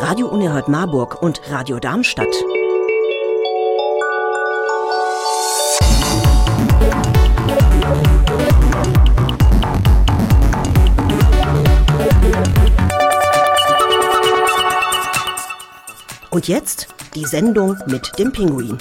Radio 0.00 0.28
Unerhört 0.28 0.68
Marburg 0.68 1.20
und 1.22 1.40
Radio 1.50 1.80
Darmstadt. 1.80 2.26
Und 16.30 16.46
jetzt 16.46 16.86
die 17.16 17.24
Sendung 17.24 17.76
mit 17.86 18.18
dem 18.18 18.30
Pinguin. 18.30 18.78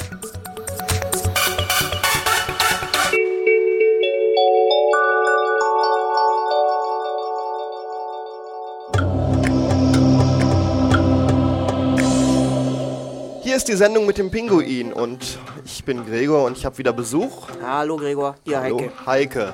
Ist 13.68 13.74
die 13.74 13.84
Sendung 13.84 14.06
mit 14.06 14.18
dem 14.18 14.32
Pinguin 14.32 14.94
und 14.94 15.40
ich 15.66 15.84
bin 15.84 16.06
Gregor 16.06 16.46
und 16.46 16.58
ich 16.58 16.66
habe 16.66 16.78
wieder 16.78 16.94
Besuch. 16.94 17.50
Hallo 17.62 17.98
Gregor, 17.98 18.36
hier 18.46 18.62
Hallo, 18.62 18.80
Heike. 18.80 19.06
Heike. 19.06 19.54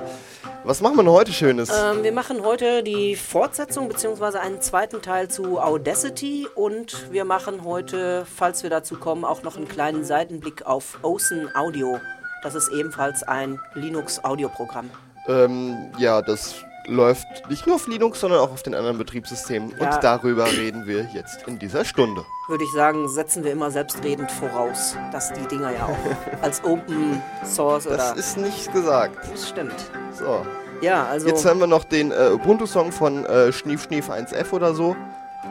Was 0.63 0.81
machen 0.81 0.97
wir 0.97 1.03
denn 1.03 1.11
heute 1.11 1.33
Schönes? 1.33 1.71
Ähm, 1.71 2.03
wir 2.03 2.11
machen 2.11 2.43
heute 2.43 2.83
die 2.83 3.15
Fortsetzung 3.15 3.87
bzw. 3.87 4.37
einen 4.37 4.61
zweiten 4.61 5.01
Teil 5.01 5.29
zu 5.29 5.59
Audacity 5.59 6.47
und 6.53 7.11
wir 7.11 7.25
machen 7.25 7.63
heute, 7.63 8.27
falls 8.31 8.61
wir 8.61 8.69
dazu 8.69 8.97
kommen, 8.97 9.25
auch 9.25 9.41
noch 9.41 9.57
einen 9.57 9.67
kleinen 9.67 10.05
Seitenblick 10.05 10.63
auf 10.63 10.99
Ocean 11.01 11.49
Audio. 11.55 11.99
Das 12.43 12.53
ist 12.53 12.71
ebenfalls 12.71 13.23
ein 13.23 13.59
Linux-Audioprogramm. 13.73 14.91
Ähm, 15.27 15.91
ja, 15.97 16.21
das 16.21 16.53
läuft 16.87 17.27
nicht 17.49 17.65
nur 17.65 17.75
auf 17.75 17.87
Linux, 17.87 18.19
sondern 18.19 18.39
auch 18.39 18.51
auf 18.51 18.63
den 18.63 18.75
anderen 18.75 18.97
Betriebssystemen. 18.97 19.73
Ja. 19.79 19.95
Und 19.95 20.03
darüber 20.03 20.45
reden 20.45 20.85
wir 20.85 21.07
jetzt 21.13 21.47
in 21.47 21.59
dieser 21.59 21.85
Stunde. 21.85 22.25
Würde 22.47 22.63
ich 22.63 22.71
sagen, 22.71 23.07
setzen 23.07 23.43
wir 23.43 23.51
immer 23.51 23.71
selbstredend 23.71 24.31
voraus, 24.31 24.95
dass 25.11 25.31
die 25.33 25.47
Dinger 25.47 25.71
ja 25.71 25.85
auch 25.85 26.41
als 26.41 26.63
Open 26.63 27.21
Source 27.45 27.85
Das 27.85 28.11
oder. 28.11 28.17
ist 28.17 28.37
nicht 28.37 28.73
gesagt. 28.73 29.17
Das 29.31 29.49
stimmt. 29.49 29.75
So. 30.11 30.45
Ja, 30.81 31.05
also. 31.05 31.27
Jetzt 31.27 31.45
hören 31.45 31.59
wir 31.59 31.67
noch 31.67 31.85
den 31.85 32.11
äh, 32.11 32.29
Ubuntu-Song 32.33 32.91
von 32.91 33.25
äh, 33.25 33.53
Schnief 33.53 33.83
Schnief 33.83 34.09
1F 34.09 34.51
oder 34.51 34.73
so. 34.73 34.95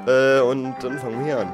Äh, 0.07 0.41
und 0.41 0.75
dann 0.83 0.99
fangen 0.99 1.19
wir 1.21 1.25
hier 1.25 1.39
an. 1.41 1.53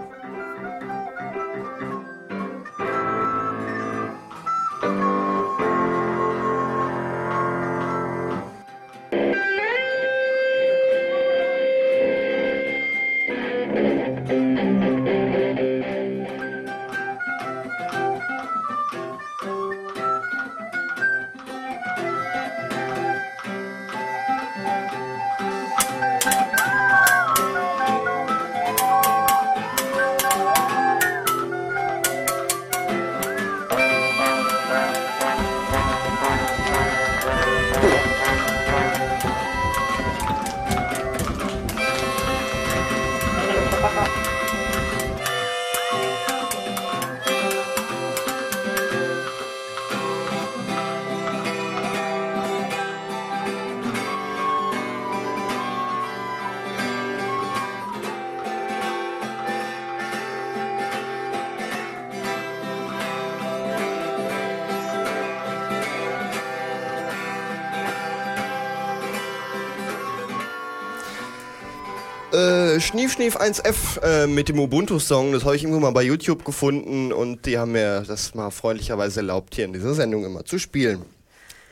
Schnief 72.89 73.13
Schnief 73.13 73.37
1F 73.37 74.01
äh, 74.03 74.27
mit 74.27 74.49
dem 74.49 74.59
Ubuntu-Song, 74.59 75.33
das 75.33 75.45
habe 75.45 75.55
ich 75.55 75.63
irgendwo 75.63 75.79
mal 75.79 75.91
bei 75.91 76.05
YouTube 76.05 76.43
gefunden 76.43 77.13
und 77.13 77.45
die 77.45 77.59
haben 77.59 77.73
mir 77.73 78.03
das 78.09 78.35
mal 78.35 78.51
freundlicherweise 78.51 79.21
erlaubt, 79.21 79.57
hier 79.57 79.67
in 79.67 79.75
dieser 79.75 79.93
Sendung 79.93 80.25
immer 80.25 80.47
zu 80.47 80.59
spielen. 80.59 81.03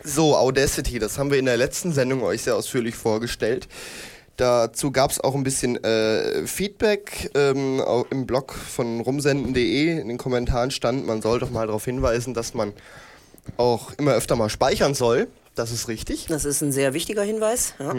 So, 0.04 0.36
Audacity, 0.36 0.98
das 0.98 1.16
haben 1.16 1.30
wir 1.30 1.38
in 1.38 1.46
der 1.46 1.56
letzten 1.56 1.94
Sendung 1.94 2.22
euch 2.22 2.42
sehr 2.42 2.54
ausführlich 2.54 2.96
vorgestellt. 2.96 3.66
Dazu 4.36 4.92
gab 4.92 5.10
es 5.10 5.18
auch 5.18 5.34
ein 5.34 5.42
bisschen 5.42 5.82
äh, 5.82 6.46
Feedback 6.46 7.30
ähm, 7.34 7.82
im 8.10 8.26
Blog 8.26 8.52
von 8.52 9.00
rumsenden.de. 9.00 9.98
In 9.98 10.08
den 10.08 10.18
Kommentaren 10.18 10.70
stand, 10.70 11.06
man 11.06 11.22
soll 11.22 11.38
doch 11.38 11.50
mal 11.50 11.66
darauf 11.66 11.86
hinweisen, 11.86 12.34
dass 12.34 12.52
man 12.52 12.74
auch 13.56 13.94
immer 13.94 14.12
öfter 14.12 14.36
mal 14.36 14.50
speichern 14.50 14.92
soll. 14.92 15.28
Das 15.54 15.72
ist 15.72 15.88
richtig. 15.88 16.26
das 16.26 16.44
ist 16.44 16.60
ein 16.60 16.72
sehr 16.72 16.92
wichtiger 16.92 17.22
Hinweis. 17.22 17.72
Ja. 17.78 17.94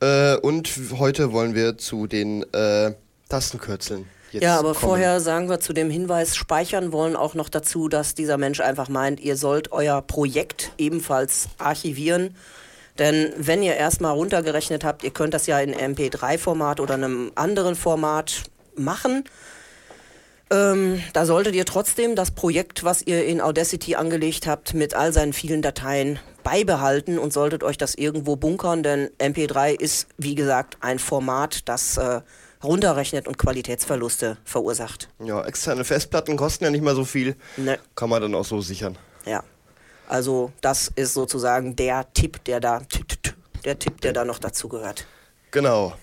Äh, 0.00 0.36
und 0.36 0.70
heute 0.98 1.32
wollen 1.32 1.54
wir 1.54 1.78
zu 1.78 2.06
den 2.06 2.42
äh, 2.52 2.92
Tastenkürzeln. 3.28 4.06
Jetzt 4.32 4.42
Ja, 4.42 4.58
aber 4.58 4.74
kommen. 4.74 4.80
vorher 4.80 5.20
sagen 5.20 5.48
wir 5.48 5.60
zu 5.60 5.72
dem 5.72 5.90
Hinweis 5.90 6.36
speichern 6.36 6.92
wollen 6.92 7.16
auch 7.16 7.34
noch 7.34 7.48
dazu, 7.48 7.88
dass 7.88 8.14
dieser 8.14 8.38
Mensch 8.38 8.60
einfach 8.60 8.88
meint, 8.88 9.20
ihr 9.20 9.36
sollt 9.36 9.72
euer 9.72 10.02
Projekt 10.02 10.72
ebenfalls 10.78 11.48
archivieren. 11.58 12.36
Denn 12.98 13.32
wenn 13.36 13.62
ihr 13.62 13.76
erstmal 13.76 14.12
runtergerechnet 14.12 14.84
habt, 14.84 15.04
ihr 15.04 15.10
könnt 15.10 15.34
das 15.34 15.46
ja 15.46 15.58
in 15.60 15.74
MP3-Format 15.74 16.80
oder 16.80 16.94
einem 16.94 17.32
anderen 17.34 17.74
Format 17.74 18.44
machen. 18.76 19.24
Ähm, 20.50 21.00
da 21.12 21.26
solltet 21.26 21.54
ihr 21.54 21.64
trotzdem 21.64 22.16
das 22.16 22.32
Projekt, 22.32 22.84
was 22.84 23.02
ihr 23.02 23.24
in 23.24 23.40
Audacity 23.40 23.94
angelegt 23.94 24.46
habt, 24.46 24.74
mit 24.74 24.94
all 24.94 25.12
seinen 25.12 25.32
vielen 25.32 25.62
Dateien 25.62 26.18
beibehalten 26.42 27.18
und 27.18 27.32
solltet 27.32 27.62
euch 27.62 27.78
das 27.78 27.94
irgendwo 27.94 28.36
bunkern, 28.36 28.82
denn 28.82 29.10
MP3 29.18 29.72
ist, 29.72 30.08
wie 30.18 30.34
gesagt, 30.34 30.78
ein 30.80 30.98
Format, 30.98 31.68
das 31.68 31.96
äh, 31.96 32.20
runterrechnet 32.62 33.26
und 33.26 33.38
Qualitätsverluste 33.38 34.36
verursacht. 34.44 35.08
Ja, 35.18 35.44
externe 35.44 35.84
Festplatten 35.84 36.36
kosten 36.36 36.64
ja 36.64 36.70
nicht 36.70 36.82
mal 36.82 36.94
so 36.94 37.04
viel. 37.04 37.36
Ne. 37.56 37.78
Kann 37.94 38.10
man 38.10 38.20
dann 38.22 38.34
auch 38.34 38.44
so 38.44 38.60
sichern. 38.60 38.98
Ja. 39.26 39.42
Also 40.08 40.52
das 40.60 40.90
ist 40.96 41.14
sozusagen 41.14 41.76
der 41.76 42.12
Tipp, 42.12 42.42
der 42.44 42.60
da, 42.60 42.82
der 43.64 43.78
Tipp, 43.78 44.00
der 44.00 44.12
da 44.12 44.24
noch 44.24 44.38
dazu 44.38 44.68
gehört. 44.68 45.06
Genau. 45.52 45.94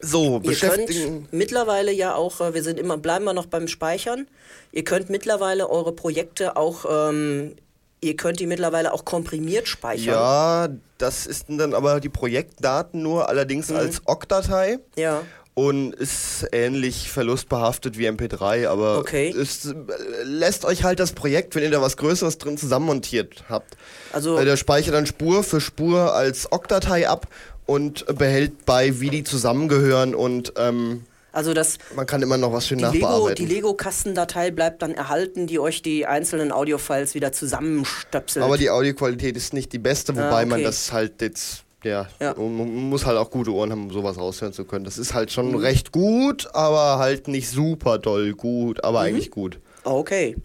So, 0.00 0.40
Ihr 0.44 0.54
könnt 0.54 1.32
mittlerweile 1.32 1.90
ja 1.90 2.14
auch, 2.14 2.40
äh, 2.40 2.54
wir 2.54 2.62
sind 2.62 2.78
immer, 2.78 2.98
bleiben 2.98 3.24
wir 3.24 3.32
noch 3.32 3.46
beim 3.46 3.66
Speichern. 3.66 4.28
Ihr 4.70 4.84
könnt 4.84 5.10
mittlerweile 5.10 5.68
eure 5.68 5.92
Projekte 5.92 6.56
auch, 6.56 6.84
ähm, 6.88 7.56
ihr 8.00 8.16
könnt 8.16 8.40
die 8.40 8.46
mittlerweile 8.46 8.92
auch 8.92 9.04
komprimiert 9.04 9.68
speichern. 9.68 10.14
Ja, 10.14 10.68
das 10.98 11.26
ist 11.26 11.46
dann 11.48 11.74
aber 11.74 12.00
die 12.00 12.08
Projektdaten 12.08 13.02
nur, 13.02 13.22
Mhm. 13.22 13.28
allerdings 13.28 13.70
als 13.70 14.02
OGG-Datei. 14.06 14.78
Ja. 14.96 15.22
Und 15.54 15.92
ist 15.92 16.46
ähnlich 16.52 17.10
verlustbehaftet 17.10 17.98
wie 17.98 18.06
MP3, 18.06 18.68
aber 18.68 18.98
Okay. 18.98 19.30
es 19.36 19.66
äh, 19.66 19.74
lässt 20.22 20.64
euch 20.64 20.84
halt 20.84 21.00
das 21.00 21.10
Projekt, 21.12 21.56
wenn 21.56 21.64
ihr 21.64 21.70
da 21.72 21.82
was 21.82 21.96
Größeres 21.96 22.38
drin 22.38 22.56
zusammenmontiert 22.56 23.42
habt. 23.48 23.76
Also- 24.12 24.38
der 24.42 24.56
speichert 24.56 24.94
dann 24.94 25.06
Spur 25.06 25.42
für 25.42 25.60
Spur 25.60 26.14
als 26.14 26.52
OGG-Datei 26.52 27.08
ab 27.08 27.26
und 27.66 28.06
behält 28.16 28.66
bei, 28.66 29.00
wie 29.00 29.10
die 29.10 29.24
zusammengehören 29.24 30.14
und 30.14 30.52
ähm, 30.56 31.02
Also 31.30 31.52
das, 31.52 31.78
man 31.94 32.06
kann 32.06 32.22
immer 32.22 32.38
noch 32.38 32.52
was 32.52 32.66
schön 32.66 32.78
die 32.78 32.84
Lego, 32.84 32.96
die 32.96 33.02
nachbearbeiten. 33.02 33.46
Lego-Kastendatei 33.48 34.50
bleibt 34.50 34.80
dann 34.82 34.92
erhalten, 34.94 35.46
die 35.46 35.58
euch 35.58 35.82
die 35.82 36.06
einzelnen 36.06 36.52
Audiofiles 36.52 37.14
wieder 37.14 37.32
zusammenstöpselt. 37.32 38.44
aber 38.44 38.56
die 38.56 38.70
Audioqualität 38.70 39.36
ist 39.36 39.52
nicht 39.52 39.72
die 39.72 39.78
beste, 39.78 40.14
wobei 40.16 40.24
Ah, 40.30 40.36
okay. 40.38 40.46
man 40.46 40.62
das 40.62 40.90
halt 40.92 41.20
jetzt, 41.20 41.64
ja, 41.84 42.08
Ja. 42.18 42.34
man 42.34 42.88
muss 42.88 43.04
halt 43.04 43.18
auch 43.18 43.30
gute 43.30 43.52
Ohren 43.52 43.70
haben, 43.70 43.84
um 43.84 43.90
sowas 43.92 44.16
raushören 44.16 44.52
zu 44.54 44.64
können. 44.64 44.84
Das 44.86 44.96
ist 44.98 45.12
halt 45.14 45.30
schon 45.30 45.50
Mhm. 45.50 45.56
recht 45.58 45.92
gut, 45.92 46.48
aber 46.54 46.98
halt 46.98 47.28
nicht 47.28 47.50
super 47.50 47.98
doll 47.98 48.32
gut, 48.32 48.82
aber 48.82 49.00
eigentlich 49.00 49.30
gut. 49.30 49.58
okay. 49.84 50.36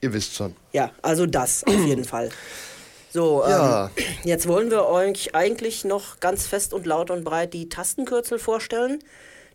Ihr 0.00 0.12
wisst 0.12 0.34
schon. 0.36 0.54
Ja, 0.72 0.92
also 1.02 1.26
das 1.26 1.64
auf 1.64 1.74
jeden 1.86 2.04
Fall. 2.04 2.28
So, 3.10 3.42
Ja. 3.42 3.86
ähm, 3.96 4.04
jetzt 4.22 4.46
wollen 4.46 4.70
wir 4.70 4.86
euch 4.86 5.34
eigentlich 5.34 5.84
noch 5.84 6.20
ganz 6.20 6.46
fest 6.46 6.72
und 6.74 6.86
laut 6.86 7.10
und 7.10 7.24
breit 7.24 7.52
die 7.54 7.68
Tastenkürzel 7.68 8.38
vorstellen. 8.38 9.00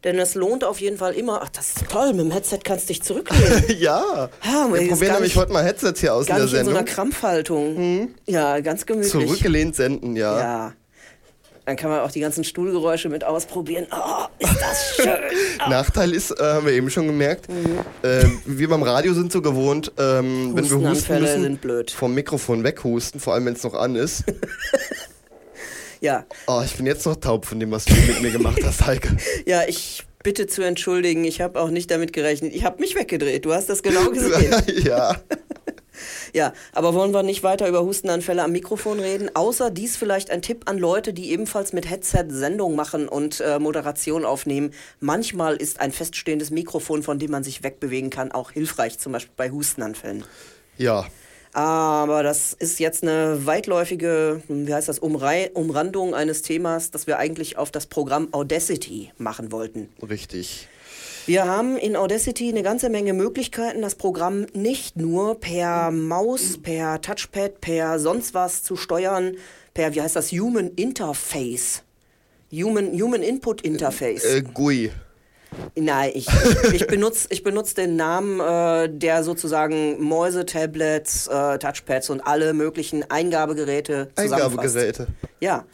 Denn 0.04 0.20
es 0.20 0.36
lohnt 0.36 0.64
auf 0.66 0.82
jeden 0.82 0.98
Fall 0.98 1.14
immer. 1.14 1.42
Ach, 1.44 1.50
das 1.50 1.68
ist 1.78 1.90
toll, 1.90 2.12
mit 2.14 2.20
dem 2.26 2.32
Headset 2.32 2.60
kannst 2.64 2.86
du 2.90 2.94
dich 2.94 3.04
zurücklehnen. 3.04 3.64
ja, 3.80 4.30
Ah, 4.42 4.66
aber 4.66 4.80
wir 4.80 4.90
probieren 4.90 5.14
nämlich 5.14 5.36
heute 5.38 5.54
mal 5.54 5.64
Headsets 5.64 6.02
hier 6.02 6.14
aus 6.14 6.24
in 6.24 6.28
Gar 6.28 6.38
der 6.40 6.46
nicht 6.46 6.54
in 6.56 6.66
so 6.66 6.70
einer 6.72 6.80
Sendung. 6.80 6.94
Krampfhaltung. 6.96 8.10
Ja, 8.26 8.60
ganz 8.60 8.86
gemütlich. 8.86 9.12
Zurückgelehnt 9.12 9.76
senden, 9.78 10.16
ja. 10.18 10.38
Ja. 10.40 10.74
dann 11.66 11.78
kann 11.78 11.90
man 11.90 12.02
auch 12.02 12.12
die 12.12 12.20
ganzen 12.20 12.44
Stuhlgeräusche 12.44 13.08
mit 13.08 13.24
ausprobieren. 13.24 13.88
Oh, 13.94 14.26
ist 14.40 14.58
das 14.60 14.96
schön. 14.98 15.08
Oh. 15.66 15.70
Nachteil 15.70 16.12
ist, 16.14 16.32
äh, 16.32 16.44
haben 16.44 16.66
wir 16.66 16.74
eben 16.74 16.90
schon 16.90 17.08
gemerkt, 17.08 17.48
Mhm. 17.48 17.80
äh, 18.02 18.26
wir 18.46 18.68
beim 18.68 18.84
Radio 18.84 19.14
sind 19.14 19.32
so 19.32 19.42
gewohnt, 19.42 19.94
ähm, 19.98 20.52
wenn 20.54 20.70
wir 20.70 20.90
husten 20.90 21.20
müssen, 21.22 21.42
sind 21.44 21.62
blöd. 21.62 21.92
vom 21.92 22.14
Mikrofon 22.14 22.66
weghusten, 22.66 23.22
vor 23.22 23.36
allem 23.36 23.46
wenn 23.46 23.54
es 23.54 23.64
noch 23.64 23.74
an 23.76 23.96
ist. 23.96 24.26
Ja, 26.04 26.26
Oh, 26.48 26.62
ich 26.66 26.76
bin 26.76 26.86
jetzt 26.86 27.06
noch 27.06 27.16
taub 27.16 27.46
von 27.46 27.62
dem, 27.62 27.72
was 27.72 27.86
du 27.86 27.94
mit 27.94 28.22
mir 28.22 28.32
gemacht 28.32 28.60
hast, 28.62 28.86
Heike. 28.86 29.16
ja, 29.46 29.62
ich 29.66 30.04
bitte 30.22 30.48
zu 30.48 30.62
entschuldigen. 30.62 31.24
Ich 31.24 31.40
habe 31.40 31.62
auch 31.62 31.70
nicht 31.70 31.90
damit 31.90 32.12
gerechnet. 32.12 32.54
Ich 32.54 32.66
habe 32.66 32.82
mich 32.82 32.96
weggedreht. 32.96 33.46
Du 33.46 33.54
hast 33.54 33.70
das 33.70 33.82
genau 33.82 34.10
gesehen. 34.10 34.54
ja. 34.84 35.16
Ja, 36.34 36.54
aber 36.74 36.96
wollen 36.96 37.14
wir 37.14 37.22
nicht 37.22 37.44
weiter 37.44 37.70
über 37.70 37.84
Hustenanfälle 37.84 38.42
am 38.44 38.52
Mikrofon 38.52 39.00
reden? 39.00 39.30
Außer 39.36 39.70
dies 39.70 39.96
vielleicht 39.96 40.32
ein 40.32 40.42
Tipp 40.42 40.64
an 40.66 40.80
Leute, 40.80 41.14
die 41.14 41.30
ebenfalls 41.30 41.72
mit 41.72 41.88
Headset 41.88 42.26
Sendung 42.30 42.76
machen 42.76 43.08
und 43.08 43.40
äh, 43.40 43.60
Moderation 43.60 44.26
aufnehmen. 44.26 44.72
Manchmal 45.00 45.56
ist 45.56 45.80
ein 45.80 45.92
feststehendes 45.92 46.50
Mikrofon, 46.50 47.04
von 47.04 47.20
dem 47.20 47.30
man 47.30 47.44
sich 47.44 47.62
wegbewegen 47.62 48.10
kann, 48.10 48.32
auch 48.32 48.50
hilfreich, 48.52 48.98
zum 48.98 49.12
Beispiel 49.12 49.34
bei 49.38 49.52
Hustenanfällen. 49.52 50.26
Ja. 50.78 51.06
Aber 51.54 52.24
das 52.24 52.54
ist 52.54 52.80
jetzt 52.80 53.04
eine 53.04 53.46
weitläufige, 53.46 54.42
wie 54.48 54.74
heißt 54.74 54.90
das, 54.90 54.98
Umrei 54.98 55.52
Umrandung 55.54 56.16
eines 56.16 56.42
Themas, 56.42 56.90
das 56.90 57.06
wir 57.06 57.20
eigentlich 57.20 57.58
auf 57.58 57.70
das 57.70 57.86
Programm 57.86 58.30
Audacity 58.32 59.12
machen 59.20 59.52
wollten. 59.52 59.90
Richtig. 60.02 60.68
Wir 61.26 61.46
haben 61.46 61.78
in 61.78 61.96
Audacity 61.96 62.50
eine 62.50 62.64
ganze 62.64 62.90
Menge 62.90 63.14
Möglichkeiten, 63.14 63.82
das 63.82 63.96
Programm 63.96 64.48
nicht 64.54 64.98
nur 64.98 65.40
per 65.40 65.90
Maus, 65.92 66.58
per 66.62 67.00
Touchpad, 67.00 67.62
per 67.62 68.00
sonst 68.00 68.34
was 68.34 68.64
zu 68.64 68.76
steuern, 68.76 69.38
per, 69.74 69.96
wie 69.96 70.02
heißt 70.02 70.18
das, 70.18 70.32
Human 70.32 70.72
Interface. 70.76 71.84
Human, 72.52 72.92
Human 73.00 73.24
Input 73.24 73.62
Interface. 73.62 74.26
Äh, 74.26 74.42
GUI. 74.42 74.92
Nein, 75.76 76.12
ich, 76.14 76.28
ich 76.74 76.88
benutze 76.88 77.28
ich 77.32 77.44
benutz 77.44 77.74
den 77.74 77.96
Namen, 77.96 78.40
äh, 78.40 78.90
der 78.90 79.24
sozusagen 79.24 80.02
Mäuse, 80.02 80.46
Tablets, 80.46 81.28
äh, 81.28 81.58
Touchpads 81.60 82.10
und 82.10 82.22
alle 82.22 82.54
möglichen 82.54 83.10
Eingabegeräte 83.10 84.10
zusammenfasst. 84.16 84.78
Eingabegeräte. 84.78 85.08
Ja, 85.40 85.66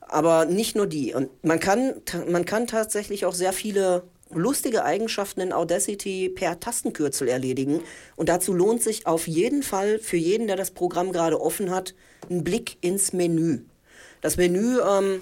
aber 0.00 0.44
nicht 0.44 0.76
nur 0.76 0.86
die. 0.86 1.14
Und 1.14 1.30
man 1.44 1.60
kann, 1.60 1.94
man 2.28 2.44
kann 2.44 2.66
tatsächlich 2.66 3.24
auch 3.26 3.34
sehr 3.34 3.52
viele 3.52 4.04
lustige 4.30 4.84
Eigenschaften 4.84 5.40
in 5.40 5.52
Audacity 5.52 6.28
per 6.28 6.60
Tastenkürzel 6.60 7.28
erledigen. 7.28 7.80
Und 8.16 8.28
dazu 8.28 8.52
lohnt 8.52 8.82
sich 8.82 9.06
auf 9.06 9.28
jeden 9.28 9.62
Fall 9.62 9.98
für 9.98 10.16
jeden, 10.16 10.46
der 10.46 10.56
das 10.56 10.70
Programm 10.70 11.12
gerade 11.12 11.40
offen 11.40 11.70
hat, 11.70 11.94
ein 12.30 12.44
Blick 12.44 12.76
ins 12.80 13.12
Menü. 13.12 13.60
Das 14.20 14.36
Menü 14.36 14.78
ähm, 14.80 15.20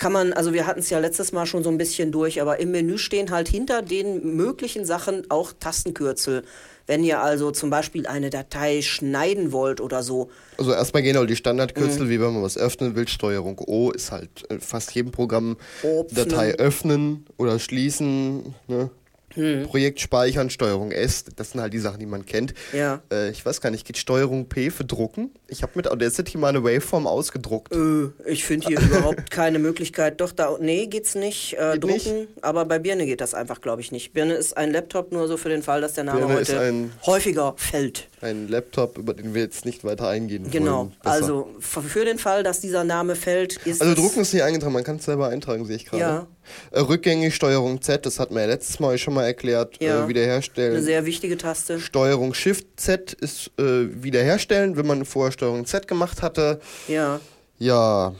kann 0.00 0.12
man, 0.12 0.32
also 0.32 0.52
wir 0.52 0.66
hatten 0.66 0.80
es 0.80 0.90
ja 0.90 0.98
letztes 0.98 1.30
Mal 1.30 1.46
schon 1.46 1.62
so 1.62 1.70
ein 1.70 1.78
bisschen 1.78 2.10
durch, 2.10 2.40
aber 2.40 2.58
im 2.58 2.72
Menü 2.72 2.98
stehen 2.98 3.30
halt 3.30 3.46
hinter 3.48 3.82
den 3.82 4.34
möglichen 4.34 4.84
Sachen 4.84 5.30
auch 5.30 5.52
Tastenkürzel. 5.60 6.42
Wenn 6.86 7.04
ihr 7.04 7.20
also 7.22 7.52
zum 7.52 7.70
Beispiel 7.70 8.06
eine 8.08 8.30
Datei 8.30 8.82
schneiden 8.82 9.52
wollt 9.52 9.80
oder 9.80 10.02
so, 10.02 10.30
Also 10.58 10.72
erstmal 10.72 11.02
gehen 11.02 11.16
halt 11.16 11.30
die 11.30 11.36
Standardkürzel, 11.36 12.06
Mhm. 12.06 12.10
wie 12.10 12.20
wenn 12.20 12.32
man 12.32 12.42
was 12.42 12.56
öffnen 12.58 12.96
will. 12.96 13.06
Steuerung 13.06 13.60
O 13.66 13.90
ist 13.92 14.10
halt 14.10 14.50
äh, 14.50 14.58
fast 14.58 14.92
jedem 14.94 15.12
Programm 15.12 15.56
Öffnen. 15.84 16.06
Datei 16.12 16.54
öffnen 16.54 17.26
oder 17.36 17.58
schließen. 17.60 18.54
Ne? 18.66 18.90
Hm. 19.34 19.62
Projekt 19.64 20.00
speichern, 20.00 20.50
Steuerung 20.50 20.90
S, 20.92 21.24
das 21.36 21.52
sind 21.52 21.60
halt 21.60 21.72
die 21.72 21.78
Sachen, 21.78 22.00
die 22.00 22.06
man 22.06 22.26
kennt. 22.26 22.54
Ja. 22.72 23.00
Äh, 23.12 23.30
ich 23.30 23.44
weiß 23.46 23.60
gar 23.60 23.70
nicht, 23.70 23.86
geht 23.86 23.96
Steuerung 23.96 24.48
P 24.48 24.70
für 24.70 24.84
drucken? 24.84 25.30
Ich 25.48 25.62
habe 25.62 25.72
mit 25.76 25.88
Audacity 25.88 26.36
mal 26.38 26.48
eine 26.48 26.64
Waveform 26.64 27.06
ausgedruckt. 27.06 27.72
Äh, 27.74 28.10
ich 28.28 28.44
finde 28.44 28.66
hier 28.68 28.80
überhaupt 28.80 29.30
keine 29.30 29.58
Möglichkeit. 29.58 30.20
Doch, 30.20 30.32
da, 30.32 30.56
nee, 30.60 30.86
geht's 30.86 31.14
nicht. 31.14 31.54
Äh, 31.58 31.78
Geht 31.78 31.84
drucken, 31.84 32.28
aber 32.42 32.64
bei 32.64 32.78
Birne 32.78 33.06
geht 33.06 33.20
das 33.20 33.34
einfach, 33.34 33.60
glaube 33.60 33.80
ich, 33.82 33.92
nicht. 33.92 34.12
Birne 34.12 34.34
ist 34.34 34.56
ein 34.56 34.72
Laptop 34.72 35.12
nur 35.12 35.28
so 35.28 35.36
für 35.36 35.48
den 35.48 35.62
Fall, 35.62 35.80
dass 35.80 35.94
der 35.94 36.04
Name 36.04 36.20
Birne 36.20 36.34
heute 36.34 36.60
ein- 36.60 36.92
häufiger 37.06 37.54
fällt. 37.56 38.08
Ein 38.22 38.48
Laptop, 38.48 38.98
über 38.98 39.14
den 39.14 39.32
wir 39.34 39.42
jetzt 39.42 39.64
nicht 39.64 39.84
weiter 39.84 40.08
eingehen 40.08 40.50
Genau. 40.50 40.78
wollen. 40.78 40.96
Besser. 41.02 41.14
Also 41.14 41.48
für 41.60 42.04
den 42.04 42.18
Fall, 42.18 42.42
dass 42.42 42.60
dieser 42.60 42.84
Name 42.84 43.14
fällt, 43.16 43.56
ist 43.64 43.80
Also 43.80 43.94
drucken 43.94 44.20
ist 44.20 44.32
nicht 44.34 44.42
eingetragen, 44.42 44.72
man 44.72 44.84
kann 44.84 44.96
es 44.96 45.04
selber 45.04 45.28
eintragen, 45.28 45.64
sehe 45.64 45.76
ich 45.76 45.86
gerade. 45.86 46.02
Ja. 46.02 46.26
Äh, 46.70 46.80
rückgängig 46.80 47.34
Steuerung 47.34 47.80
Z, 47.82 48.04
das 48.06 48.18
hatten 48.18 48.34
wir 48.34 48.42
ja 48.42 48.48
letztes 48.48 48.80
Mal 48.80 48.98
schon 48.98 49.14
mal 49.14 49.24
erklärt, 49.24 49.76
Ja. 49.82 50.04
äh, 50.04 50.08
wiederherstellen. 50.08 50.74
eine 50.76 50.82
sehr 50.84 51.06
wichtige 51.06 51.36
Taste. 51.38 51.80
Steuerung 51.80 52.34
Shift 52.34 52.66
Z 52.76 53.12
ist 53.12 53.50
äh, 53.58 53.62
wiederherstellen, 54.02 54.76
wenn 54.76 54.86
man 54.86 55.04
vorher 55.04 55.32
Steuerung 55.32 55.64
Z 55.66 55.86
gemacht 55.88 56.22
hatte. 56.22 56.60
Ja. 56.88 57.20
Ja, 57.58 58.14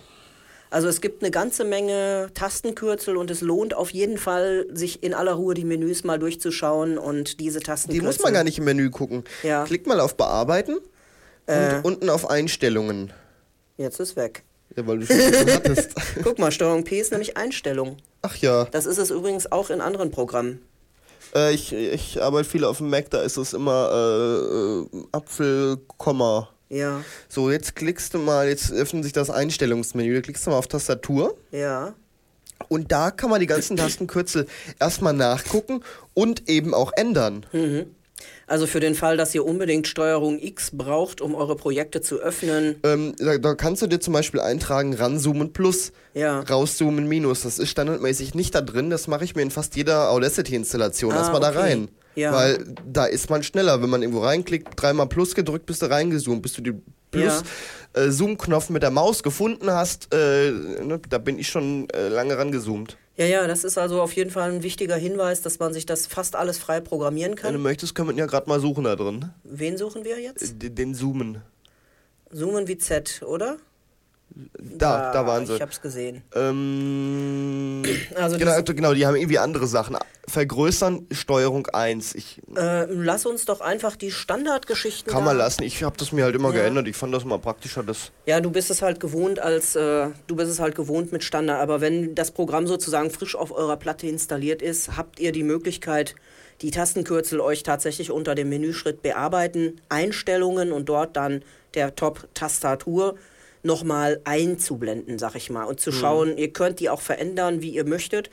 Also 0.73 0.87
es 0.87 1.01
gibt 1.01 1.23
eine 1.23 1.31
ganze 1.33 1.65
Menge 1.65 2.29
Tastenkürzel 2.35 3.17
und 3.17 3.31
es 3.31 3.41
lohnt 3.41 3.75
auf 3.75 3.91
jeden 3.91 4.19
Fall, 4.19 4.67
sich 4.73 5.03
in 5.03 5.15
aller 5.15 5.33
Ruhe 5.33 5.55
die 5.55 5.65
Menüs 5.65 6.05
mal 6.05 6.19
durchzuschauen 6.19 6.97
und 6.99 7.41
diese 7.41 7.59
die 7.59 7.65
Tastenkürzel. 7.65 8.07
muss 8.07 8.21
man 8.21 8.33
gar 8.35 8.45
nicht 8.45 8.59
im 8.59 8.65
Menü 8.65 8.91
gucken. 8.91 9.25
Ja. 9.43 9.65
Klick 9.65 9.87
mal 9.89 9.99
auf 9.99 10.17
Bearbeiten 10.17 10.77
Äh. 11.47 11.77
und 11.77 11.85
unten 11.87 12.11
auf 12.11 12.29
Einstellungen. 12.31 13.13
Jetzt 13.79 13.99
ist 13.99 14.15
weg. 14.15 14.45
Ja, 14.77 14.87
weil 14.87 15.01
du 15.01 15.07
schon 15.07 15.17
hattest. 15.53 15.91
Guck 16.23 16.39
mal, 16.39 16.53
Steuerung 16.53 16.85
P 16.85 17.01
ist 17.01 17.11
nämlich 17.11 17.37
Einstellung. 17.37 17.97
Ach 18.23 18.37
ja, 18.37 18.65
Das 18.67 18.87
ist 18.87 18.99
es 18.99 19.11
übrigens 19.11 19.51
auch 19.51 19.71
in 19.71 19.81
anderen 19.81 20.11
Programmen. 20.11 20.61
äh, 21.35 21.53
ich, 21.53 21.73
ich 21.73 22.23
arbeite 22.23 22.49
viel 22.49 22.65
auf 22.65 22.79
dem 22.79 22.91
Mac, 22.91 23.11
da 23.11 23.23
ist 23.23 23.37
es 23.37 23.53
immer 23.53 23.91
äh, 23.93 24.97
äh, 24.97 25.05
Apfel, 25.13 25.79
Komma. 25.97 26.49
Ja, 26.69 27.03
So, 27.29 27.51
jetzt 27.51 27.75
klickst 27.75 28.15
du 28.15 28.19
mal, 28.19 28.47
jetzt 28.49 28.71
öffnet 28.71 29.03
sich 29.03 29.13
das 29.13 29.29
Einstellungsmenü, 29.29 30.15
da 30.15 30.21
klickst 30.21 30.47
du 30.47 30.51
mal 30.51 30.57
auf 30.59 30.69
Tastatur. 30.69 31.37
ja. 31.51 31.95
Und 32.69 32.93
da 32.93 33.11
kann 33.11 33.31
man 33.31 33.41
die 33.41 33.47
ganzen 33.47 33.77
Tastenkürzel 33.77 34.47
erstmal 34.79 35.15
nachgucken 35.15 35.83
und 36.15 36.49
eben 36.49 36.75
auch 36.75 36.93
ändern. 36.95 37.47
Also 38.51 38.67
für 38.67 38.81
den 38.81 38.97
Fall, 38.97 39.17
dass 39.17 39.33
ihr 39.33 39.47
unbedingt 39.47 39.87
Steuerung 39.87 40.41
X 40.41 40.73
braucht, 40.73 41.21
um 41.21 41.37
eure 41.37 41.55
Projekte 41.55 42.01
zu 42.01 42.17
öffnen. 42.19 42.75
Ähm, 42.83 43.15
da, 43.17 43.39
da 43.39 43.55
kannst 43.55 43.81
du 43.81 43.87
dir 43.87 44.01
zum 44.01 44.13
Beispiel 44.13 44.41
eintragen, 44.41 44.93
ranzoomen 44.93 45.53
plus, 45.53 45.93
Ja. 46.15 46.41
rauszoomen 46.41 47.07
minus. 47.07 47.43
Das 47.43 47.61
ist 47.61 47.69
standardmäßig 47.71 48.35
nicht 48.35 48.53
da 48.57 48.61
drin. 48.61 48.91
Das 48.91 49.07
mache 49.07 49.23
ich 49.23 49.37
mir 49.37 49.43
in 49.43 49.53
fast 49.53 49.77
jeder 49.77 50.11
Audacity-Installation 50.11 51.13
Ah, 51.13 51.19
erstmal 51.19 51.41
da 51.41 51.51
okay. 51.51 51.59
rein. 51.59 51.89
Ja. 52.17 52.33
Weil 52.33 52.65
da 52.85 53.05
ist 53.05 53.31
man 53.31 53.45
schneller. 53.45 53.83
Wenn 53.83 53.91
man 53.91 54.03
irgendwo 54.03 54.23
reinklickt, 54.25 54.69
dreimal 54.75 55.07
plus 55.07 55.37
gedrückt, 55.37 55.67
bist 55.67 55.81
du 55.83 55.87
reingezoomt. 55.87 56.43
Bis 56.43 56.55
du 56.55 56.63
die 56.63 56.75
plus 57.13 57.45
äh, 57.93 58.09
Zoom-Knopf 58.11 58.69
mit 58.71 58.83
der 58.83 58.91
Maus 58.91 59.23
gefunden 59.23 59.71
hast, 59.71 60.13
äh, 60.13 60.51
ne, 60.51 61.01
da 61.09 61.19
bin 61.19 61.39
ich 61.39 61.47
schon 61.49 61.89
äh, 61.91 62.09
lange 62.09 62.37
rangezoomt. 62.37 62.97
Ja, 63.21 63.27
ja, 63.27 63.47
das 63.47 63.65
ist 63.65 63.77
also 63.77 64.01
auf 64.01 64.15
jeden 64.15 64.31
Fall 64.31 64.51
ein 64.51 64.63
wichtiger 64.63 64.97
Hinweis, 64.97 65.43
dass 65.43 65.59
man 65.59 65.75
sich 65.75 65.85
das 65.85 66.07
fast 66.07 66.37
alles 66.37 66.57
frei 66.57 66.81
programmieren 66.81 67.33
Wenn 67.33 67.37
du 67.37 67.43
kann. 67.43 67.61
möchtest, 67.61 67.95
können 67.95 68.09
wir 68.09 68.17
ja 68.17 68.25
gerade 68.25 68.49
mal 68.49 68.61
suchen 68.61 68.85
da 68.85 68.97
drin. 68.97 69.29
Wen 69.45 69.77
suchen 69.77 70.05
wir 70.07 70.19
jetzt? 70.19 70.63
Den, 70.63 70.75
den 70.75 70.95
Zoomen. 70.95 71.43
Zoomen 72.33 72.67
wie 72.67 72.79
Z, 72.79 73.21
oder? 73.27 73.59
Da, 74.59 75.13
da 75.13 75.27
waren 75.27 75.45
sie. 75.47 75.57
Ich 75.57 75.63
hab's 75.63 75.81
gesehen. 75.81 76.23
Ähm, 76.35 77.83
Also 78.15 78.39
genau, 78.39 78.63
genau, 78.63 78.95
die 78.95 79.07
haben 79.07 79.17
irgendwie 79.17 79.39
andere 79.39 79.67
Sachen. 79.67 79.97
Vergrößern, 80.29 81.07
Steuerung 81.11 81.67
1. 81.67 82.15
Ich 82.15 82.41
Äh, 82.57 82.85
lass 82.85 83.27
uns 83.27 83.45
doch 83.47 83.61
einfach 83.61 83.97
die 83.97 84.11
Standardgeschichten. 84.13 85.13
kann 85.13 85.25
man 85.25 85.37
lassen. 85.37 85.63
Ich 85.65 85.83
habe 85.83 85.97
das 85.97 86.13
mir 86.13 86.25
halt 86.25 86.37
immer 86.37 86.51
Ja. 86.55 86.61
geändert. 86.63 86.87
Ich 86.87 86.97
fand 86.97 87.13
das 87.13 87.25
mal 87.25 87.39
praktischer. 87.39 87.83
Das 87.83 88.13
Ja, 88.27 88.41
du 88.41 88.51
bist 88.51 88.71
es 88.71 88.83
halt 88.83 89.01
gewohnt 89.01 89.41
als 89.41 89.75
äh, 89.75 90.09
du 90.29 90.37
bist 90.37 90.51
es 90.51 90.61
halt 90.61 90.75
gewohnt 90.77 91.11
mit 91.13 91.25
Standard, 91.25 91.61
aber 91.61 91.81
wenn 91.81 92.15
das 92.15 92.31
Programm 92.31 92.67
sozusagen 92.67 93.11
frisch 93.11 93.35
auf 93.35 93.51
eurer 93.51 93.77
Platte 93.77 94.07
installiert 94.07 94.63
ist, 94.63 94.97
habt 94.97 95.19
ihr 95.19 95.33
die 95.33 95.43
Möglichkeit, 95.43 96.15
die 96.63 96.71
Tastenkürzel 96.71 97.41
euch 97.41 97.63
tatsächlich 97.63 98.11
unter 98.11 98.35
dem 98.35 98.49
Menüschritt 98.51 99.03
bearbeiten, 99.03 99.81
Einstellungen 99.89 100.71
und 100.73 100.89
dort 100.89 101.17
dann 101.17 101.43
der 101.75 101.97
Top-Tastatur 101.97 103.17
nochmal 103.63 104.21
einzublenden, 104.25 105.19
sag 105.19 105.35
ich 105.35 105.51
mal, 105.51 105.65
und 105.65 105.81
zu 105.81 105.93
schauen, 105.93 106.37
ihr 106.37 106.53
könnt 106.53 106.81
die 106.81 106.89
auch 106.89 107.01
verändern, 107.01 107.63
wie 107.63 107.71
ihr 107.71 107.85
möchtet. 107.85 108.31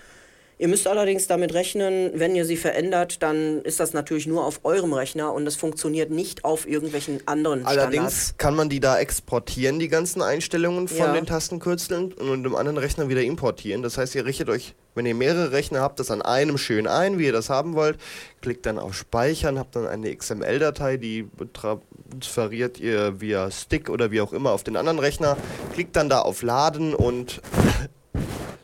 Ihr 0.59 0.67
müsst 0.67 0.87
allerdings 0.87 1.27
damit 1.27 1.53
rechnen, 1.53 2.11
wenn 2.15 2.35
ihr 2.35 2.43
sie 2.43 2.57
verändert, 2.57 3.21
dann 3.21 3.61
ist 3.61 3.79
das 3.79 3.93
natürlich 3.93 4.25
nur 4.25 4.43
auf 4.43 4.61
eurem 4.63 4.91
Rechner 4.93 5.31
und 5.31 5.45
es 5.45 5.55
funktioniert 5.55 6.09
nicht 6.09 6.43
auf 6.45 6.67
irgendwelchen 6.67 7.21
anderen 7.27 7.63
Allerdings 7.63 7.93
Standards. 8.13 8.37
kann 8.37 8.55
man 8.55 8.67
die 8.67 8.79
da 8.79 8.97
exportieren, 8.97 9.77
die 9.77 9.87
ganzen 9.87 10.23
Einstellungen 10.23 10.87
von 10.87 10.97
Ja. 10.97 11.13
den 11.13 11.27
Tastenkürzeln 11.27 12.11
und 12.13 12.43
im 12.45 12.55
anderen 12.55 12.79
Rechner 12.79 13.07
wieder 13.07 13.21
importieren. 13.21 13.83
Das 13.83 13.99
heißt, 13.99 14.15
ihr 14.15 14.25
richtet 14.25 14.49
euch, 14.49 14.73
wenn 14.95 15.05
ihr 15.05 15.13
mehrere 15.13 15.51
Rechner 15.51 15.81
habt, 15.81 15.99
das 15.99 16.09
an 16.09 16.23
einem 16.23 16.57
schön 16.57 16.87
ein, 16.87 17.19
wie 17.19 17.25
ihr 17.25 17.33
das 17.33 17.51
haben 17.51 17.75
wollt. 17.75 17.97
Klickt 18.41 18.65
dann 18.65 18.79
auf 18.79 18.95
Speichern, 18.95 19.59
habt 19.59 19.75
dann 19.75 19.85
eine 19.85 20.15
XML-Datei, 20.15 20.97
die 20.97 21.27
transferiert 21.53 22.79
ihr 22.79 23.21
via 23.21 23.51
Stick 23.51 23.89
oder 23.91 24.09
wie 24.09 24.21
auch 24.21 24.33
immer 24.33 24.53
auf 24.53 24.63
den 24.63 24.75
anderen 24.75 24.97
Rechner. 24.97 25.37
Klickt 25.73 25.95
dann 25.95 26.09
da 26.09 26.21
auf 26.21 26.41
Laden 26.41 26.95
und 26.95 27.41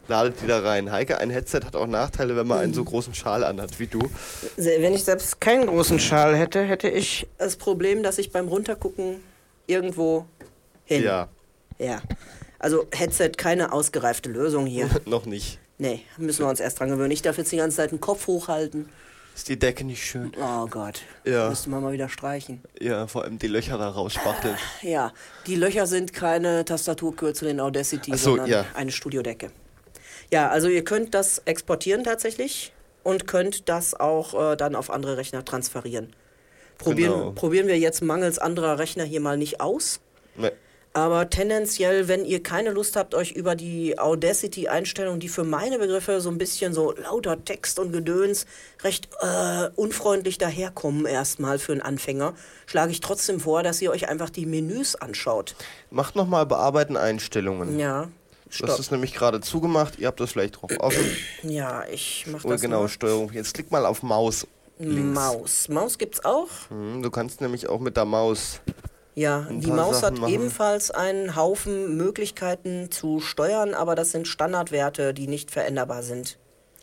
ladet 0.07 0.41
die 0.41 0.47
da 0.47 0.59
rein. 0.59 0.91
Heike, 0.91 1.17
ein 1.19 1.29
Headset 1.29 1.61
hat 1.65 1.75
auch 1.75 1.87
Nachteile, 1.87 2.35
wenn 2.35 2.47
man 2.47 2.59
einen 2.59 2.73
so 2.73 2.83
großen 2.83 3.13
Schal 3.13 3.43
anhat 3.43 3.79
wie 3.79 3.87
du. 3.87 3.99
Wenn 4.57 4.93
ich 4.93 5.03
selbst 5.03 5.39
keinen 5.41 5.67
großen 5.67 5.99
Schal 5.99 6.35
hätte, 6.35 6.61
hätte 6.63 6.89
ich 6.89 7.27
das 7.37 7.55
Problem, 7.55 8.03
dass 8.03 8.17
ich 8.17 8.31
beim 8.31 8.47
Runtergucken 8.47 9.21
irgendwo 9.67 10.25
hin. 10.85 11.03
Ja. 11.03 11.29
Ja. 11.79 12.01
Also 12.59 12.85
Headset 12.93 13.31
keine 13.37 13.73
ausgereifte 13.73 14.29
Lösung 14.29 14.65
hier. 14.65 14.89
Noch 15.05 15.25
nicht. 15.25 15.59
Nee, 15.77 16.01
müssen 16.17 16.45
wir 16.45 16.49
uns 16.49 16.59
erst 16.59 16.79
dran 16.79 16.89
gewöhnen. 16.89 17.11
Ich 17.11 17.21
darf 17.21 17.37
jetzt 17.37 17.51
die 17.51 17.57
ganze 17.57 17.77
Zeit 17.77 17.91
den 17.91 17.99
Kopf 17.99 18.27
hochhalten. 18.27 18.87
Ist 19.35 19.49
die 19.49 19.57
Decke 19.57 19.83
nicht 19.83 20.03
schön? 20.05 20.31
Oh 20.39 20.67
Gott. 20.67 21.01
Ja. 21.25 21.49
Müsste 21.49 21.69
man 21.69 21.81
mal 21.81 21.91
wieder 21.91 22.07
streichen. 22.07 22.61
Ja, 22.79 23.07
vor 23.07 23.23
allem 23.23 23.39
die 23.39 23.47
Löcher 23.47 23.77
da 23.77 23.89
rausspachteln. 23.89 24.55
Ja, 24.81 25.11
die 25.47 25.55
Löcher 25.55 25.87
sind 25.87 26.13
keine 26.13 26.65
Tastaturkürzel 26.65 27.49
in 27.49 27.59
Audacity, 27.59 28.11
so, 28.11 28.17
sondern 28.31 28.47
ja. 28.47 28.65
eine 28.75 28.91
Studiodecke. 28.91 29.51
Ja, 30.31 30.49
also 30.49 30.67
ihr 30.67 30.83
könnt 30.83 31.13
das 31.13 31.39
exportieren 31.45 32.03
tatsächlich 32.03 32.73
und 33.03 33.27
könnt 33.27 33.69
das 33.69 33.99
auch 33.99 34.53
äh, 34.53 34.55
dann 34.55 34.75
auf 34.75 34.89
andere 34.89 35.17
Rechner 35.17 35.43
transferieren. 35.43 36.15
Probieren, 36.77 37.13
Genau. 37.13 37.31
probieren 37.31 37.67
wir 37.67 37.77
jetzt 37.79 38.01
mangels 38.01 38.39
anderer 38.39 38.77
Rechner 38.79 39.03
hier 39.03 39.19
mal 39.19 39.37
nicht 39.37 39.61
aus. 39.61 39.99
Ne. 40.35 40.51
Aber 40.95 41.27
tendenziell, 41.29 42.07
wenn 42.07 42.23
ihr 42.23 42.43
keine 42.43 42.69
Lust 42.69 42.95
habt, 42.95 43.15
euch 43.15 43.31
über 43.31 43.55
die 43.55 43.97
Audacity-Einstellung, 43.97 45.19
die 45.19 45.27
für 45.27 45.43
meine 45.43 45.79
Begriffe 45.79 46.21
so 46.21 46.29
ein 46.29 46.37
bisschen 46.37 46.71
so 46.73 46.91
lauter 46.91 47.43
Text 47.43 47.79
und 47.79 47.91
Gedöns 47.91 48.45
recht 48.83 49.09
äh, 49.21 49.69
unfreundlich 49.75 50.37
daherkommen 50.37 51.07
erstmal 51.07 51.57
für 51.57 51.71
einen 51.71 51.81
Anfänger, 51.81 52.35
schlage 52.67 52.91
ich 52.91 53.01
trotzdem 53.01 53.39
vor, 53.39 53.63
dass 53.63 53.81
ihr 53.81 53.89
euch 53.89 54.07
einfach 54.07 54.29
die 54.29 54.45
Menüs 54.45 54.95
anschaut. 54.95 55.55
Macht 55.89 56.15
nochmal 56.15 56.45
Bearbeiten 56.45 56.95
Einstellungen. 56.95 57.79
Ja, 57.79 58.09
Das 58.45 58.55
stopp. 58.57 58.79
ist 58.79 58.91
nämlich 58.91 59.15
gerade 59.15 59.41
zugemacht. 59.41 59.97
Ihr 59.97 60.05
habt 60.07 60.19
das 60.19 60.33
vielleicht 60.33 60.61
drauf 60.61 60.71
offen. 60.79 61.03
Ja, 61.43 61.85
ich 61.91 62.25
mach 62.31 62.45
Oh, 62.45 62.49
das 62.49 62.61
genau, 62.61 62.81
mal. 62.83 62.87
Steuerung. 62.89 63.31
Jetzt 63.33 63.55
klick 63.55 63.71
mal 63.71 63.87
auf 63.87 64.03
Maus. 64.03 64.45
Links. 64.77 65.15
Maus. 65.19 65.69
Maus 65.69 65.97
gibt's 65.97 66.23
auch? 66.23 66.49
Hm, 66.69 67.01
Du 67.01 67.09
kannst 67.09 67.41
nämlich 67.41 67.67
auch 67.67 67.79
mit 67.79 67.97
der 67.97 68.05
Maus. 68.05 68.59
Ja, 69.15 69.47
die 69.49 69.67
Maus 69.67 69.99
Sachen 69.99 70.15
hat 70.15 70.21
machen. 70.21 70.33
ebenfalls 70.33 70.89
einen 70.91 71.35
Haufen 71.35 71.97
Möglichkeiten 71.97 72.89
zu 72.89 73.19
steuern, 73.19 73.73
aber 73.73 73.95
das 73.95 74.11
sind 74.11 74.27
Standardwerte, 74.27 75.13
die 75.13 75.27
nicht 75.27 75.51
veränderbar 75.51 76.01
sind. 76.01 76.39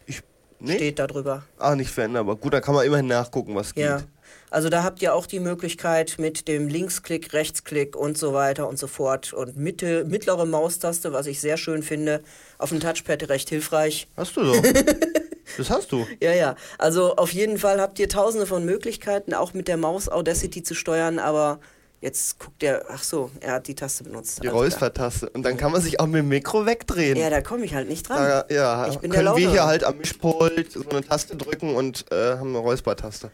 Ich, 0.06 0.22
nee? 0.60 0.76
Steht 0.76 1.00
da 1.00 1.08
drüber. 1.08 1.42
Ah, 1.58 1.74
nicht 1.74 1.90
veränderbar. 1.90 2.36
Gut, 2.36 2.54
da 2.54 2.60
kann 2.60 2.74
man 2.74 2.86
immerhin 2.86 3.06
nachgucken, 3.06 3.54
was 3.56 3.74
geht. 3.74 3.84
Ja. 3.84 4.02
Also 4.50 4.68
da 4.68 4.84
habt 4.84 5.02
ihr 5.02 5.14
auch 5.14 5.26
die 5.26 5.40
Möglichkeit 5.40 6.16
mit 6.18 6.46
dem 6.46 6.68
Linksklick, 6.68 7.32
Rechtsklick 7.32 7.96
und 7.96 8.16
so 8.16 8.32
weiter 8.32 8.68
und 8.68 8.78
so 8.78 8.86
fort. 8.86 9.32
Und 9.32 9.56
Mitte, 9.56 10.04
mittlere 10.04 10.44
Maustaste, 10.44 11.12
was 11.12 11.26
ich 11.26 11.40
sehr 11.40 11.56
schön 11.56 11.82
finde, 11.82 12.22
auf 12.58 12.70
dem 12.70 12.80
Touchpad 12.80 13.28
recht 13.28 13.48
hilfreich. 13.48 14.08
Hast 14.16 14.36
du 14.36 14.42
doch. 14.42 14.62
das 15.56 15.70
hast 15.70 15.90
du. 15.90 16.06
Ja, 16.20 16.32
ja. 16.32 16.54
Also 16.78 17.16
auf 17.16 17.32
jeden 17.32 17.58
Fall 17.58 17.80
habt 17.80 17.98
ihr 17.98 18.08
tausende 18.08 18.46
von 18.46 18.64
Möglichkeiten, 18.64 19.34
auch 19.34 19.52
mit 19.52 19.66
der 19.66 19.76
Maus 19.76 20.08
Audacity 20.08 20.62
zu 20.62 20.74
steuern, 20.74 21.18
aber 21.18 21.60
jetzt 22.00 22.38
guckt 22.38 22.62
er, 22.62 22.84
ach 22.90 23.02
so, 23.02 23.30
er 23.40 23.54
hat 23.54 23.66
die 23.66 23.74
Taste 23.74 24.04
benutzt. 24.04 24.38
Die 24.38 24.42
klar. 24.42 24.54
Räuspertaste. 24.54 25.28
Und 25.30 25.42
dann 25.42 25.56
kann 25.56 25.70
man 25.72 25.80
sich 25.82 26.00
auch 26.00 26.06
mit 26.06 26.16
dem 26.20 26.28
Mikro 26.28 26.64
wegdrehen. 26.66 27.16
Ja, 27.16 27.30
da 27.30 27.40
komme 27.42 27.64
ich 27.64 27.74
halt 27.74 27.88
nicht 27.88 28.08
dran. 28.08 28.18
Da, 28.18 28.44
ja, 28.54 28.88
Ich 28.88 28.98
bin 28.98 29.10
der 29.10 29.22
können 29.22 29.36
wir 29.36 29.42
Lautere. 29.46 29.50
hier 29.52 29.66
halt 29.66 29.84
am 29.84 29.96
Mischpult 29.98 30.72
so 30.72 30.88
eine 30.88 31.02
Taste 31.06 31.36
drücken 31.36 31.74
und 31.74 32.10
äh, 32.10 32.36
haben 32.38 32.48
eine 32.50 32.58
Räuspertaste. 32.58 33.30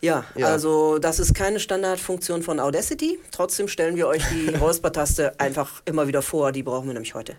Ja, 0.00 0.24
Ja. 0.34 0.48
also 0.48 0.98
das 0.98 1.20
ist 1.20 1.32
keine 1.32 1.60
Standardfunktion 1.60 2.42
von 2.42 2.58
Audacity. 2.58 3.20
Trotzdem 3.30 3.68
stellen 3.68 3.94
wir 3.94 4.08
euch 4.08 4.22
die 4.30 4.48
Räuspertaste 4.60 5.38
einfach 5.38 5.80
immer 5.84 6.08
wieder 6.08 6.22
vor. 6.22 6.50
Die 6.50 6.64
brauchen 6.64 6.88
wir 6.88 6.94
nämlich 6.94 7.14
heute. 7.14 7.36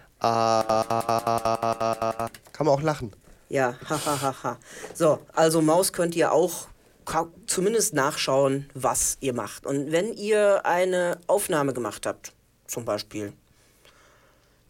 Ah, 0.94 2.30
kann 2.53 2.65
man 2.65 2.75
auch 2.75 2.82
lachen. 2.82 3.12
Ja, 3.50 3.75
hahaha. 3.88 4.22
Ha, 4.22 4.36
ha. 4.44 4.58
So, 4.94 5.20
also 5.34 5.62
Maus 5.62 5.94
könnt 5.94 6.15
ihr 6.15 6.32
auch 6.32 6.68
zumindest 7.48 7.93
nachschauen, 7.93 8.69
was 8.74 9.17
ihr 9.22 9.33
macht. 9.33 9.65
Und 9.65 9.91
wenn 9.91 10.13
ihr 10.13 10.65
eine 10.65 11.19
Aufnahme 11.27 11.74
gemacht 11.74 12.05
habt, 12.05 12.33
zum 12.67 12.86
Beispiel, 12.86 13.33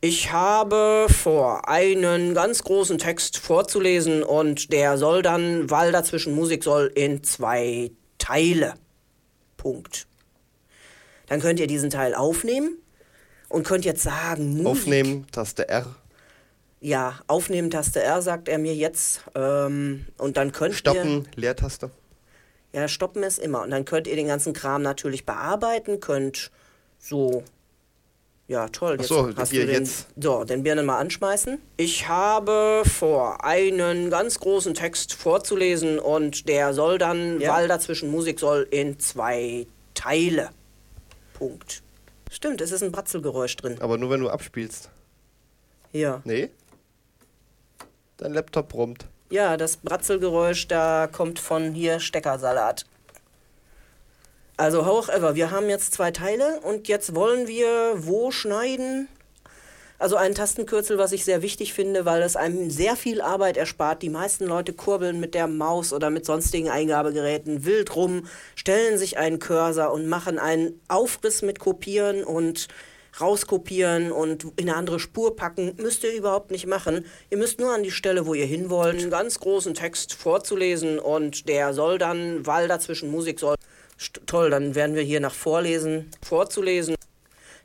ich 0.01 0.33
habe 0.33 1.07
vor, 1.09 1.69
einen 1.69 2.33
ganz 2.33 2.63
großen 2.63 2.97
Text 2.97 3.37
vorzulesen 3.37 4.21
und 4.21 4.73
der 4.73 4.97
soll 4.97 5.21
dann, 5.21 5.69
weil 5.69 5.93
dazwischen 5.93 6.35
Musik 6.35 6.63
soll, 6.65 6.91
in 6.93 7.23
zwei 7.23 7.91
Teile. 8.17 8.73
Punkt. 9.55 10.07
Dann 11.27 11.39
könnt 11.39 11.59
ihr 11.61 11.67
diesen 11.67 11.89
Teil 11.89 12.15
aufnehmen 12.15 12.77
und 13.47 13.65
könnt 13.65 13.85
jetzt 13.85 14.03
sagen, 14.03 14.57
Musik. 14.57 14.67
Aufnehmen, 14.67 15.27
Taste 15.31 15.69
R. 15.69 15.95
Ja, 16.81 17.21
aufnehmen, 17.27 17.71
Taste 17.71 18.03
R, 18.03 18.21
sagt 18.21 18.49
er 18.49 18.57
mir 18.57 18.75
jetzt. 18.75 19.21
Ähm, 19.35 20.05
und 20.17 20.35
dann 20.35 20.51
könnt 20.51 20.73
ihr. 20.73 20.77
Stoppen, 20.79 21.29
Leertaste. 21.35 21.91
Ja, 22.73 22.87
stoppen 22.87 23.23
ist 23.23 23.37
immer. 23.39 23.61
Und 23.61 23.69
dann 23.71 23.85
könnt 23.85 24.07
ihr 24.07 24.15
den 24.15 24.27
ganzen 24.27 24.53
Kram 24.53 24.81
natürlich 24.81 25.25
bearbeiten, 25.25 25.99
könnt 25.99 26.51
so. 26.97 27.43
Ja, 28.47 28.67
toll. 28.67 28.97
Ach 28.99 29.03
so, 29.05 29.35
hast 29.35 29.51
hier 29.51 29.61
du 29.61 29.67
den, 29.67 29.83
jetzt. 29.83 30.07
So, 30.19 30.43
den 30.43 30.63
Birnen 30.63 30.85
mal 30.85 30.97
anschmeißen. 30.99 31.59
Ich 31.77 32.07
habe 32.09 32.83
vor, 32.85 33.43
einen 33.43 34.09
ganz 34.09 34.39
großen 34.39 34.73
Text 34.73 35.13
vorzulesen 35.13 35.97
und 35.97 36.49
der 36.49 36.73
soll 36.73 36.97
dann, 36.97 37.39
Ja. 37.39 37.53
weil 37.53 37.67
dazwischen 37.67 38.11
Musik 38.11 38.39
soll, 38.39 38.67
in 38.69 38.99
zwei 38.99 39.65
Teile. 39.93 40.49
Punkt. 41.33 41.83
Stimmt, 42.29 42.59
es 42.61 42.71
ist 42.71 42.83
ein 42.83 42.91
Bratzelgeräusch 42.91 43.55
drin. 43.55 43.77
Aber 43.79 43.97
nur 43.97 44.09
wenn 44.09 44.19
du 44.19 44.29
abspielst. 44.29 44.89
Ja. 45.91 46.21
Nee? 46.25 46.49
Dein 48.17 48.33
Laptop 48.33 48.69
brummt. 48.69 49.05
Ja, 49.33 49.57
das 49.57 49.77
Bratzelgeräusch, 49.77 50.67
da 50.67 51.09
kommt 51.11 51.39
von 51.39 51.73
hier 51.73 51.99
Steckersalat. 51.99 52.85
Also, 54.57 54.85
however, 54.85 55.33
wir 55.33 55.49
haben 55.49 55.71
jetzt 55.71 55.95
zwei 55.95 56.11
Teile 56.11 56.59
und 56.61 56.87
jetzt 56.87 57.15
wollen 57.15 57.47
wir 57.47 57.93
wo 57.95 58.29
schneiden? 58.29 59.07
Also 59.97 60.17
ein 60.17 60.35
Tastenkürzel, 60.35 60.99
was 60.99 61.13
ich 61.13 61.25
sehr 61.25 61.41
wichtig 61.41 61.73
finde, 61.73 62.05
weil 62.05 62.21
es 62.21 62.35
einem 62.35 62.69
sehr 62.69 62.95
viel 62.95 63.21
Arbeit 63.21 63.57
erspart. 63.57 64.03
Die 64.03 64.11
meisten 64.11 64.45
Leute 64.45 64.71
kurbeln 64.71 65.19
mit 65.19 65.33
der 65.33 65.47
Maus 65.47 65.93
oder 65.93 66.11
mit 66.11 66.27
sonstigen 66.27 66.69
Eingabegeräten 66.69 67.65
wild 67.65 67.95
rum, 67.95 68.27
stellen 68.53 68.99
sich 68.99 69.17
einen 69.17 69.39
Cursor 69.39 69.91
und 69.93 70.07
machen 70.07 70.37
einen 70.37 70.79
Aufriss 70.89 71.41
mit 71.41 71.57
Kopieren 71.57 72.23
und 72.23 72.67
rauskopieren 73.19 74.11
und 74.11 74.45
in 74.55 74.69
eine 74.69 74.75
andere 74.75 74.99
Spur 74.99 75.35
packen. 75.35 75.75
Müsst 75.77 76.03
ihr 76.03 76.13
überhaupt 76.13 76.51
nicht 76.51 76.67
machen. 76.67 77.05
Ihr 77.29 77.37
müsst 77.37 77.59
nur 77.59 77.73
an 77.73 77.83
die 77.83 77.91
Stelle, 77.91 78.25
wo 78.25 78.33
ihr 78.33 78.45
hin 78.45 78.69
wollt, 78.69 78.99
einen 78.99 79.11
ganz 79.11 79.39
großen 79.39 79.73
Text 79.73 80.13
vorzulesen 80.13 80.99
und 80.99 81.47
der 81.47 81.73
soll 81.73 81.97
dann, 81.97 82.45
weil 82.45 82.67
dazwischen 82.67 83.11
Musik 83.11 83.39
soll, 83.39 83.55
toll, 84.25 84.49
dann 84.49 84.75
werden 84.75 84.95
wir 84.95 85.03
hier 85.03 85.19
nach 85.19 85.33
Vorlesen 85.33 86.09
vorzulesen. 86.21 86.95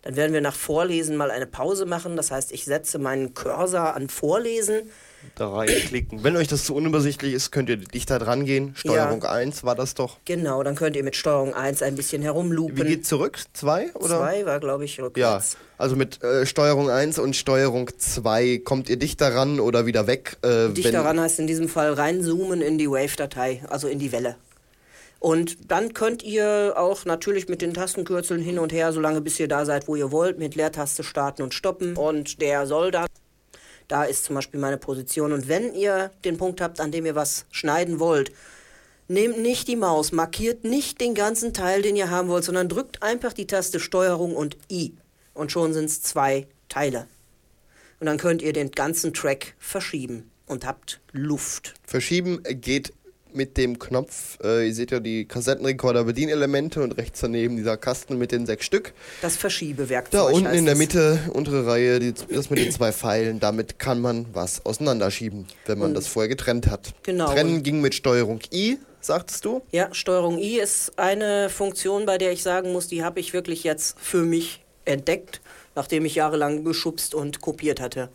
Dann 0.02 0.16
werden 0.16 0.32
wir 0.32 0.40
nach 0.40 0.54
Vorlesen 0.54 1.16
mal 1.16 1.30
eine 1.30 1.46
Pause 1.46 1.86
machen. 1.86 2.16
Das 2.16 2.30
heißt, 2.30 2.52
ich 2.52 2.64
setze 2.64 2.98
meinen 2.98 3.34
Cursor 3.34 3.94
an 3.94 4.08
Vorlesen. 4.08 4.90
Da 5.34 5.48
reinklicken. 5.50 6.24
Wenn 6.24 6.36
euch 6.36 6.48
das 6.48 6.64
zu 6.64 6.74
unübersichtlich 6.74 7.34
ist, 7.34 7.50
könnt 7.50 7.68
ihr 7.68 7.76
dichter 7.76 8.18
dran 8.18 8.44
gehen. 8.44 8.72
Steuerung 8.76 9.24
1 9.24 9.64
war 9.64 9.74
das 9.74 9.94
doch. 9.94 10.16
Genau, 10.24 10.62
dann 10.62 10.74
könnt 10.74 10.96
ihr 10.96 11.04
mit 11.04 11.16
Steuerung 11.16 11.54
1 11.54 11.82
ein 11.82 11.94
bisschen 11.96 12.22
Wie 12.22 12.26
herumloopen. 12.26 12.86
geht 12.86 13.06
zurück? 13.06 13.38
2 13.52 13.94
oder? 13.94 14.18
2 14.18 14.46
war, 14.46 14.60
glaube 14.60 14.84
ich, 14.84 14.96
Ja, 14.96 15.04
rückwärts. 15.04 15.56
also 15.76 15.96
mit 15.96 16.22
äh, 16.22 16.46
Steuerung 16.46 16.90
1 16.90 17.18
und 17.18 17.36
Steuerung 17.36 17.90
2 17.96 18.58
kommt 18.64 18.88
ihr 18.88 18.96
dichter 18.98 19.34
ran 19.34 19.60
oder 19.60 19.86
wieder 19.86 20.06
weg. 20.06 20.36
Äh, 20.42 20.70
Dichter 20.70 21.04
ran 21.04 21.20
heißt 21.20 21.38
in 21.38 21.46
diesem 21.46 21.68
Fall 21.68 21.92
reinzoomen 21.92 22.60
in 22.62 22.78
die 22.78 22.88
Wave-Datei, 22.90 23.62
also 23.68 23.88
in 23.88 23.98
die 23.98 24.12
Welle. 24.12 24.36
Und 25.20 25.70
dann 25.70 25.94
könnt 25.94 26.22
ihr 26.22 26.74
auch 26.76 27.04
natürlich 27.04 27.48
mit 27.48 27.60
den 27.60 27.74
Tastenkürzeln 27.74 28.40
hin 28.40 28.58
und 28.60 28.72
her, 28.72 28.92
solange 28.92 29.20
bis 29.20 29.40
ihr 29.40 29.48
da 29.48 29.64
seid, 29.64 29.88
wo 29.88 29.96
ihr 29.96 30.12
wollt, 30.12 30.38
mit 30.38 30.54
Leertaste 30.54 31.02
starten 31.02 31.42
und 31.42 31.54
stoppen. 31.54 31.96
Und 31.96 32.40
der 32.40 32.66
soll 32.68 32.92
dann, 32.92 33.06
da 33.88 34.04
ist 34.04 34.24
zum 34.24 34.36
Beispiel 34.36 34.60
meine 34.60 34.76
Position. 34.76 35.32
Und 35.32 35.48
wenn 35.48 35.74
ihr 35.74 36.10
den 36.24 36.36
Punkt 36.36 36.60
habt, 36.60 36.80
an 36.80 36.92
dem 36.92 37.06
ihr 37.06 37.14
was 37.14 37.46
schneiden 37.50 37.98
wollt, 37.98 38.32
nehmt 39.08 39.38
nicht 39.38 39.66
die 39.66 39.76
Maus, 39.76 40.12
markiert 40.12 40.64
nicht 40.64 41.00
den 41.00 41.14
ganzen 41.14 41.54
Teil, 41.54 41.82
den 41.82 41.96
ihr 41.96 42.10
haben 42.10 42.28
wollt, 42.28 42.44
sondern 42.44 42.68
drückt 42.68 43.02
einfach 43.02 43.32
die 43.32 43.46
Taste 43.46 43.80
Steuerung 43.80 44.36
und 44.36 44.56
I. 44.70 44.94
Und 45.34 45.50
schon 45.50 45.72
sind 45.72 45.86
es 45.86 46.02
zwei 46.02 46.46
Teile. 46.68 47.06
Und 48.00 48.06
dann 48.06 48.18
könnt 48.18 48.42
ihr 48.42 48.52
den 48.52 48.70
ganzen 48.70 49.14
Track 49.14 49.54
verschieben 49.58 50.30
und 50.46 50.66
habt 50.66 51.00
Luft. 51.12 51.74
Verschieben 51.84 52.42
geht 52.42 52.92
mit 53.34 53.56
dem 53.56 53.78
Knopf. 53.78 54.38
Äh, 54.42 54.68
ihr 54.68 54.74
seht 54.74 54.90
ja 54.90 55.00
die 55.00 55.26
Kassettenrekorder 55.26 56.04
Bedienelemente 56.04 56.82
und 56.82 56.96
rechts 56.96 57.20
daneben 57.20 57.56
dieser 57.56 57.76
Kasten 57.76 58.18
mit 58.18 58.32
den 58.32 58.46
sechs 58.46 58.64
Stück. 58.64 58.94
Das 59.20 59.36
Verschiebewerkzeug. 59.36 60.12
Da 60.12 60.22
unten 60.22 60.54
in 60.54 60.64
der. 60.64 60.78
Mitte, 60.78 61.18
untere 61.32 61.66
Reihe, 61.66 61.98
die, 61.98 62.14
das 62.32 62.50
mit 62.50 62.60
den 62.60 62.70
zwei 62.70 62.92
Pfeilen. 62.92 63.40
Damit 63.40 63.78
kann 63.78 64.00
man 64.00 64.26
was 64.32 64.64
auseinanderschieben, 64.64 65.46
wenn 65.66 65.78
man 65.78 65.92
das 65.92 66.06
vorher 66.06 66.28
getrennt 66.28 66.68
hat. 66.68 66.94
Genau. 67.02 67.32
Trennen 67.32 67.62
ging 67.62 67.80
mit 67.80 67.94
Steuerung 67.94 68.40
I, 68.52 68.78
sagtest 69.00 69.44
du? 69.44 69.62
Ja, 69.72 69.92
Steuerung 69.92 70.38
I 70.38 70.60
ist 70.60 70.98
eine 70.98 71.50
Funktion, 71.50 72.06
bei 72.06 72.16
der 72.16 72.32
ich 72.32 72.42
sagen 72.42 72.72
muss, 72.72 72.86
die 72.86 73.02
habe 73.02 73.18
ich 73.20 73.32
wirklich 73.32 73.64
jetzt 73.64 73.98
für 73.98 74.22
mich 74.22 74.64
entdeckt, 74.84 75.40
nachdem 75.74 76.04
ich 76.04 76.14
jahrelang 76.14 76.64
geschubst 76.64 77.14
und 77.14 77.40
kopiert 77.40 77.80
hatte. 77.80 78.08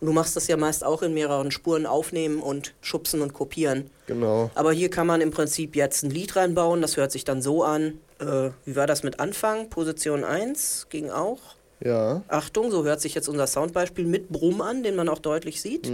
Und 0.00 0.06
du 0.06 0.12
machst 0.12 0.34
das 0.34 0.48
ja 0.48 0.56
meist 0.56 0.82
auch 0.82 1.02
in 1.02 1.12
mehreren 1.12 1.50
Spuren 1.50 1.84
aufnehmen 1.84 2.40
und 2.40 2.74
schubsen 2.80 3.20
und 3.20 3.34
kopieren. 3.34 3.90
Genau. 4.06 4.50
Aber 4.54 4.72
hier 4.72 4.88
kann 4.88 5.06
man 5.06 5.20
im 5.20 5.30
Prinzip 5.30 5.76
jetzt 5.76 6.02
ein 6.02 6.10
Lied 6.10 6.36
reinbauen, 6.36 6.80
das 6.80 6.96
hört 6.96 7.12
sich 7.12 7.24
dann 7.24 7.42
so 7.42 7.64
an. 7.64 7.98
Äh, 8.18 8.50
wie 8.64 8.76
war 8.76 8.86
das 8.86 9.02
mit 9.02 9.20
Anfang? 9.20 9.68
Position 9.68 10.24
1 10.24 10.86
ging 10.88 11.10
auch. 11.10 11.40
Ja. 11.82 12.22
Achtung, 12.28 12.70
so 12.70 12.84
hört 12.84 13.00
sich 13.00 13.14
jetzt 13.14 13.28
unser 13.28 13.46
Soundbeispiel 13.46 14.06
mit 14.06 14.28
Brumm 14.30 14.60
an, 14.60 14.82
den 14.82 14.96
man 14.96 15.08
auch 15.08 15.18
deutlich 15.18 15.60
sieht. 15.60 15.90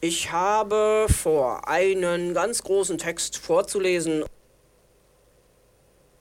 Ich 0.00 0.30
habe 0.30 1.06
vor, 1.08 1.68
einen 1.68 2.34
ganz 2.34 2.62
großen 2.62 2.98
Text 2.98 3.38
vorzulesen. 3.38 4.24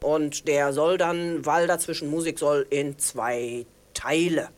Und 0.01 0.47
der 0.47 0.73
soll 0.73 0.97
dann, 0.97 1.45
weil 1.45 1.67
dazwischen 1.67 2.09
Musik 2.09 2.39
soll, 2.39 2.65
in 2.69 2.97
zwei 2.97 3.65
Teile. 3.93 4.49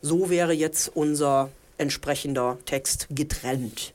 So 0.00 0.28
wäre 0.30 0.52
jetzt 0.52 0.90
unser 0.94 1.50
entsprechender 1.78 2.58
Text 2.64 3.08
getrennt. 3.10 3.94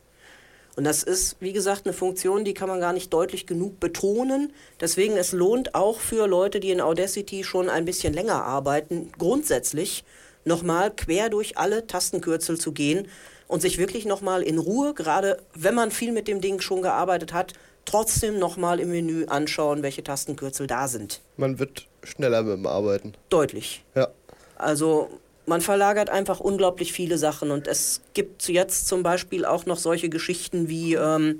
Und 0.76 0.86
das 0.86 1.04
ist, 1.04 1.36
wie 1.42 1.52
gesagt, 1.52 1.86
eine 1.86 1.94
Funktion, 1.94 2.46
die 2.46 2.54
kann 2.54 2.70
man 2.70 2.80
gar 2.80 2.94
nicht 2.94 3.12
deutlich 3.12 3.46
genug 3.46 3.80
betonen. 3.82 4.54
Deswegen 4.80 5.18
es 5.18 5.34
lohnt 5.34 5.76
auch 5.76 6.00
für 6.00 6.26
Leute, 6.26 6.62
die 6.62 6.72
in 6.72 6.80
Audacity 6.80 7.44
schon 7.44 7.70
ein 7.70 7.84
bisschen 7.84 8.14
länger 8.14 8.46
arbeiten, 8.46 9.12
grundsätzlich 9.18 10.06
nochmal 10.46 10.92
quer 10.92 11.30
durch 11.30 11.58
alle 11.58 11.86
Tastenkürzel 11.86 12.58
zu 12.58 12.72
gehen 12.72 13.10
und 13.50 13.62
sich 13.62 13.78
wirklich 13.78 14.06
nochmal 14.06 14.42
in 14.42 14.58
Ruhe, 14.58 14.94
gerade 14.94 15.42
wenn 15.54 15.76
man 15.76 15.92
viel 15.92 16.14
mit 16.14 16.30
dem 16.30 16.40
Ding 16.40 16.62
schon 16.62 16.82
gearbeitet 16.82 17.34
hat, 17.34 17.54
trotzdem 17.84 18.40
nochmal 18.40 18.80
im 18.80 18.92
Menü 18.92 19.26
anschauen, 19.26 19.84
welche 19.84 20.04
Tastenkürzel 20.04 20.68
da 20.68 20.88
sind. 20.88 21.20
Man 21.36 21.60
wird 21.60 21.88
schneller 22.04 22.44
mit 22.44 22.54
dem 22.54 22.68
Arbeiten. 22.68 23.16
Deutlich. 23.30 23.84
Ja. 23.96 24.08
Also 24.56 25.10
man 25.50 25.62
verlagert 25.62 26.10
einfach 26.10 26.39
unglaublich 26.39 26.94
viele 26.94 27.18
Sachen 27.18 27.51
und 27.51 27.68
es 27.68 28.01
gibt 28.13 28.48
jetzt 28.48 28.88
zum 28.88 29.03
Beispiel 29.03 29.44
auch 29.44 29.65
noch 29.65 29.77
solche 29.77 30.08
Geschichten 30.08 30.70
wie 30.70 30.94
ähm, 30.94 31.39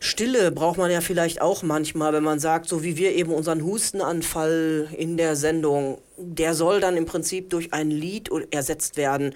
Stille 0.00 0.52
braucht 0.52 0.78
man 0.78 0.90
ja 0.90 1.00
vielleicht 1.00 1.40
auch 1.40 1.62
manchmal, 1.62 2.12
wenn 2.12 2.22
man 2.22 2.38
sagt, 2.38 2.68
so 2.68 2.82
wie 2.82 2.96
wir 2.96 3.14
eben 3.14 3.32
unseren 3.32 3.64
Hustenanfall 3.64 4.88
in 4.96 5.16
der 5.16 5.36
Sendung, 5.36 6.00
der 6.16 6.54
soll 6.54 6.80
dann 6.80 6.96
im 6.96 7.04
Prinzip 7.04 7.50
durch 7.50 7.72
ein 7.72 7.90
Lied 7.90 8.30
ersetzt 8.50 8.96
werden. 8.96 9.34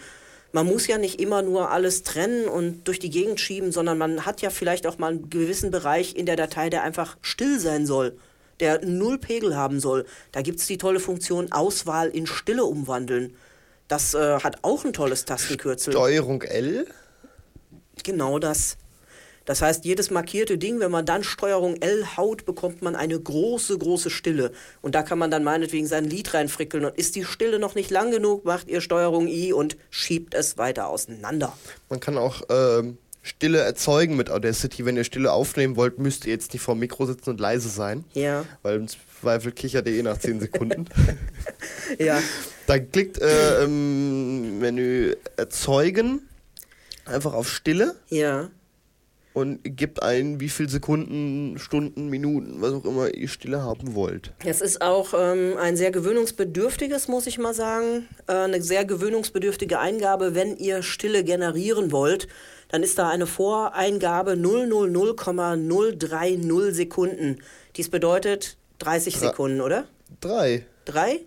Man 0.52 0.66
muss 0.66 0.86
ja 0.86 0.98
nicht 0.98 1.20
immer 1.20 1.42
nur 1.42 1.70
alles 1.70 2.04
trennen 2.04 2.46
und 2.46 2.86
durch 2.86 3.00
die 3.00 3.10
Gegend 3.10 3.40
schieben, 3.40 3.72
sondern 3.72 3.98
man 3.98 4.24
hat 4.24 4.40
ja 4.40 4.50
vielleicht 4.50 4.86
auch 4.86 4.98
mal 4.98 5.12
einen 5.12 5.30
gewissen 5.30 5.70
Bereich 5.70 6.14
in 6.14 6.26
der 6.26 6.36
Datei, 6.36 6.70
der 6.70 6.84
einfach 6.84 7.16
still 7.22 7.58
sein 7.58 7.86
soll 7.86 8.16
der 8.60 8.84
null 8.84 9.18
Pegel 9.18 9.56
haben 9.56 9.80
soll. 9.80 10.06
Da 10.32 10.42
gibt 10.42 10.60
es 10.60 10.66
die 10.66 10.78
tolle 10.78 11.00
Funktion 11.00 11.52
Auswahl 11.52 12.08
in 12.08 12.26
Stille 12.26 12.64
umwandeln. 12.64 13.36
Das 13.88 14.14
äh, 14.14 14.40
hat 14.40 14.58
auch 14.62 14.84
ein 14.84 14.92
tolles 14.92 15.24
Tastenkürzel. 15.24 15.92
Steuerung 15.92 16.42
L? 16.42 16.86
Genau 18.02 18.38
das. 18.38 18.76
Das 19.44 19.60
heißt, 19.60 19.84
jedes 19.84 20.10
markierte 20.10 20.56
Ding, 20.56 20.78
wenn 20.78 20.90
man 20.90 21.04
dann 21.04 21.24
Steuerung 21.24 21.76
L 21.80 22.16
haut, 22.16 22.44
bekommt 22.44 22.80
man 22.80 22.94
eine 22.94 23.18
große, 23.18 23.76
große 23.76 24.08
Stille. 24.08 24.52
Und 24.82 24.94
da 24.94 25.02
kann 25.02 25.18
man 25.18 25.30
dann 25.30 25.42
meinetwegen 25.42 25.86
sein 25.86 26.04
Lied 26.04 26.32
reinfrickeln. 26.32 26.84
Und 26.84 26.96
ist 26.96 27.16
die 27.16 27.24
Stille 27.24 27.58
noch 27.58 27.74
nicht 27.74 27.90
lang 27.90 28.12
genug, 28.12 28.44
macht 28.44 28.68
ihr 28.68 28.80
Steuerung 28.80 29.26
I 29.26 29.52
und 29.52 29.76
schiebt 29.90 30.34
es 30.34 30.58
weiter 30.58 30.88
auseinander. 30.88 31.52
Man 31.88 31.98
kann 31.98 32.18
auch 32.18 32.42
ähm, 32.50 32.98
Stille 33.22 33.58
erzeugen 33.58 34.16
mit 34.16 34.30
Audacity. 34.30 34.84
Wenn 34.84 34.96
ihr 34.96 35.04
Stille 35.04 35.32
aufnehmen 35.32 35.76
wollt, 35.76 35.98
müsst 35.98 36.26
ihr 36.26 36.32
jetzt 36.32 36.52
nicht 36.52 36.62
vor 36.62 36.74
dem 36.74 36.80
Mikro 36.80 37.06
sitzen 37.06 37.30
und 37.30 37.40
leise 37.40 37.68
sein. 37.68 38.04
Ja. 38.14 38.44
Weil 38.62 38.76
im 38.76 38.88
Zweifel 38.88 39.52
kichert 39.52 39.86
ihr 39.86 39.94
eh 39.94 40.02
nach 40.02 40.18
10 40.18 40.40
Sekunden. 40.40 40.86
ja. 41.98 42.20
Dann 42.66 42.90
klickt 42.90 43.20
äh, 43.20 43.64
im 43.64 44.58
Menü 44.58 45.14
Erzeugen 45.36 46.28
einfach 47.04 47.32
auf 47.32 47.48
Stille. 47.48 47.94
Ja. 48.08 48.50
Und 49.34 49.60
gebt 49.62 50.02
ein, 50.02 50.40
wie 50.40 50.50
viel 50.50 50.68
Sekunden, 50.68 51.58
Stunden, 51.58 52.08
Minuten, 52.08 52.60
was 52.60 52.72
auch 52.74 52.84
immer 52.84 53.14
ihr 53.14 53.28
Stille 53.28 53.62
haben 53.62 53.94
wollt. 53.94 54.32
Es 54.44 54.60
ist 54.60 54.82
auch 54.82 55.14
ähm, 55.16 55.56
ein 55.58 55.74
sehr 55.76 55.90
gewöhnungsbedürftiges, 55.90 57.08
muss 57.08 57.26
ich 57.26 57.38
mal 57.38 57.54
sagen. 57.54 58.08
Äh, 58.26 58.32
eine 58.32 58.60
sehr 58.60 58.84
gewöhnungsbedürftige 58.84 59.78
Eingabe, 59.78 60.34
wenn 60.34 60.56
ihr 60.58 60.82
Stille 60.82 61.24
generieren 61.24 61.92
wollt 61.92 62.28
dann 62.72 62.82
ist 62.82 62.98
da 62.98 63.08
eine 63.10 63.28
Voreingabe 63.28 64.32
000,030 64.32 66.74
Sekunden. 66.74 67.38
Dies 67.76 67.90
bedeutet 67.90 68.56
30 68.78 69.14
Dre 69.14 69.28
Sekunden, 69.28 69.60
oder? 69.60 69.84
Drei. 70.20 70.66
Drei? 70.86 71.20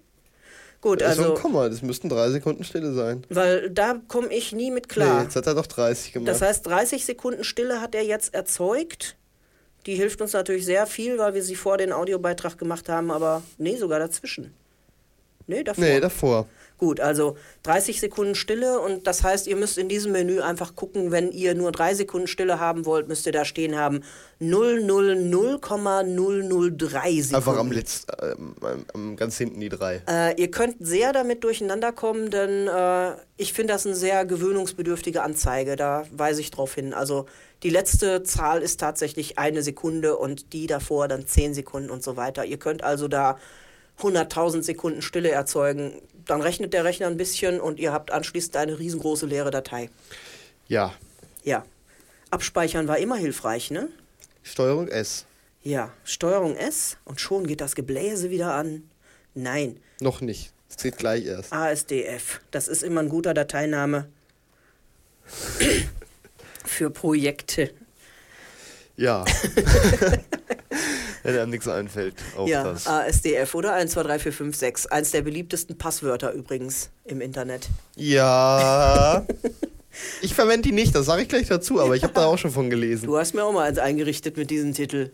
Gut, 0.81 0.99
das 1.01 1.17
also. 1.17 1.33
Ist 1.33 1.41
Komma, 1.41 1.69
das 1.69 1.81
müssten 1.81 2.09
drei 2.09 2.29
Sekunden 2.31 2.63
Stille 2.63 2.93
sein. 2.93 3.25
Weil 3.29 3.69
da 3.69 4.01
komme 4.07 4.33
ich 4.33 4.53
nie 4.53 4.71
mit 4.71 4.89
klar. 4.89 5.19
Nee, 5.19 5.23
jetzt 5.23 5.35
hat 5.35 5.47
er 5.47 5.55
doch 5.55 5.67
30 5.67 6.13
gemacht. 6.13 6.27
Das 6.27 6.41
heißt, 6.41 6.65
30 6.65 7.05
Sekunden 7.05 7.43
Stille 7.43 7.79
hat 7.79 7.95
er 7.95 8.03
jetzt 8.03 8.33
erzeugt. 8.33 9.15
Die 9.85 9.95
hilft 9.95 10.21
uns 10.21 10.33
natürlich 10.33 10.65
sehr 10.65 10.87
viel, 10.87 11.19
weil 11.19 11.35
wir 11.35 11.43
sie 11.43 11.55
vor 11.55 11.77
den 11.77 11.91
Audiobeitrag 11.91 12.57
gemacht 12.57 12.89
haben, 12.89 13.11
aber 13.11 13.43
nee, 13.59 13.77
sogar 13.77 13.99
dazwischen. 13.99 14.51
Nee, 15.47 15.63
davor. 15.63 15.83
Nee, 15.83 15.99
davor. 15.99 16.47
Gut, 16.77 16.99
also 16.99 17.37
30 17.63 18.01
Sekunden 18.01 18.35
Stille 18.35 18.81
und 18.81 19.07
das 19.07 19.23
heißt, 19.23 19.47
ihr 19.47 19.55
müsst 19.55 19.77
in 19.77 19.87
diesem 19.87 20.11
Menü 20.11 20.41
einfach 20.41 20.75
gucken, 20.75 21.11
wenn 21.11 21.31
ihr 21.31 21.55
nur 21.55 21.71
drei 21.71 21.93
Sekunden 21.93 22.27
Stille 22.27 22.59
haben 22.59 22.85
wollt, 22.85 23.07
müsst 23.07 23.25
ihr 23.25 23.31
da 23.31 23.45
stehen 23.45 23.77
haben 23.77 24.01
000,003 24.41 27.21
Sekunden. 27.21 27.35
Einfach 27.35 27.57
am 27.57 27.71
letzten, 27.71 28.11
äh, 28.11 28.35
am, 28.93 29.15
ganz 29.15 29.37
hinten 29.37 29.61
die 29.61 29.69
drei. 29.69 30.01
Äh, 30.09 30.41
ihr 30.41 30.51
könnt 30.51 30.75
sehr 30.79 31.13
damit 31.13 31.45
durcheinander 31.45 31.93
kommen, 31.93 32.29
denn 32.29 32.67
äh, 32.67 33.11
ich 33.37 33.53
finde 33.53 33.71
das 33.73 33.85
eine 33.85 33.95
sehr 33.95 34.25
gewöhnungsbedürftige 34.25 35.23
Anzeige, 35.23 35.77
da 35.77 36.03
weise 36.11 36.41
ich 36.41 36.51
drauf 36.51 36.75
hin. 36.75 36.93
Also 36.93 37.27
die 37.63 37.69
letzte 37.69 38.23
Zahl 38.23 38.61
ist 38.61 38.81
tatsächlich 38.81 39.39
eine 39.39 39.63
Sekunde 39.63 40.17
und 40.17 40.51
die 40.51 40.67
davor 40.67 41.07
dann 41.07 41.25
zehn 41.25 41.53
Sekunden 41.53 41.89
und 41.89 42.03
so 42.03 42.17
weiter. 42.17 42.43
Ihr 42.43 42.59
könnt 42.59 42.83
also 42.83 43.07
da 43.07 43.37
100.000 43.99 44.63
Sekunden 44.63 45.01
Stille 45.01 45.29
erzeugen. 45.31 46.01
Dann 46.25 46.41
rechnet 46.41 46.73
der 46.73 46.83
Rechner 46.83 47.07
ein 47.07 47.17
bisschen 47.17 47.59
und 47.59 47.79
ihr 47.79 47.93
habt 47.93 48.11
anschließend 48.11 48.57
eine 48.57 48.79
riesengroße 48.79 49.25
leere 49.25 49.51
Datei. 49.51 49.89
Ja. 50.67 50.93
Ja. 51.43 51.65
Abspeichern 52.31 52.87
war 52.87 52.97
immer 52.97 53.15
hilfreich, 53.15 53.71
ne? 53.71 53.89
Steuerung 54.43 54.87
S. 54.87 55.25
Ja, 55.61 55.91
Steuerung 56.03 56.55
S 56.55 56.97
und 57.05 57.19
schon 57.19 57.47
geht 57.47 57.61
das 57.61 57.75
Gebläse 57.75 58.29
wieder 58.29 58.53
an. 58.53 58.89
Nein. 59.33 59.79
Noch 59.99 60.21
nicht. 60.21 60.51
Es 60.69 60.77
geht 60.77 60.97
gleich 60.97 61.25
erst. 61.25 61.53
ASDF. 61.53 62.41
Das 62.51 62.67
ist 62.67 62.83
immer 62.83 63.01
ein 63.01 63.09
guter 63.09 63.33
Dateiname 63.33 64.07
für 66.65 66.89
Projekte. 66.89 67.71
Ja. 68.97 69.25
Wenn 71.25 71.39
einem 71.39 71.51
nichts 71.51 71.67
einfällt. 71.67 72.15
Auch 72.37 72.47
ja, 72.47 72.63
das. 72.63 72.87
ASDF 72.87 73.55
oder 73.55 73.73
123456. 73.73 74.91
Eins 74.91 75.11
der 75.11 75.23
beliebtesten 75.23 75.77
Passwörter 75.77 76.31
übrigens 76.33 76.91
im 77.03 77.19
Internet. 77.19 77.67
Ja. 77.95 79.25
ich 80.21 80.35
verwende 80.35 80.69
die 80.69 80.71
nicht, 80.71 80.93
das 80.93 81.07
sage 81.07 81.23
ich 81.23 81.29
gleich 81.29 81.47
dazu, 81.47 81.81
aber 81.81 81.95
ich 81.95 82.03
habe 82.03 82.13
da 82.13 82.25
auch 82.25 82.37
schon 82.37 82.51
von 82.51 82.69
gelesen. 82.69 83.07
Du 83.07 83.17
hast 83.17 83.33
mir 83.33 83.43
auch 83.43 83.53
mal 83.53 83.67
eins 83.67 83.79
eingerichtet 83.79 84.37
mit 84.37 84.51
diesem 84.51 84.73
Titel. 84.73 85.11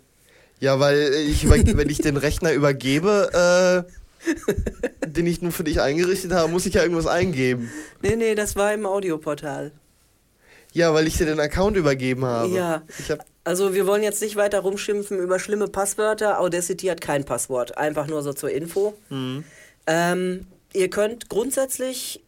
Ja, 0.59 0.79
weil 0.79 1.13
ich, 1.13 1.49
wenn 1.49 1.89
ich 1.89 1.99
den 1.99 2.17
Rechner 2.17 2.51
übergebe, 2.53 3.85
äh, 3.87 5.07
den 5.07 5.25
ich 5.25 5.41
nur 5.41 5.51
für 5.51 5.63
dich 5.63 5.81
eingerichtet 5.81 6.33
habe, 6.33 6.51
muss 6.51 6.65
ich 6.65 6.75
ja 6.75 6.83
irgendwas 6.83 7.07
eingeben. 7.07 7.71
Nee, 8.01 8.15
nee, 8.15 8.35
das 8.35 8.55
war 8.55 8.73
im 8.73 8.85
Audioportal. 8.85 9.71
Ja, 10.71 10.93
weil 10.93 11.07
ich 11.07 11.17
dir 11.17 11.25
den 11.25 11.39
Account 11.39 11.75
übergeben 11.77 12.25
habe. 12.25 12.53
Ja. 12.53 12.83
Hab 13.09 13.25
also 13.43 13.73
wir 13.73 13.87
wollen 13.87 14.03
jetzt 14.03 14.21
nicht 14.21 14.35
weiter 14.35 14.59
rumschimpfen 14.59 15.19
über 15.19 15.39
schlimme 15.39 15.67
Passwörter. 15.67 16.39
Audacity 16.39 16.87
hat 16.87 17.01
kein 17.01 17.25
Passwort. 17.25 17.77
Einfach 17.77 18.07
nur 18.07 18.21
so 18.21 18.33
zur 18.33 18.51
Info. 18.51 18.93
Mhm. 19.09 19.43
Ähm, 19.87 20.47
ihr 20.73 20.89
könnt 20.89 21.27
grundsätzlich, 21.27 22.23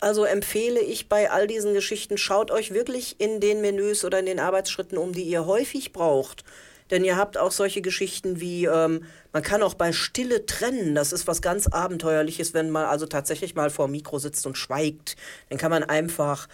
also 0.00 0.24
empfehle 0.24 0.80
ich 0.80 1.08
bei 1.08 1.30
all 1.30 1.46
diesen 1.46 1.74
Geschichten, 1.74 2.16
schaut 2.16 2.50
euch 2.50 2.72
wirklich 2.72 3.16
in 3.18 3.40
den 3.40 3.60
Menüs 3.60 4.04
oder 4.04 4.18
in 4.18 4.26
den 4.26 4.40
Arbeitsschritten 4.40 4.96
um, 4.96 5.12
die 5.12 5.24
ihr 5.24 5.46
häufig 5.46 5.92
braucht. 5.92 6.44
Denn 6.90 7.04
ihr 7.04 7.16
habt 7.16 7.36
auch 7.36 7.50
solche 7.50 7.82
Geschichten 7.82 8.40
wie, 8.40 8.66
ähm, 8.66 9.04
man 9.32 9.42
kann 9.42 9.62
auch 9.62 9.74
bei 9.74 9.92
Stille 9.92 10.46
trennen. 10.46 10.94
Das 10.94 11.12
ist 11.12 11.26
was 11.26 11.42
ganz 11.42 11.66
Abenteuerliches, 11.66 12.54
wenn 12.54 12.70
man 12.70 12.86
also 12.86 13.06
tatsächlich 13.06 13.54
mal 13.54 13.70
vor 13.70 13.88
dem 13.88 13.92
Mikro 13.92 14.18
sitzt 14.18 14.46
und 14.46 14.56
schweigt. 14.56 15.16
Dann 15.50 15.58
kann 15.58 15.70
man 15.70 15.82
einfach 15.82 16.46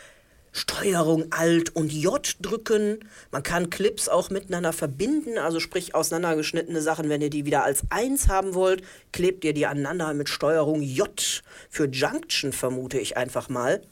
Steuerung 0.53 1.33
Alt 1.33 1.75
und 1.75 1.93
J 1.93 2.37
drücken. 2.41 3.01
Man 3.31 3.43
kann 3.43 3.71
Clips 3.71 4.09
auch 4.09 4.31
miteinander 4.31 4.73
verbinden, 4.73 5.39
also 5.39 5.61
sprich 5.61 5.95
auseinandergeschnittene 5.95 6.83
Sachen, 6.83 7.09
wenn 7.09 7.23
ihr 7.23 7.31
die 7.31 7.47
wieder 7.47 7.65
als 7.65 7.83
eins 7.91 8.29
haben 8.29 8.55
wollt, 8.55 8.83
klebt 9.13 9.45
ihr 9.45 9.55
die 9.55 9.67
aneinander 9.67 10.13
mit 10.15 10.29
Steuerung 10.29 10.83
J 10.83 11.43
für 11.71 11.87
Junction, 11.87 12.53
vermute 12.53 12.99
ich 12.99 13.17
einfach 13.17 13.49
mal. 13.49 13.83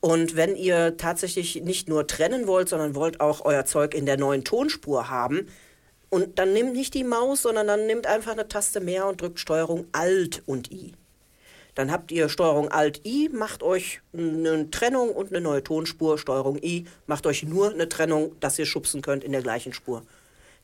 Und 0.00 0.34
wenn 0.34 0.56
ihr 0.56 0.96
tatsächlich 0.96 1.62
nicht 1.62 1.88
nur 1.88 2.06
trennen 2.06 2.46
wollt, 2.46 2.68
sondern 2.68 2.94
wollt 2.94 3.20
auch 3.20 3.44
euer 3.44 3.64
Zeug 3.64 3.94
in 3.94 4.06
der 4.06 4.16
neuen 4.16 4.44
Tonspur 4.44 5.08
haben, 5.08 5.46
und 6.10 6.40
dann 6.40 6.52
nehmt 6.52 6.72
nicht 6.72 6.94
die 6.94 7.04
Maus, 7.04 7.42
sondern 7.42 7.68
dann 7.68 7.86
nehmt 7.86 8.06
einfach 8.06 8.32
eine 8.32 8.48
Taste 8.48 8.80
mehr 8.80 9.06
und 9.06 9.20
drückt 9.20 9.38
Steuerung 9.38 9.86
Alt 9.92 10.42
und 10.44 10.70
I. 10.72 10.92
Dann 11.80 11.90
habt 11.90 12.12
ihr 12.12 12.28
Steuerung 12.28 12.68
Alt 12.68 13.06
I, 13.06 13.30
macht 13.32 13.62
euch 13.62 14.02
eine 14.12 14.70
Trennung 14.70 15.14
und 15.14 15.30
eine 15.30 15.40
neue 15.40 15.64
Tonspur. 15.64 16.18
Steuerung 16.18 16.58
I 16.62 16.84
macht 17.06 17.24
euch 17.24 17.42
nur 17.42 17.72
eine 17.72 17.88
Trennung, 17.88 18.38
dass 18.38 18.58
ihr 18.58 18.66
schubsen 18.66 19.00
könnt 19.00 19.24
in 19.24 19.32
der 19.32 19.40
gleichen 19.40 19.72
Spur. 19.72 20.02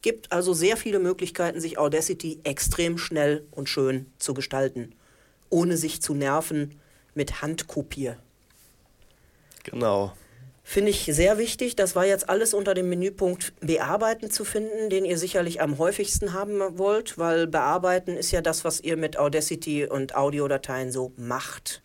Gibt 0.02 0.30
also 0.30 0.52
sehr 0.52 0.76
viele 0.76 0.98
Möglichkeiten, 0.98 1.58
sich 1.58 1.78
Audacity 1.78 2.40
extrem 2.44 2.98
schnell 2.98 3.46
und 3.50 3.70
schön 3.70 4.12
zu 4.18 4.34
gestalten, 4.34 4.94
ohne 5.48 5.78
sich 5.78 6.02
zu 6.02 6.12
nerven 6.12 6.78
mit 7.14 7.40
Handkopier. 7.40 8.18
Genau. 9.64 10.12
Finde 10.68 10.90
ich 10.90 11.08
sehr 11.12 11.38
wichtig. 11.38 11.76
Das 11.76 11.94
war 11.94 12.06
jetzt 12.06 12.28
alles 12.28 12.52
unter 12.52 12.74
dem 12.74 12.88
Menüpunkt 12.88 13.52
Bearbeiten 13.60 14.32
zu 14.32 14.44
finden, 14.44 14.90
den 14.90 15.04
ihr 15.04 15.16
sicherlich 15.16 15.60
am 15.60 15.78
häufigsten 15.78 16.32
haben 16.32 16.60
wollt, 16.76 17.18
weil 17.18 17.46
Bearbeiten 17.46 18.16
ist 18.16 18.32
ja 18.32 18.40
das, 18.40 18.64
was 18.64 18.80
ihr 18.80 18.96
mit 18.96 19.16
Audacity 19.16 19.86
und 19.86 20.16
Audiodateien 20.16 20.90
so 20.90 21.12
macht. 21.16 21.82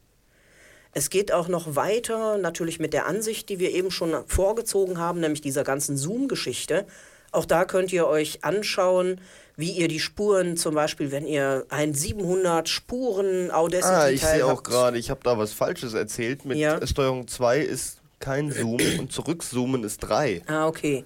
Es 0.93 1.11
geht 1.11 1.31
auch 1.31 1.47
noch 1.47 1.75
weiter, 1.75 2.39
natürlich 2.39 2.79
mit 2.79 2.93
der 2.93 3.05
Ansicht, 3.05 3.49
die 3.49 3.59
wir 3.59 3.69
eben 3.69 3.91
schon 3.91 4.15
vorgezogen 4.25 4.97
haben, 4.97 5.19
nämlich 5.19 5.41
dieser 5.41 5.63
ganzen 5.63 5.95
Zoom-Geschichte. 5.95 6.87
Auch 7.31 7.45
da 7.45 7.65
könnt 7.65 7.93
ihr 7.93 8.07
euch 8.07 8.43
anschauen, 8.43 9.21
wie 9.55 9.73
ihr 9.73 9.89
die 9.89 9.99
Spuren, 9.99 10.57
zum 10.57 10.73
Beispiel, 10.73 11.11
wenn 11.11 11.27
ihr 11.27 11.67
ein 11.69 11.93
700 11.93 12.67
Spuren 12.67 13.51
Audacity 13.51 13.93
Ah, 13.93 14.09
ich 14.09 14.25
sehe 14.25 14.43
auch 14.43 14.63
gerade, 14.63 14.97
ich 14.97 15.11
habe 15.11 15.21
da 15.23 15.37
was 15.37 15.53
Falsches 15.53 15.93
erzählt. 15.93 16.45
Mit 16.45 16.57
Ja. 16.57 16.85
Steuerung 16.87 17.27
2 17.27 17.59
ist 17.59 18.00
kein 18.21 18.51
Zoom 18.51 18.79
und 18.99 19.11
Zurückzoomen 19.11 19.83
ist 19.83 19.99
3. 19.99 20.43
Ah, 20.47 20.67
okay. 20.67 21.03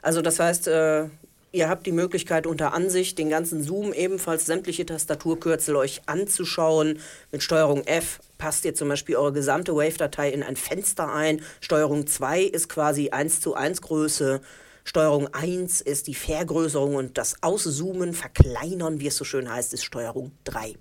Also 0.00 0.22
das 0.22 0.40
heißt, 0.40 0.68
äh, 0.68 1.08
ihr 1.52 1.68
habt 1.68 1.86
die 1.86 1.92
Möglichkeit 1.92 2.46
unter 2.46 2.72
Ansicht 2.72 3.18
den 3.18 3.28
ganzen 3.28 3.62
Zoom 3.62 3.92
ebenfalls 3.92 4.46
sämtliche 4.46 4.86
Tastaturkürzel 4.86 5.76
euch 5.76 6.02
anzuschauen. 6.06 6.98
Mit 7.30 7.42
Steuerung 7.42 7.84
F 7.84 8.20
passt 8.38 8.64
ihr 8.64 8.74
zum 8.74 8.88
Beispiel 8.88 9.16
eure 9.16 9.32
gesamte 9.32 9.74
Wave-Datei 9.74 10.30
in 10.30 10.42
ein 10.42 10.56
Fenster 10.56 11.12
ein. 11.12 11.42
Steuerung 11.60 12.06
2 12.06 12.42
ist 12.42 12.68
quasi 12.68 13.10
1 13.10 13.40
zu 13.40 13.54
1 13.54 13.82
Größe. 13.82 14.40
Steuerung 14.84 15.32
1 15.32 15.80
ist 15.80 16.08
die 16.08 16.14
Vergrößerung 16.14 16.96
und 16.96 17.18
das 17.18 17.42
Auszoomen, 17.42 18.14
Verkleinern, 18.14 18.98
wie 18.98 19.06
es 19.06 19.16
so 19.16 19.24
schön 19.24 19.52
heißt, 19.52 19.72
ist 19.74 19.84
Steuerung 19.84 20.32
3. 20.44 20.74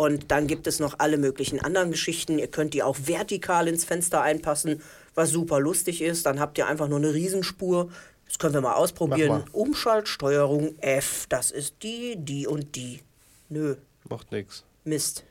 Und 0.00 0.30
dann 0.30 0.46
gibt 0.46 0.66
es 0.66 0.80
noch 0.80 0.94
alle 0.98 1.18
möglichen 1.18 1.60
anderen 1.60 1.90
Geschichten. 1.90 2.38
Ihr 2.38 2.46
könnt 2.46 2.72
die 2.72 2.82
auch 2.82 2.96
vertikal 3.04 3.68
ins 3.68 3.84
Fenster 3.84 4.22
einpassen, 4.22 4.80
was 5.14 5.28
super 5.28 5.60
lustig 5.60 6.00
ist. 6.00 6.24
Dann 6.24 6.40
habt 6.40 6.56
ihr 6.56 6.66
einfach 6.66 6.88
nur 6.88 6.96
eine 6.96 7.12
Riesenspur. 7.12 7.90
Das 8.26 8.38
können 8.38 8.54
wir 8.54 8.62
mal 8.62 8.76
ausprobieren. 8.76 9.44
Umschaltsteuerung 9.52 10.78
F. 10.78 11.26
Das 11.28 11.50
ist 11.50 11.74
die, 11.82 12.14
die 12.16 12.46
und 12.46 12.76
die. 12.76 13.00
Nö, 13.50 13.76
Macht 14.08 14.32
nix. 14.32 14.64
Mist. 14.84 15.22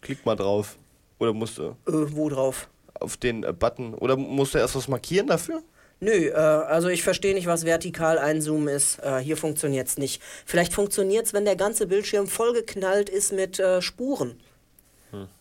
Klick 0.00 0.26
mal 0.26 0.34
drauf. 0.34 0.76
Oder 1.20 1.32
musst 1.32 1.58
du 1.58 1.76
Äh, 1.86 2.16
wo 2.16 2.28
drauf? 2.28 2.68
auf 2.98 3.18
den 3.18 3.44
äh, 3.44 3.52
Button. 3.52 3.94
Oder 3.94 4.16
musst 4.16 4.52
du 4.52 4.58
erst 4.58 4.74
was 4.74 4.88
markieren 4.88 5.28
dafür? 5.28 5.62
Nö, 6.00 6.28
äh, 6.28 6.32
also 6.32 6.88
ich 6.88 7.02
verstehe 7.02 7.34
nicht, 7.34 7.46
was 7.46 7.64
vertikal 7.64 8.18
einzoomen 8.18 8.68
ist. 8.68 8.98
Äh, 9.02 9.18
hier 9.18 9.36
funktioniert 9.36 9.88
es 9.88 9.98
nicht. 9.98 10.22
Vielleicht 10.46 10.72
funktioniert 10.72 11.26
es, 11.26 11.32
wenn 11.32 11.44
der 11.44 11.56
ganze 11.56 11.86
Bildschirm 11.86 12.26
vollgeknallt 12.26 13.08
ist 13.08 13.32
mit 13.32 13.58
äh, 13.58 13.82
Spuren. 13.82 14.40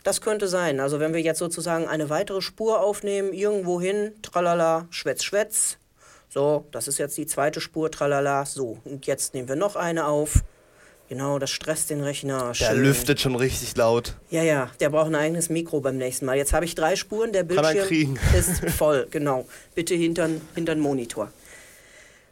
Das 0.04 0.22
könnte 0.22 0.48
sein. 0.48 0.80
Also 0.80 1.00
wenn 1.00 1.14
wir 1.14 1.22
jetzt 1.22 1.40
sozusagen 1.40 1.88
eine 1.88 2.10
weitere 2.10 2.42
Spur 2.42 2.80
aufnehmen, 2.80 3.34
irgendwo 3.34 3.82
hin, 3.82 4.14
tralala, 4.22 4.88
schwätz, 4.92 5.24
schwätz. 5.24 5.78
So, 6.30 6.66
das 6.72 6.88
ist 6.88 6.98
jetzt 6.98 7.18
die 7.18 7.26
zweite 7.26 7.60
Spur, 7.60 7.92
tralala. 7.92 8.46
So, 8.46 8.80
und 8.86 9.08
jetzt 9.08 9.34
nehmen 9.34 9.50
wir 9.50 9.56
noch 9.56 9.76
eine 9.76 10.08
auf. 10.08 10.44
Genau, 11.10 11.40
das 11.40 11.52
stresst 11.52 11.90
den 11.90 12.02
Rechner. 12.02 12.48
Der 12.48 12.54
Schön. 12.54 12.84
lüftet 12.84 13.22
schon 13.22 13.36
richtig 13.36 13.76
laut. 13.78 14.16
Ja, 14.30 14.44
ja, 14.44 14.70
der 14.82 14.90
braucht 14.90 15.08
ein 15.08 15.16
eigenes 15.16 15.48
Mikro 15.50 15.80
beim 15.80 15.98
nächsten 15.98 16.26
Mal. 16.26 16.36
Jetzt 16.36 16.52
habe 16.52 16.66
ich 16.66 16.76
drei 16.76 16.98
Spuren, 16.98 17.32
der 17.32 17.42
er 17.42 17.46
Bildschirm 17.46 18.20
ist 18.38 18.70
voll, 18.72 19.08
genau. 19.10 19.48
Bitte 19.74 19.96
hintern, 19.96 20.42
hintern 20.56 20.80
Monitor. 20.82 21.32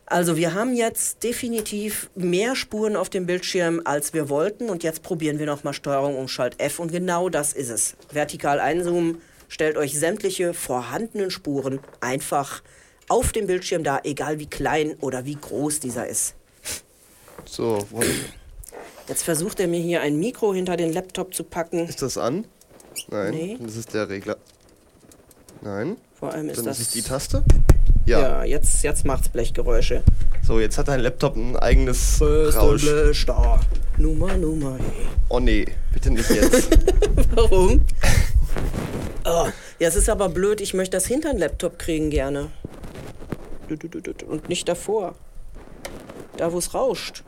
Also 0.08 0.36
wir 0.36 0.54
haben 0.54 0.76
jetzt 0.76 1.24
definitiv 1.24 2.10
mehr 2.16 2.56
Spuren 2.56 2.96
auf 2.96 3.10
dem 3.10 3.26
Bildschirm, 3.26 3.82
als 3.86 4.14
wir 4.14 4.30
wollten. 4.30 4.70
Und 4.70 4.84
jetzt 4.84 5.02
probieren 5.04 5.40
wir 5.40 5.46
nochmal 5.46 5.74
Steuerung 5.74 6.18
Umschalt 6.18 6.60
F. 6.60 6.78
Und 6.80 6.92
genau 6.92 7.30
das 7.30 7.54
ist 7.54 7.70
es. 7.70 7.96
Vertikal 8.12 8.60
einzoomen, 8.60 9.22
stellt 9.48 9.78
euch 9.78 9.98
sämtliche 9.98 10.54
vorhandenen 10.54 11.32
Spuren 11.32 11.80
einfach 12.02 12.62
auf 13.08 13.32
dem 13.32 13.48
Bildschirm 13.48 13.84
dar, 13.84 14.02
egal 14.06 14.38
wie 14.38 14.48
klein 14.48 14.96
oder 15.00 15.26
wie 15.26 15.36
groß 15.40 15.80
dieser 15.80 16.08
ist. 16.08 16.36
So, 17.46 17.80
wo- 17.90 18.04
Jetzt 19.08 19.24
versucht 19.24 19.60
er 19.60 19.68
mir 19.68 19.80
hier 19.80 20.02
ein 20.02 20.18
Mikro 20.20 20.54
hinter 20.54 20.78
den 20.78 20.92
Laptop 20.94 21.34
zu 21.34 21.44
packen. 21.44 21.88
ist 21.88 22.02
das 22.02 22.18
an? 22.18 22.46
Nein, 23.10 23.32
Nee. 23.34 23.58
das 23.62 23.76
ist 23.76 23.94
der 23.94 24.10
Regler. 24.10 24.38
Nein, 25.62 25.98
Vor 26.14 26.32
allem 26.32 26.50
ist 26.50 26.58
dann 26.58 26.66
das... 26.66 26.80
ist 26.80 26.88
es 26.88 26.94
die 26.94 27.02
Taste. 27.02 27.44
Ja. 28.06 28.20
Ja, 28.22 28.44
jetzt, 28.44 28.84
jetzt 28.84 29.06
macht's 29.06 29.30
Blechgeräusche. 29.30 30.04
So, 30.46 30.60
jetzt 30.60 30.78
hat 30.78 30.88
dein 30.88 31.00
Laptop 31.00 31.36
ein 31.36 31.56
eigenes 31.58 32.22
Rausch. 32.22 32.84
Blechstar. 32.84 33.62
Nummer, 33.98 34.36
Nummer. 34.38 34.78
hey. 34.78 35.08
Oh 35.30 35.40
nee, 35.40 35.66
bitte 35.94 36.12
nicht 36.12 36.30
jetzt. 36.30 36.70
Warum? 37.36 37.82
Oh, 39.28 39.48
ja, 39.80 39.88
es 39.88 39.96
ist 39.96 40.08
aber 40.08 40.30
blöd. 40.30 40.62
Ich 40.62 40.76
möchte 40.76 40.96
das 40.98 41.08
hinter 41.08 41.32
den 41.32 41.40
Laptop 41.40 41.80
kriegen 41.80 42.12
gerne. 42.12 42.52
Und 44.28 44.50
nicht 44.50 44.68
davor. 44.70 45.16
Da, 46.38 46.54
wo 46.54 46.60
es 46.60 46.76
rauscht. 46.76 47.24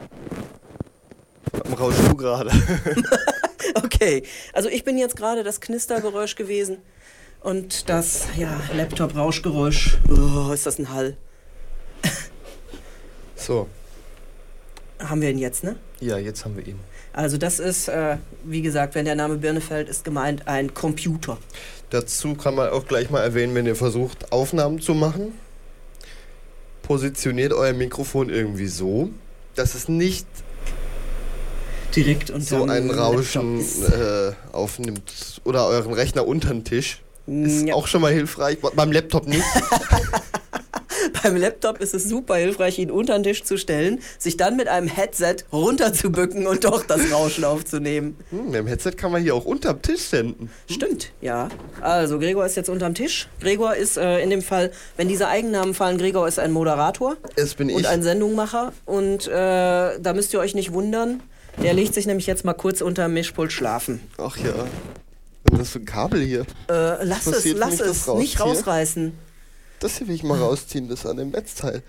Am 1.65 1.73
rauschst 1.73 2.07
du 2.09 2.15
gerade. 2.15 2.51
Okay, 3.73 4.23
also 4.53 4.69
ich 4.69 4.83
bin 4.83 4.97
jetzt 4.97 5.15
gerade 5.15 5.43
das 5.43 5.59
Knistergeräusch 5.61 6.35
gewesen. 6.35 6.77
Und 7.41 7.89
das, 7.89 8.27
ja, 8.37 8.59
Laptop-Rauschgeräusch. 8.73 9.97
Oh, 10.09 10.51
ist 10.51 10.65
das 10.65 10.79
ein 10.79 10.89
Hall. 10.89 11.17
So, 13.35 13.67
Haben 14.99 15.21
wir 15.21 15.29
ihn 15.29 15.37
jetzt, 15.37 15.63
ne? 15.63 15.75
ja, 15.99 16.17
jetzt 16.17 16.43
haben 16.43 16.55
wir 16.57 16.65
ihn. 16.65 16.79
Also 17.13 17.37
das 17.37 17.59
ist, 17.59 17.87
äh, 17.87 18.17
wie 18.43 18.61
gesagt, 18.61 18.95
wenn 18.95 19.05
der 19.05 19.15
Name 19.15 19.37
Birne 19.37 19.61
fällt, 19.61 19.89
ist 19.89 20.03
gemeint 20.03 20.47
ein 20.47 20.73
Computer. 20.73 21.37
Dazu 21.89 22.35
kann 22.35 22.55
man 22.55 22.69
auch 22.69 22.85
gleich 22.87 23.09
mal 23.09 23.21
erwähnen, 23.21 23.53
wenn 23.55 23.65
ihr 23.65 23.75
versucht, 23.75 24.31
Aufnahmen 24.31 24.79
zu 24.81 24.93
machen, 24.93 25.33
positioniert 26.83 27.53
euer 27.53 27.73
Mikrofon 27.73 28.29
irgendwie 28.29 28.67
so, 28.67 29.09
dass 29.55 29.75
es 29.75 29.87
nicht 29.87 30.25
Direkt 31.97 32.29
unter 32.29 32.45
so 32.45 32.63
ein 32.63 32.89
Rauschen 32.91 33.59
äh, 33.59 34.31
aufnimmt. 34.53 35.41
Oder 35.43 35.67
euren 35.67 35.93
Rechner 35.93 36.25
unter 36.27 36.49
den 36.49 36.63
Tisch. 36.63 37.01
Ist 37.27 37.67
Ja. 37.67 37.73
auch 37.75 37.87
schon 37.87 38.01
mal 38.01 38.13
hilfreich. 38.13 38.57
Beim 38.75 38.91
Laptop 38.91 39.27
nicht. 39.27 39.43
Beim 41.23 41.35
Laptop 41.35 41.79
ist 41.79 41.93
es 41.93 42.03
super 42.05 42.35
hilfreich, 42.35 42.79
ihn 42.79 42.91
unter 42.91 43.13
den 43.17 43.23
Tisch 43.23 43.43
zu 43.43 43.57
stellen, 43.57 43.99
sich 44.17 44.37
dann 44.37 44.55
mit 44.55 44.67
einem 44.67 44.87
Headset 44.87 45.37
runterzubücken 45.51 46.47
und 46.47 46.63
doch 46.63 46.85
das 46.85 47.11
Rauschen 47.11 47.43
aufzunehmen. 47.43 48.17
Hm, 48.29 48.45
mit 48.45 48.55
dem 48.55 48.67
Headset 48.67 48.91
kann 48.91 49.11
man 49.11 49.21
hier 49.21 49.33
auch 49.35 49.45
unterm 49.45 49.81
Tisch 49.81 50.01
senden. 50.01 50.49
Stimmt, 50.69 51.11
ja. 51.21 51.49
Also, 51.81 52.19
Gregor 52.19 52.45
ist 52.45 52.55
jetzt 52.55 52.69
unterm 52.69 52.93
Tisch. 52.93 53.27
Gregor 53.41 53.75
ist 53.75 53.97
äh, 53.97 54.19
in 54.21 54.29
dem 54.29 54.41
Fall, 54.41 54.71
wenn 54.95 55.07
diese 55.07 55.27
Eigennamen 55.27 55.73
fallen, 55.73 55.97
Gregor 55.97 56.27
ist 56.27 56.39
ein 56.39 56.51
Moderator 56.51 57.15
Es 57.35 57.55
bin 57.55 57.69
und 57.71 57.81
ich. 57.81 57.87
ein 57.87 58.03
Sendungmacher. 58.03 58.73
Und 58.85 59.27
äh, 59.27 59.31
da 59.99 60.13
müsst 60.13 60.33
ihr 60.33 60.39
euch 60.39 60.55
nicht 60.55 60.73
wundern. 60.73 61.21
Der 61.61 61.73
legt 61.73 61.93
sich 61.93 62.05
nämlich 62.05 62.27
jetzt 62.27 62.45
mal 62.45 62.53
kurz 62.53 62.81
unter 62.81 63.07
Mischpult 63.07 63.51
schlafen. 63.51 64.01
Ach 64.17 64.37
ja. 64.37 64.53
Was 65.49 65.53
ist 65.53 65.59
das 65.59 65.69
für 65.69 65.79
ein 65.79 65.85
Kabel 65.85 66.21
hier? 66.21 66.41
Äh, 66.69 67.03
lass 67.03 67.25
es, 67.27 67.45
lass 67.53 67.79
es. 67.79 68.07
Nicht 68.07 68.39
rausreißen. 68.39 69.13
Das 69.79 69.97
hier 69.97 70.07
will 70.07 70.15
ich 70.15 70.23
mal 70.23 70.37
rausziehen, 70.39 70.89
das 70.89 71.05
an 71.05 71.17
dem 71.17 71.29
Netzteil. 71.29 71.83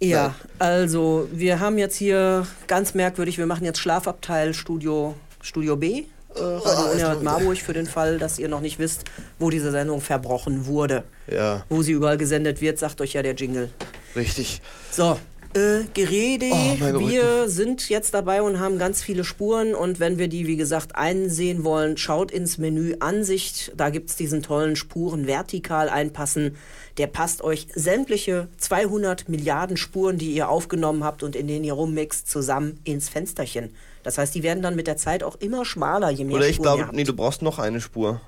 Ja, 0.00 0.28
Nein. 0.28 0.34
also 0.58 1.28
wir 1.32 1.60
haben 1.60 1.78
jetzt 1.78 1.96
hier 1.96 2.46
ganz 2.66 2.94
merkwürdig, 2.94 3.38
wir 3.38 3.46
machen 3.46 3.64
jetzt 3.64 3.78
Schlafabteil 3.78 4.52
Studio, 4.54 5.14
Studio 5.40 5.76
B, 5.76 6.04
äh, 6.34 6.40
Radio 6.40 6.62
Ah, 6.70 6.90
Unerhört 6.92 7.22
Marburg, 7.22 7.58
für 7.58 7.72
den 7.72 7.86
Fall, 7.86 8.18
dass 8.18 8.38
ihr 8.38 8.48
noch 8.48 8.60
nicht 8.60 8.78
wisst, 8.78 9.04
wo 9.38 9.50
diese 9.50 9.70
Sendung 9.70 10.00
verbrochen 10.00 10.66
wurde. 10.66 11.04
Ja, 11.30 11.64
Wo 11.68 11.82
sie 11.82 11.92
überall 11.92 12.18
gesendet 12.18 12.60
wird, 12.60 12.78
sagt 12.78 13.00
euch 13.00 13.12
ja 13.14 13.22
der 13.22 13.34
Jingle. 13.34 13.70
richtig. 14.16 14.60
So, 14.90 15.18
äh, 15.54 15.84
Gerede, 15.94 16.46
Oh, 16.50 16.98
wir 16.98 17.48
sind 17.48 17.88
jetzt 17.88 18.14
dabei 18.14 18.42
und 18.42 18.58
haben 18.60 18.78
ganz 18.78 19.02
viele 19.02 19.24
Spuren 19.24 19.74
und 19.74 20.00
wenn 20.00 20.18
wir 20.18 20.28
die, 20.28 20.46
wie 20.46 20.56
gesagt, 20.56 20.96
einsehen 20.96 21.64
wollen, 21.64 21.96
schaut 21.96 22.30
ins 22.30 22.58
Menü 22.58 22.96
Ansicht, 23.00 23.72
da 23.76 23.90
gibt 23.90 24.10
es 24.10 24.16
diesen 24.16 24.42
tollen 24.42 24.76
Spuren 24.76 25.26
vertikal 25.26 25.88
einpassen. 25.88 26.56
Der 26.98 27.06
passt 27.06 27.42
euch 27.42 27.66
sämtliche 27.74 28.48
200 28.58 29.28
Milliarden 29.28 29.76
Spuren, 29.76 30.18
die 30.18 30.32
ihr 30.32 30.48
aufgenommen 30.48 31.04
habt 31.04 31.22
und 31.22 31.34
in 31.36 31.48
denen 31.48 31.64
ihr 31.64 31.72
rummixt, 31.72 32.28
zusammen 32.28 32.80
ins 32.84 33.08
Fensterchen. 33.08 33.70
Das 34.02 34.18
heißt, 34.18 34.34
die 34.34 34.42
werden 34.42 34.62
dann 34.62 34.76
mit 34.76 34.86
der 34.86 34.96
Zeit 34.96 35.22
auch 35.22 35.36
immer 35.40 35.64
schmaler, 35.64 36.10
je 36.10 36.24
mehr 36.24 36.36
Oder 36.36 36.48
ich 36.48 36.56
Spuren 36.56 36.78
glaube, 36.78 36.96
nee, 36.96 37.04
du 37.04 37.14
brauchst 37.14 37.42
noch 37.42 37.58
eine 37.58 37.80
Spur. 37.80 38.20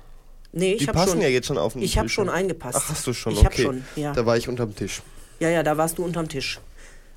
nee, 0.51 0.73
ich 0.73 0.79
Die 0.79 0.85
passen 0.87 1.11
schon, 1.11 1.21
ja 1.21 1.27
jetzt 1.27 1.47
schon 1.47 1.57
auf 1.57 1.73
den 1.73 1.81
Ich 1.83 1.97
habe 1.97 2.09
schon 2.09 2.29
eingepasst. 2.29 2.79
Ach, 2.81 2.89
hast 2.89 3.05
du 3.07 3.13
schon, 3.13 3.33
Ich 3.33 3.45
habe 3.45 3.53
okay. 3.53 3.63
schon, 3.63 3.83
ja. 3.95 4.11
Da 4.13 4.25
war 4.25 4.37
ich 4.37 4.47
unterm 4.49 4.75
Tisch. 4.75 5.01
Ja, 5.39 5.49
ja, 5.49 5.61
da 5.61 5.77
warst 5.77 5.97
du 5.99 6.03
unterm 6.03 6.27
Tisch. 6.27 6.59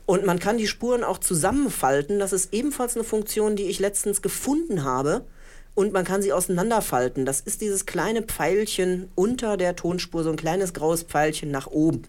Und 0.06 0.24
man 0.26 0.38
kann 0.38 0.58
die 0.58 0.66
Spuren 0.66 1.04
auch 1.04 1.18
zusammenfalten. 1.18 2.18
Das 2.18 2.32
ist 2.32 2.52
ebenfalls 2.52 2.96
eine 2.96 3.04
Funktion, 3.04 3.56
die 3.56 3.64
ich 3.64 3.78
letztens 3.78 4.22
gefunden 4.22 4.84
habe. 4.84 5.24
Und 5.74 5.92
man 5.92 6.04
kann 6.04 6.22
sie 6.22 6.32
auseinanderfalten. 6.32 7.24
Das 7.24 7.40
ist 7.40 7.60
dieses 7.60 7.86
kleine 7.86 8.22
Pfeilchen 8.22 9.08
unter 9.14 9.56
der 9.56 9.76
Tonspur, 9.76 10.24
so 10.24 10.30
ein 10.30 10.36
kleines 10.36 10.74
graues 10.74 11.04
Pfeilchen 11.04 11.50
nach 11.50 11.68
oben. 11.68 12.02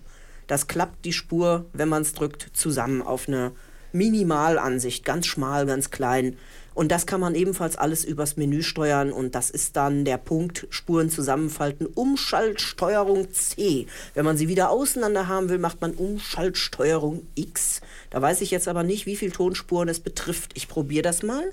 Das 0.48 0.68
klappt 0.68 1.06
die 1.06 1.14
Spur, 1.14 1.66
wenn 1.74 1.88
man 1.88 2.02
es 2.02 2.14
drückt, 2.14 2.50
zusammen 2.54 3.02
auf 3.02 3.28
eine 3.28 3.52
Minimalansicht, 3.94 5.06
ganz 5.06 5.28
schmal, 5.28 5.66
ganz 5.66 5.92
klein. 5.92 6.38
Und 6.74 6.92
das 6.92 7.06
kann 7.06 7.20
man 7.20 7.36
ebenfalls 7.36 7.76
alles 7.76 8.06
übers 8.06 8.38
Menü 8.38 8.64
steuern 8.64 9.12
und 9.12 9.36
das 9.36 9.50
ist 9.50 9.76
dann 9.76 10.06
der 10.06 10.18
Punkt 10.18 10.68
Spuren 10.70 11.10
zusammenfalten, 11.10 11.86
Umschaltsteuerung 11.86 13.34
C. 13.34 13.88
Wenn 14.14 14.24
man 14.24 14.38
sie 14.38 14.48
wieder 14.48 14.70
auseinander 14.70 15.28
haben 15.28 15.50
will, 15.50 15.60
macht 15.60 15.82
man 15.82 15.92
Umschaltsteuerung 15.92 17.28
X. 17.36 17.82
Da 18.10 18.22
weiß 18.22 18.42
ich 18.42 18.52
jetzt 18.52 18.70
aber 18.70 18.84
nicht, 18.84 19.06
wie 19.06 19.18
viele 19.18 19.34
Tonspuren 19.34 19.90
es 19.90 20.00
betrifft. 20.00 20.52
Ich 20.56 20.70
probiere 20.70 21.04
das 21.04 21.24
mal. 21.24 21.44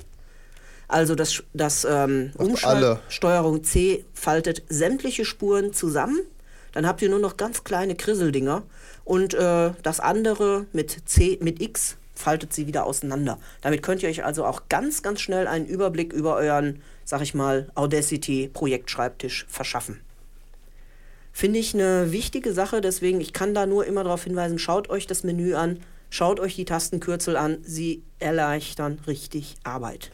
Also 0.86 1.14
das, 1.14 1.42
das 1.52 1.84
ähm, 1.84 2.32
Umschaltsteuerung 2.38 3.64
C 3.64 4.04
faltet 4.14 4.62
sämtliche 4.68 5.24
Spuren 5.24 5.74
zusammen. 5.74 6.20
Dann 6.72 6.86
habt 6.86 7.02
ihr 7.02 7.10
nur 7.10 7.18
noch 7.18 7.36
ganz 7.36 7.64
kleine 7.64 7.94
Krisseldinger. 7.94 8.62
Und 9.04 9.34
äh, 9.34 9.72
das 9.82 10.00
andere 10.00 10.66
mit 10.72 10.96
C, 11.06 11.38
mit 11.42 11.60
X 11.60 11.97
faltet 12.18 12.52
sie 12.52 12.66
wieder 12.66 12.84
auseinander. 12.84 13.38
Damit 13.60 13.82
könnt 13.82 14.02
ihr 14.02 14.08
euch 14.08 14.24
also 14.24 14.44
auch 14.44 14.62
ganz, 14.68 15.02
ganz 15.02 15.20
schnell 15.20 15.46
einen 15.46 15.66
Überblick 15.66 16.12
über 16.12 16.34
euren, 16.36 16.82
sag 17.04 17.22
ich 17.22 17.34
mal, 17.34 17.70
Audacity-Projektschreibtisch 17.74 19.46
verschaffen. 19.48 20.00
Finde 21.32 21.60
ich 21.60 21.74
eine 21.74 22.10
wichtige 22.10 22.52
Sache, 22.52 22.80
deswegen, 22.80 23.20
ich 23.20 23.32
kann 23.32 23.54
da 23.54 23.66
nur 23.66 23.86
immer 23.86 24.02
darauf 24.02 24.24
hinweisen, 24.24 24.58
schaut 24.58 24.90
euch 24.90 25.06
das 25.06 25.22
Menü 25.22 25.54
an, 25.54 25.78
schaut 26.10 26.40
euch 26.40 26.56
die 26.56 26.64
Tastenkürzel 26.64 27.36
an, 27.36 27.58
sie 27.62 28.02
erleichtern 28.18 28.98
richtig 29.06 29.54
Arbeit. 29.62 30.10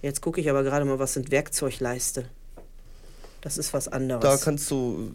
Jetzt 0.00 0.20
gucke 0.20 0.40
ich 0.40 0.50
aber 0.50 0.64
gerade 0.64 0.84
mal, 0.84 0.98
was 0.98 1.14
sind 1.14 1.30
Werkzeugleiste. 1.30 2.24
Das 3.40 3.58
ist 3.58 3.72
was 3.72 3.86
anderes. 3.86 4.22
Da 4.22 4.36
kannst 4.36 4.68
du 4.70 5.12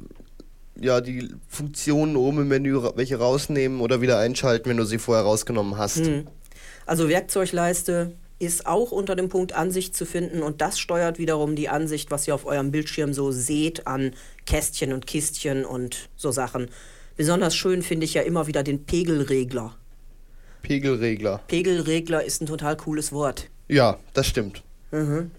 ja 0.79 1.01
die 1.01 1.29
Funktionen 1.47 2.15
oben 2.15 2.41
im 2.41 2.47
Menü 2.47 2.81
welche 2.95 3.17
rausnehmen 3.17 3.81
oder 3.81 4.01
wieder 4.01 4.19
einschalten, 4.19 4.69
wenn 4.69 4.77
du 4.77 4.85
sie 4.85 4.97
vorher 4.97 5.23
rausgenommen 5.23 5.77
hast. 5.77 6.05
Hm. 6.05 6.27
Also 6.85 7.09
Werkzeugleiste 7.09 8.13
ist 8.39 8.67
auch 8.67 8.91
unter 8.91 9.15
dem 9.15 9.29
Punkt 9.29 9.53
Ansicht 9.53 9.95
zu 9.95 10.05
finden 10.05 10.43
und 10.43 10.61
das 10.61 10.79
steuert 10.79 11.17
wiederum 11.17 11.55
die 11.55 11.69
Ansicht, 11.69 12.11
was 12.11 12.27
ihr 12.27 12.35
auf 12.35 12.45
eurem 12.45 12.71
Bildschirm 12.71 13.13
so 13.13 13.31
seht 13.31 13.87
an 13.87 14.13
Kästchen 14.45 14.93
und 14.93 15.07
Kistchen 15.07 15.65
und 15.65 16.09
so 16.15 16.31
Sachen. 16.31 16.69
Besonders 17.15 17.55
schön 17.55 17.81
finde 17.81 18.05
ich 18.05 18.13
ja 18.13 18.21
immer 18.21 18.45
wieder 18.45 18.61
den 18.61 18.85
Pegelregler. 18.85 19.75
Pegelregler. 20.61 21.41
Pegelregler 21.47 22.23
ist 22.23 22.41
ein 22.41 22.45
total 22.45 22.77
cooles 22.77 23.11
Wort. 23.11 23.49
Ja, 23.67 23.97
das 24.13 24.27
stimmt. 24.27 24.63
Mhm. 24.91 25.31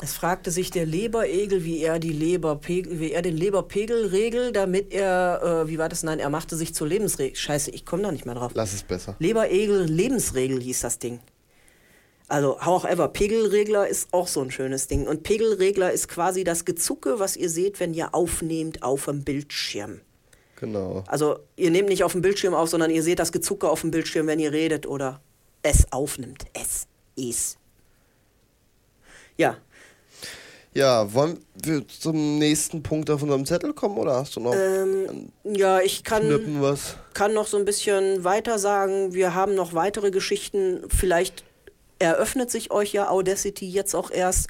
Es 0.00 0.12
fragte 0.14 0.52
sich 0.52 0.70
der 0.70 0.86
Leberegel, 0.86 1.64
wie 1.64 1.80
er, 1.80 1.98
die 1.98 2.12
Leberpegel, 2.12 3.00
wie 3.00 3.10
er 3.10 3.22
den 3.22 3.36
Leberpegel 3.36 4.06
regelt, 4.06 4.54
damit 4.54 4.92
er, 4.92 5.64
äh, 5.64 5.68
wie 5.68 5.78
war 5.78 5.88
das? 5.88 6.04
Nein, 6.04 6.20
er 6.20 6.30
machte 6.30 6.56
sich 6.56 6.72
zur 6.72 6.86
Lebensregel. 6.86 7.34
Scheiße, 7.34 7.72
ich 7.72 7.84
komme 7.84 8.04
da 8.04 8.12
nicht 8.12 8.24
mehr 8.24 8.36
drauf. 8.36 8.52
Lass 8.54 8.72
es 8.72 8.84
besser. 8.84 9.16
Leberegel, 9.18 9.86
Lebensregel 9.86 10.60
hieß 10.60 10.80
das 10.80 11.00
Ding. 11.00 11.18
Also, 12.28 12.60
however, 12.64 13.08
Pegelregler 13.08 13.88
ist 13.88 14.12
auch 14.12 14.28
so 14.28 14.40
ein 14.40 14.52
schönes 14.52 14.86
Ding. 14.86 15.08
Und 15.08 15.24
Pegelregler 15.24 15.90
ist 15.90 16.08
quasi 16.08 16.44
das 16.44 16.64
Gezucke, 16.64 17.18
was 17.18 17.36
ihr 17.36 17.48
seht, 17.48 17.80
wenn 17.80 17.92
ihr 17.92 18.14
aufnehmt 18.14 18.84
auf 18.84 19.06
dem 19.06 19.24
Bildschirm. 19.24 20.00
Genau. 20.60 21.02
Also, 21.08 21.40
ihr 21.56 21.70
nehmt 21.70 21.88
nicht 21.88 22.04
auf 22.04 22.12
dem 22.12 22.22
Bildschirm 22.22 22.54
auf, 22.54 22.68
sondern 22.68 22.90
ihr 22.90 23.02
seht 23.02 23.18
das 23.18 23.32
Gezucke 23.32 23.68
auf 23.68 23.80
dem 23.80 23.90
Bildschirm, 23.90 24.26
wenn 24.28 24.38
ihr 24.38 24.52
redet 24.52 24.86
oder 24.86 25.20
es 25.62 25.90
aufnimmt. 25.90 26.44
Es, 26.52 26.86
es. 27.16 27.56
Ja, 29.38 29.56
ja, 30.78 31.12
wollen 31.12 31.44
wir 31.60 31.86
zum 31.88 32.38
nächsten 32.38 32.84
Punkt 32.84 33.10
auf 33.10 33.20
unserem 33.20 33.44
Zettel 33.44 33.74
kommen 33.74 33.98
oder 33.98 34.14
hast 34.14 34.36
du 34.36 34.40
noch? 34.40 34.54
Ähm, 34.54 35.32
ja, 35.42 35.80
ich 35.80 36.04
kann, 36.04 36.22
kann 37.14 37.34
noch 37.34 37.48
so 37.48 37.56
ein 37.56 37.64
bisschen 37.64 38.22
weiter 38.22 38.60
sagen. 38.60 39.12
Wir 39.12 39.34
haben 39.34 39.56
noch 39.56 39.74
weitere 39.74 40.12
Geschichten. 40.12 40.84
Vielleicht 40.88 41.42
eröffnet 41.98 42.52
sich 42.52 42.70
euch 42.70 42.92
ja 42.92 43.10
Audacity 43.10 43.68
jetzt 43.68 43.96
auch 43.96 44.12
erst. 44.12 44.46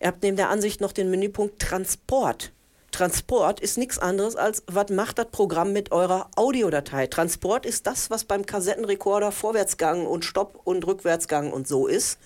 Ihr 0.00 0.08
habt 0.08 0.22
neben 0.22 0.38
der 0.38 0.48
Ansicht 0.48 0.80
noch 0.80 0.92
den 0.92 1.10
Menüpunkt 1.10 1.60
Transport. 1.60 2.50
Transport 2.90 3.60
ist 3.60 3.76
nichts 3.76 3.98
anderes 3.98 4.36
als, 4.36 4.62
was 4.68 4.88
macht 4.88 5.18
das 5.18 5.26
Programm 5.30 5.74
mit 5.74 5.92
eurer 5.92 6.30
Audiodatei? 6.34 7.08
Transport 7.08 7.66
ist 7.66 7.86
das, 7.86 8.08
was 8.08 8.24
beim 8.24 8.46
Kassettenrekorder 8.46 9.32
Vorwärtsgang 9.32 10.06
und 10.06 10.24
Stopp 10.24 10.60
und 10.64 10.86
Rückwärtsgang 10.86 11.52
und 11.52 11.68
so 11.68 11.86
ist. 11.86 12.18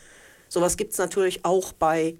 Sowas 0.49 0.77
gibt 0.77 0.93
es 0.93 0.99
natürlich 0.99 1.45
auch 1.45 1.73
bei 1.73 2.17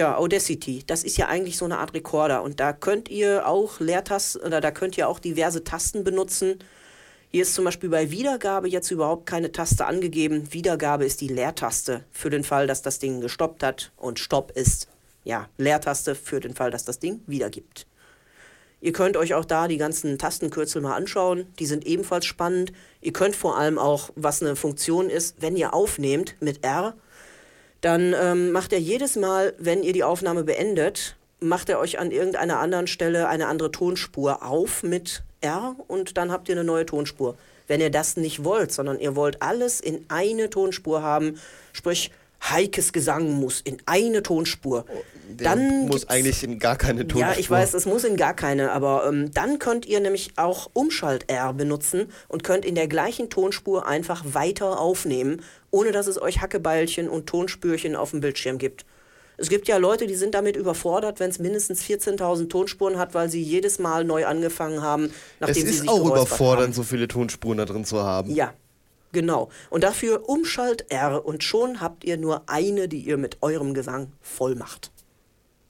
ja, 0.00 0.16
Audacity, 0.16 0.82
das 0.86 1.04
ist 1.04 1.18
ja 1.18 1.28
eigentlich 1.28 1.58
so 1.58 1.66
eine 1.66 1.76
Art 1.76 1.92
Rekorder 1.92 2.42
und 2.42 2.58
da 2.58 2.72
könnt 2.72 3.10
ihr 3.10 3.46
auch 3.46 3.80
Leertasten 3.80 4.40
oder 4.40 4.62
da 4.62 4.70
könnt 4.70 4.96
ihr 4.96 5.06
auch 5.06 5.18
diverse 5.18 5.62
Tasten 5.62 6.04
benutzen. 6.04 6.58
Hier 7.30 7.42
ist 7.42 7.54
zum 7.54 7.66
Beispiel 7.66 7.90
bei 7.90 8.10
Wiedergabe 8.10 8.66
jetzt 8.66 8.90
überhaupt 8.90 9.26
keine 9.26 9.52
Taste 9.52 9.84
angegeben. 9.84 10.54
Wiedergabe 10.54 11.04
ist 11.04 11.20
die 11.20 11.28
Leertaste 11.28 12.02
für 12.12 12.30
den 12.30 12.44
Fall, 12.44 12.66
dass 12.66 12.80
das 12.80 12.98
Ding 12.98 13.20
gestoppt 13.20 13.62
hat 13.62 13.92
und 13.98 14.18
Stopp 14.18 14.52
ist 14.52 14.88
ja 15.24 15.50
Leertaste 15.58 16.14
für 16.14 16.40
den 16.40 16.54
Fall, 16.54 16.70
dass 16.70 16.86
das 16.86 16.98
Ding 16.98 17.20
wiedergibt. 17.26 17.86
Ihr 18.80 18.92
könnt 18.92 19.18
euch 19.18 19.34
auch 19.34 19.44
da 19.44 19.68
die 19.68 19.76
ganzen 19.76 20.16
Tastenkürzel 20.16 20.80
mal 20.80 20.96
anschauen. 20.96 21.44
Die 21.58 21.66
sind 21.66 21.86
ebenfalls 21.86 22.24
spannend. 22.24 22.72
Ihr 23.02 23.12
könnt 23.12 23.36
vor 23.36 23.58
allem 23.58 23.78
auch, 23.78 24.08
was 24.16 24.42
eine 24.42 24.56
Funktion 24.56 25.10
ist, 25.10 25.36
wenn 25.40 25.56
ihr 25.56 25.74
aufnehmt 25.74 26.36
mit 26.40 26.64
R, 26.64 26.94
dann 27.80 28.14
ähm, 28.18 28.52
macht 28.52 28.72
er 28.72 28.80
jedes 28.80 29.16
Mal, 29.16 29.54
wenn 29.58 29.82
ihr 29.82 29.92
die 29.92 30.04
Aufnahme 30.04 30.44
beendet, 30.44 31.16
macht 31.40 31.68
er 31.68 31.78
euch 31.78 31.98
an 31.98 32.10
irgendeiner 32.10 32.58
anderen 32.58 32.86
Stelle 32.86 33.28
eine 33.28 33.46
andere 33.46 33.70
Tonspur 33.70 34.42
auf 34.42 34.82
mit 34.82 35.22
R 35.40 35.76
und 35.88 36.16
dann 36.16 36.30
habt 36.30 36.48
ihr 36.48 36.54
eine 36.54 36.64
neue 36.64 36.86
Tonspur. 36.86 37.36
Wenn 37.66 37.80
ihr 37.80 37.90
das 37.90 38.16
nicht 38.16 38.44
wollt, 38.44 38.72
sondern 38.72 38.98
ihr 38.98 39.16
wollt 39.16 39.42
alles 39.42 39.80
in 39.80 40.04
eine 40.08 40.50
Tonspur 40.50 41.02
haben, 41.02 41.40
sprich 41.72 42.10
Heikes 42.42 42.92
Gesang 42.92 43.32
muss 43.32 43.60
in 43.60 43.78
eine 43.86 44.22
Tonspur. 44.22 44.84
Der 45.28 45.44
dann 45.44 45.86
muss 45.86 46.08
eigentlich 46.08 46.42
in 46.42 46.58
gar 46.58 46.76
keine 46.76 47.06
Tonspur. 47.06 47.32
Ja, 47.32 47.38
ich 47.38 47.50
weiß, 47.50 47.74
es 47.74 47.86
muss 47.86 48.04
in 48.04 48.16
gar 48.16 48.34
keine, 48.34 48.72
aber 48.72 49.06
ähm, 49.06 49.30
dann 49.32 49.58
könnt 49.58 49.86
ihr 49.86 50.00
nämlich 50.00 50.32
auch 50.36 50.70
Umschalt-R 50.72 51.52
benutzen 51.52 52.06
und 52.28 52.42
könnt 52.42 52.64
in 52.64 52.74
der 52.74 52.88
gleichen 52.88 53.30
Tonspur 53.30 53.86
einfach 53.86 54.24
weiter 54.32 54.80
aufnehmen, 54.80 55.42
ohne 55.70 55.92
dass 55.92 56.06
es 56.06 56.20
euch 56.20 56.40
Hackebeilchen 56.40 57.08
und 57.08 57.26
Tonspürchen 57.26 57.94
auf 57.94 58.10
dem 58.10 58.20
Bildschirm 58.20 58.58
gibt. 58.58 58.84
Es 59.36 59.48
gibt 59.48 59.68
ja 59.68 59.78
Leute, 59.78 60.06
die 60.06 60.16
sind 60.16 60.34
damit 60.34 60.54
überfordert, 60.54 61.18
wenn 61.18 61.30
es 61.30 61.38
mindestens 61.38 61.82
14.000 61.82 62.50
Tonspuren 62.50 62.98
hat, 62.98 63.14
weil 63.14 63.30
sie 63.30 63.42
jedes 63.42 63.78
Mal 63.78 64.04
neu 64.04 64.26
angefangen 64.26 64.82
haben, 64.82 65.10
nachdem 65.38 65.56
es 65.56 65.62
sie 65.62 65.78
sich 65.78 65.80
ist 65.82 65.88
auch 65.88 66.04
überfordernd, 66.04 66.74
so 66.74 66.82
viele 66.82 67.08
Tonspuren 67.08 67.56
da 67.56 67.64
drin 67.64 67.86
zu 67.86 68.02
haben. 68.02 68.34
Ja, 68.34 68.52
Genau. 69.12 69.48
Und 69.70 69.84
dafür 69.84 70.28
Umschalt 70.28 70.90
R 70.90 71.24
und 71.24 71.42
schon 71.42 71.80
habt 71.80 72.04
ihr 72.04 72.16
nur 72.16 72.42
eine, 72.46 72.88
die 72.88 73.00
ihr 73.00 73.16
mit 73.16 73.38
eurem 73.42 73.74
Gesang 73.74 74.12
voll 74.20 74.54
macht. 74.54 74.92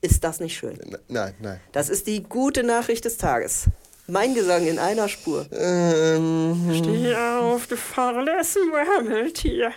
Ist 0.03 0.25
das 0.25 0.41
nicht 0.41 0.57
schön? 0.57 0.79
Nein, 1.09 1.35
nein. 1.41 1.61
Das 1.73 1.89
ist 1.89 2.07
die 2.07 2.23
gute 2.23 2.63
Nachricht 2.63 3.05
des 3.05 3.19
Tages. 3.19 3.67
Mein 4.07 4.35
Gesang 4.35 4.67
in 4.67 4.79
einer 4.79 5.09
Spur. 5.09 5.47
Ähm, 5.53 6.71
Steh 6.75 7.15
auf, 7.15 7.67
du 7.67 7.77
faules 7.77 8.59
Murmeltier. 8.71 9.73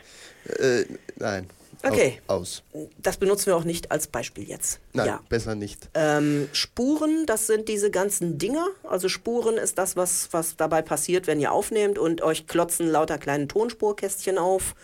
Äh, 0.59 0.85
nein. 1.17 1.47
Okay. 1.83 2.21
Aus. 2.27 2.63
Das 2.97 3.17
benutzen 3.17 3.47
wir 3.47 3.57
auch 3.57 3.65
nicht 3.65 3.91
als 3.91 4.07
Beispiel 4.07 4.47
jetzt. 4.47 4.79
Nein, 4.93 5.07
ja. 5.07 5.19
besser 5.27 5.53
nicht. 5.55 5.89
Ähm, 5.93 6.47
Spuren, 6.53 7.25
das 7.25 7.47
sind 7.47 7.67
diese 7.67 7.91
ganzen 7.91 8.37
Dinger. 8.37 8.67
Also 8.83 9.09
Spuren 9.09 9.57
ist 9.57 9.77
das, 9.77 9.97
was, 9.97 10.29
was 10.31 10.55
dabei 10.55 10.81
passiert, 10.81 11.27
wenn 11.27 11.41
ihr 11.41 11.51
aufnehmt 11.51 11.99
und 11.99 12.21
euch 12.21 12.47
klotzen 12.47 12.87
lauter 12.87 13.17
kleine 13.17 13.47
Tonspurkästchen 13.47 14.37
auf. 14.37 14.75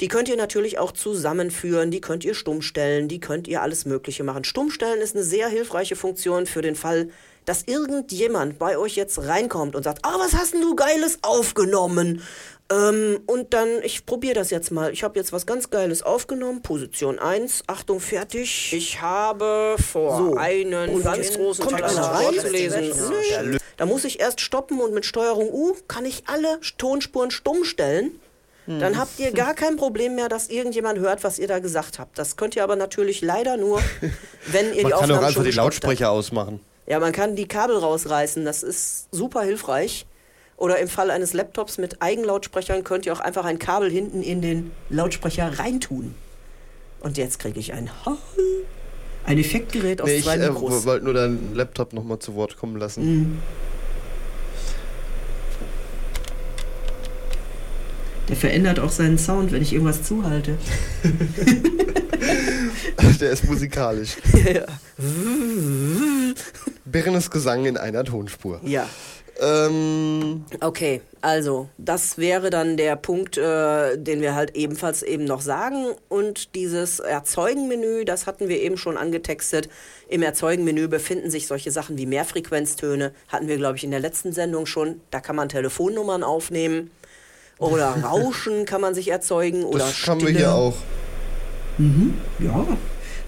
Die 0.00 0.08
könnt 0.08 0.28
ihr 0.28 0.36
natürlich 0.36 0.78
auch 0.78 0.92
zusammenführen, 0.92 1.90
die 1.90 2.02
könnt 2.02 2.24
ihr 2.24 2.34
stumm 2.34 2.60
stellen, 2.60 3.08
die 3.08 3.20
könnt 3.20 3.48
ihr 3.48 3.62
alles 3.62 3.86
Mögliche 3.86 4.24
machen. 4.24 4.44
Stummstellen 4.44 5.00
ist 5.00 5.14
eine 5.14 5.24
sehr 5.24 5.48
hilfreiche 5.48 5.96
Funktion 5.96 6.46
für 6.46 6.60
den 6.60 6.76
Fall, 6.76 7.08
dass 7.46 7.62
irgendjemand 7.62 8.58
bei 8.58 8.76
euch 8.76 8.96
jetzt 8.96 9.18
reinkommt 9.18 9.74
und 9.74 9.84
sagt, 9.84 10.00
ah, 10.04 10.16
was 10.18 10.34
hast 10.34 10.52
denn 10.52 10.60
du 10.60 10.76
Geiles 10.76 11.20
aufgenommen? 11.22 12.20
Ähm, 12.70 13.20
und 13.26 13.54
dann, 13.54 13.68
ich 13.82 14.06
probiere 14.06 14.34
das 14.34 14.50
jetzt 14.50 14.70
mal. 14.72 14.92
Ich 14.92 15.04
habe 15.04 15.18
jetzt 15.18 15.32
was 15.32 15.46
ganz 15.46 15.70
Geiles 15.70 16.02
aufgenommen. 16.02 16.62
Position 16.62 17.18
1. 17.18 17.64
Achtung, 17.68 18.00
fertig. 18.00 18.72
Ich 18.72 19.00
habe 19.00 19.76
vor, 19.78 20.16
so. 20.16 20.36
einen 20.36 21.02
ganz 21.02 21.34
großen 21.34 21.68
Text 21.68 21.98
vorzulesen. 21.98 23.60
Da 23.76 23.86
muss 23.86 24.04
ich 24.04 24.18
erst 24.18 24.40
stoppen 24.40 24.80
und 24.80 24.94
mit 24.94 25.04
Steuerung 25.04 25.52
U 25.52 25.74
kann 25.86 26.04
ich 26.04 26.24
alle 26.26 26.58
Tonspuren 26.76 27.30
stumm 27.30 27.64
stellen. 27.64 28.18
Dann 28.66 28.94
hm. 28.94 28.98
habt 28.98 29.20
ihr 29.20 29.30
gar 29.30 29.54
kein 29.54 29.76
Problem 29.76 30.16
mehr, 30.16 30.28
dass 30.28 30.48
irgendjemand 30.48 30.98
hört, 30.98 31.22
was 31.22 31.38
ihr 31.38 31.46
da 31.46 31.60
gesagt 31.60 32.00
habt. 32.00 32.18
Das 32.18 32.36
könnt 32.36 32.56
ihr 32.56 32.64
aber 32.64 32.74
natürlich 32.74 33.22
leider 33.22 33.56
nur, 33.56 33.80
wenn 34.46 34.74
ihr 34.74 34.82
man 34.82 34.86
die 34.86 34.94
Aufnahme 34.94 35.12
Man 35.12 35.20
kann 35.20 35.24
auch 35.24 35.28
einfach 35.28 35.44
die 35.44 35.56
Lautsprecher 35.56 36.10
ausmachen. 36.10 36.58
Ja, 36.88 36.98
man 36.98 37.12
kann 37.12 37.36
die 37.36 37.46
Kabel 37.46 37.76
rausreißen. 37.76 38.44
Das 38.44 38.64
ist 38.64 39.06
super 39.12 39.42
hilfreich. 39.42 40.06
Oder 40.56 40.78
im 40.78 40.88
Fall 40.88 41.10
eines 41.10 41.32
Laptops 41.32 41.78
mit 41.78 42.00
Eigenlautsprechern 42.00 42.82
könnt 42.82 43.06
ihr 43.06 43.12
auch 43.12 43.20
einfach 43.20 43.44
ein 43.44 43.58
Kabel 43.58 43.90
hinten 43.90 44.22
in 44.22 44.40
den 44.40 44.72
Lautsprecher 44.88 45.58
reintun. 45.58 46.14
Und 47.00 47.18
jetzt 47.18 47.38
kriege 47.38 47.60
ich 47.60 47.72
ein 47.72 47.90
ein 49.26 49.38
Effektgerät 49.38 50.00
aus 50.00 50.08
nee, 50.08 50.22
zwei 50.22 50.36
ich, 50.36 50.48
Mikros. 50.48 50.78
Ich 50.78 50.82
äh, 50.82 50.86
wollte 50.86 51.04
nur 51.04 51.14
deinen 51.14 51.54
Laptop 51.54 51.92
nochmal 51.92 52.20
zu 52.20 52.34
Wort 52.36 52.56
kommen 52.56 52.76
lassen. 52.76 53.04
Mhm. 53.04 53.38
Der 58.28 58.36
verändert 58.36 58.80
auch 58.80 58.90
seinen 58.90 59.18
Sound, 59.18 59.52
wenn 59.52 59.62
ich 59.62 59.72
irgendwas 59.72 60.02
zuhalte. 60.02 60.58
Der 63.20 63.30
ist 63.30 63.44
musikalisch. 63.44 64.16
ja. 64.52 64.64
Birnes 66.84 67.30
Gesang 67.30 67.66
in 67.66 67.76
einer 67.76 68.02
Tonspur. 68.04 68.60
ja. 68.64 68.88
Ähm, 69.40 70.44
Okay, 70.60 71.00
also 71.20 71.68
das 71.78 72.18
wäre 72.18 72.50
dann 72.50 72.76
der 72.76 72.96
Punkt, 72.96 73.36
äh, 73.36 73.96
den 73.96 74.20
wir 74.20 74.34
halt 74.34 74.56
ebenfalls 74.56 75.02
eben 75.02 75.24
noch 75.24 75.40
sagen. 75.40 75.86
Und 76.08 76.54
dieses 76.54 77.00
Erzeugenmenü, 77.00 78.04
das 78.04 78.26
hatten 78.26 78.48
wir 78.48 78.60
eben 78.60 78.76
schon 78.76 78.96
angetextet. 78.96 79.68
Im 80.08 80.22
Erzeugenmenü 80.22 80.88
befinden 80.88 81.30
sich 81.30 81.46
solche 81.46 81.70
Sachen 81.70 81.98
wie 81.98 82.06
Mehrfrequenztöne. 82.06 83.12
Hatten 83.28 83.48
wir, 83.48 83.56
glaube 83.56 83.76
ich, 83.76 83.84
in 83.84 83.90
der 83.90 84.00
letzten 84.00 84.32
Sendung 84.32 84.66
schon. 84.66 85.00
Da 85.10 85.20
kann 85.20 85.36
man 85.36 85.48
Telefonnummern 85.48 86.22
aufnehmen. 86.22 86.90
Oder 87.58 87.88
Rauschen 88.04 88.64
kann 88.64 88.80
man 88.80 88.94
sich 88.94 89.08
erzeugen. 89.08 89.64
Oder 89.64 89.80
das 89.80 90.06
haben 90.06 90.20
wir 90.20 90.30
hier 90.30 90.52
auch. 90.52 90.76
Ja. 92.38 92.66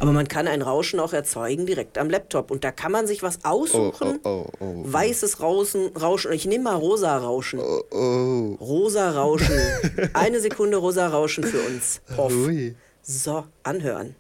Aber 0.01 0.13
man 0.13 0.29
kann 0.29 0.47
ein 0.47 0.63
Rauschen 0.63 1.01
auch 1.01 1.13
erzeugen 1.13 1.67
direkt 1.67 1.99
am 1.99 2.09
Laptop. 2.09 2.53
Und 2.53 2.63
da 2.63 2.71
kann 2.71 2.93
man 2.93 3.07
sich 3.09 3.23
was 3.25 3.39
Oh, 3.45 3.49
aussuchen. 3.49 4.21
oh, 4.23 4.47
oh, 4.61 4.65
oh. 4.65 4.83
Weißes 4.85 5.41
Rauschen, 5.41 5.89
Rauschen. 5.97 6.33
Ich 6.33 6.47
nehme 6.47 6.65
mal 6.65 6.77
rosa 6.77 7.17
Rauschen. 7.19 7.59
Oh, 7.59 7.83
oh. 7.91 8.57
Rosa 8.65 9.11
Rauschen. 9.11 9.59
Eine 10.13 10.41
Sekunde 10.41 10.77
rosa 10.77 11.09
Rauschen 11.09 11.43
für 11.43 11.61
uns. 11.63 12.01
Off. 12.17 12.33
So, 13.03 13.45
anhören. 13.65 14.15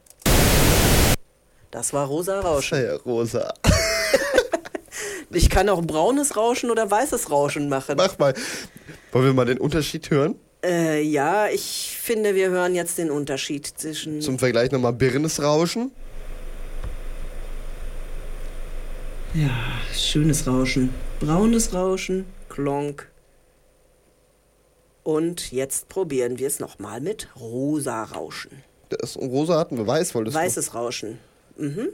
Das 1.70 1.92
war 1.92 2.06
rosa 2.08 2.40
Rauschen. 2.40 2.82
Ja, 2.84 2.96
rosa. 2.96 3.54
Ich 5.30 5.50
kann 5.50 5.68
auch 5.68 5.82
braunes 5.82 6.38
Rauschen 6.38 6.70
oder 6.70 6.90
weißes 6.90 7.30
Rauschen 7.30 7.68
machen. 7.68 7.96
Mach 7.98 8.18
mal. 8.18 8.32
Wollen 9.12 9.24
wir 9.26 9.34
mal 9.34 9.44
den 9.44 9.58
Unterschied 9.58 10.10
hören? 10.10 10.36
Äh, 10.64 11.02
ja, 11.02 11.48
ich 11.48 11.96
finde, 12.00 12.34
wir 12.34 12.50
hören 12.50 12.74
jetzt 12.74 12.98
den 12.98 13.10
Unterschied 13.10 13.66
zwischen. 13.66 14.20
Zum 14.20 14.38
Vergleich 14.38 14.70
nochmal 14.72 14.92
Birnes 14.92 15.40
Rauschen. 15.42 15.92
ja, 19.34 19.50
schönes 19.94 20.46
Rauschen. 20.46 20.92
Braunes 21.20 21.72
Rauschen, 21.74 22.24
Klonk. 22.48 23.08
Und 25.04 25.52
jetzt 25.52 25.88
probieren 25.88 26.38
wir 26.38 26.46
es 26.46 26.60
nochmal 26.60 27.00
mit 27.00 27.28
rosa 27.38 28.04
Rauschen. 28.04 28.62
Das 28.90 29.16
rosa 29.16 29.58
hatten 29.58 29.78
wir 29.78 29.86
weiß, 29.86 30.14
wolltest 30.14 30.36
du? 30.36 30.40
Weißes 30.40 30.74
Rauschen. 30.74 31.18
Mhm. 31.56 31.88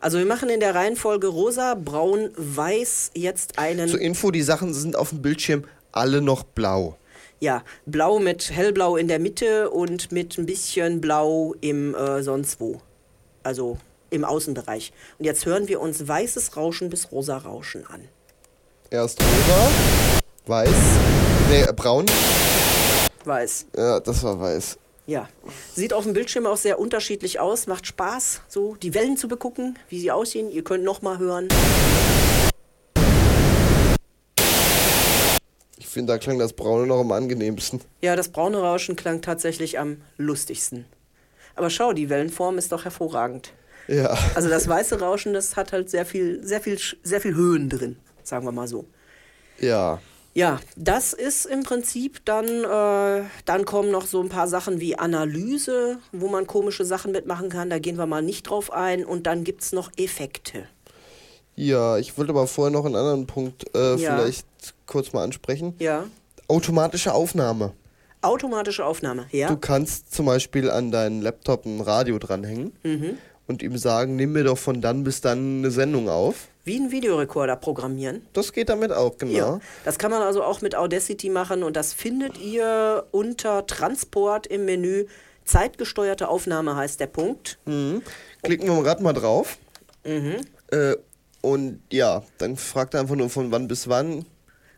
Also 0.00 0.18
wir 0.18 0.26
machen 0.26 0.48
in 0.48 0.60
der 0.60 0.74
Reihenfolge 0.74 1.26
rosa, 1.26 1.74
braun, 1.74 2.30
weiß 2.36 3.12
jetzt 3.14 3.58
einen. 3.58 3.88
Zur 3.88 4.00
Info, 4.00 4.30
die 4.30 4.42
Sachen 4.42 4.72
sind 4.74 4.96
auf 4.96 5.10
dem 5.10 5.22
Bildschirm 5.22 5.64
alle 5.92 6.20
noch 6.20 6.44
blau. 6.44 6.96
Ja, 7.40 7.62
blau 7.86 8.18
mit 8.18 8.50
hellblau 8.50 8.96
in 8.96 9.06
der 9.06 9.20
Mitte 9.20 9.70
und 9.70 10.10
mit 10.10 10.36
ein 10.38 10.46
bisschen 10.46 11.00
blau 11.00 11.54
im 11.60 11.94
äh, 11.94 12.22
sonst 12.22 12.60
wo. 12.60 12.80
Also 13.44 13.78
im 14.10 14.24
Außenbereich. 14.24 14.92
Und 15.18 15.24
jetzt 15.24 15.46
hören 15.46 15.68
wir 15.68 15.80
uns 15.80 16.06
weißes 16.06 16.56
Rauschen 16.56 16.90
bis 16.90 17.12
rosa 17.12 17.36
Rauschen 17.38 17.86
an. 17.86 18.08
Erst 18.90 19.20
rosa, 19.20 19.70
weiß, 20.46 20.70
nee, 21.50 21.64
braun. 21.76 22.06
Weiß. 23.24 23.66
Ja, 23.76 24.00
das 24.00 24.22
war 24.24 24.40
weiß. 24.40 24.78
Ja. 25.06 25.28
Sieht 25.74 25.92
auf 25.92 26.04
dem 26.04 26.14
Bildschirm 26.14 26.46
auch 26.46 26.56
sehr 26.56 26.80
unterschiedlich 26.80 27.38
aus. 27.38 27.66
Macht 27.66 27.86
Spaß, 27.86 28.42
so 28.48 28.74
die 28.76 28.94
Wellen 28.94 29.16
zu 29.16 29.28
begucken, 29.28 29.78
wie 29.88 30.00
sie 30.00 30.10
aussehen. 30.10 30.50
Ihr 30.50 30.64
könnt 30.64 30.84
nochmal 30.84 31.18
hören. 31.18 31.48
Finde, 35.98 36.12
da 36.12 36.18
klang 36.18 36.38
das 36.38 36.52
braune 36.52 36.86
noch 36.86 37.00
am 37.00 37.10
angenehmsten. 37.10 37.80
Ja, 38.02 38.14
das 38.14 38.28
braune 38.28 38.58
Rauschen 38.58 38.94
klang 38.94 39.20
tatsächlich 39.20 39.80
am 39.80 39.96
lustigsten. 40.16 40.84
Aber 41.56 41.70
schau, 41.70 41.92
die 41.92 42.08
Wellenform 42.08 42.56
ist 42.56 42.70
doch 42.70 42.84
hervorragend. 42.84 43.52
Ja. 43.88 44.16
Also 44.36 44.48
das 44.48 44.68
weiße 44.68 45.00
Rauschen, 45.00 45.32
das 45.32 45.56
hat 45.56 45.72
halt 45.72 45.90
sehr 45.90 46.06
viel, 46.06 46.44
sehr 46.44 46.60
viel, 46.60 46.78
sehr 47.02 47.20
viel 47.20 47.34
Höhen 47.34 47.68
drin, 47.68 47.96
sagen 48.22 48.46
wir 48.46 48.52
mal 48.52 48.68
so. 48.68 48.84
Ja. 49.58 49.98
Ja, 50.34 50.60
das 50.76 51.14
ist 51.14 51.46
im 51.46 51.64
Prinzip 51.64 52.24
dann, 52.24 52.46
äh, 52.46 53.24
dann 53.44 53.64
kommen 53.64 53.90
noch 53.90 54.06
so 54.06 54.22
ein 54.22 54.28
paar 54.28 54.46
Sachen 54.46 54.78
wie 54.78 54.96
Analyse, 54.96 55.98
wo 56.12 56.28
man 56.28 56.46
komische 56.46 56.84
Sachen 56.84 57.10
mitmachen 57.10 57.48
kann. 57.48 57.70
Da 57.70 57.80
gehen 57.80 57.98
wir 57.98 58.06
mal 58.06 58.22
nicht 58.22 58.44
drauf 58.44 58.72
ein. 58.72 59.04
Und 59.04 59.26
dann 59.26 59.42
gibt 59.42 59.62
es 59.62 59.72
noch 59.72 59.90
Effekte. 59.96 60.68
Ja, 61.60 61.98
ich 61.98 62.16
wollte 62.16 62.30
aber 62.30 62.46
vorher 62.46 62.70
noch 62.70 62.84
einen 62.84 62.94
anderen 62.94 63.26
Punkt 63.26 63.64
äh, 63.74 63.96
Ja. 63.96 64.16
vielleicht 64.16 64.46
kurz 64.86 65.12
mal 65.12 65.24
ansprechen. 65.24 65.74
Ja. 65.80 66.04
Automatische 66.46 67.12
Aufnahme. 67.12 67.72
Automatische 68.22 68.84
Aufnahme. 68.84 69.26
Ja. 69.32 69.48
Du 69.48 69.56
kannst 69.56 70.14
zum 70.14 70.26
Beispiel 70.26 70.70
an 70.70 70.92
deinen 70.92 71.20
Laptop 71.20 71.66
ein 71.66 71.80
Radio 71.80 72.18
dranhängen 72.18 72.72
Mhm. 72.84 73.18
und 73.48 73.62
ihm 73.62 73.76
sagen, 73.76 74.14
nimm 74.14 74.32
mir 74.32 74.44
doch 74.44 74.56
von 74.58 74.80
dann 74.80 75.02
bis 75.02 75.20
dann 75.20 75.58
eine 75.58 75.72
Sendung 75.72 76.08
auf. 76.08 76.46
Wie 76.64 76.76
einen 76.76 76.92
Videorekorder 76.92 77.56
programmieren. 77.56 78.22
Das 78.34 78.52
geht 78.52 78.68
damit 78.68 78.92
auch, 78.92 79.18
genau. 79.18 79.32
Ja. 79.32 79.60
Das 79.84 79.98
kann 79.98 80.10
man 80.12 80.22
also 80.22 80.44
auch 80.44 80.60
mit 80.60 80.76
Audacity 80.76 81.28
machen 81.28 81.64
und 81.64 81.74
das 81.76 81.92
findet 81.92 82.38
ihr 82.38 83.04
unter 83.10 83.66
Transport 83.66 84.46
im 84.46 84.64
Menü. 84.64 85.06
Zeitgesteuerte 85.44 86.28
Aufnahme 86.28 86.76
heißt 86.76 87.00
der 87.00 87.06
Punkt. 87.08 87.58
Mhm. 87.64 88.02
Klicken 88.42 88.68
wir 88.68 88.80
gerade 88.82 89.02
mal 89.02 89.12
drauf. 89.14 89.58
Mhm. 90.04 90.36
Äh, 90.70 90.96
und 91.48 91.80
ja, 91.92 92.22
dann 92.38 92.56
fragt 92.56 92.94
er 92.94 93.00
einfach 93.00 93.16
nur 93.16 93.30
von 93.30 93.50
wann 93.50 93.68
bis 93.68 93.88
wann. 93.88 94.24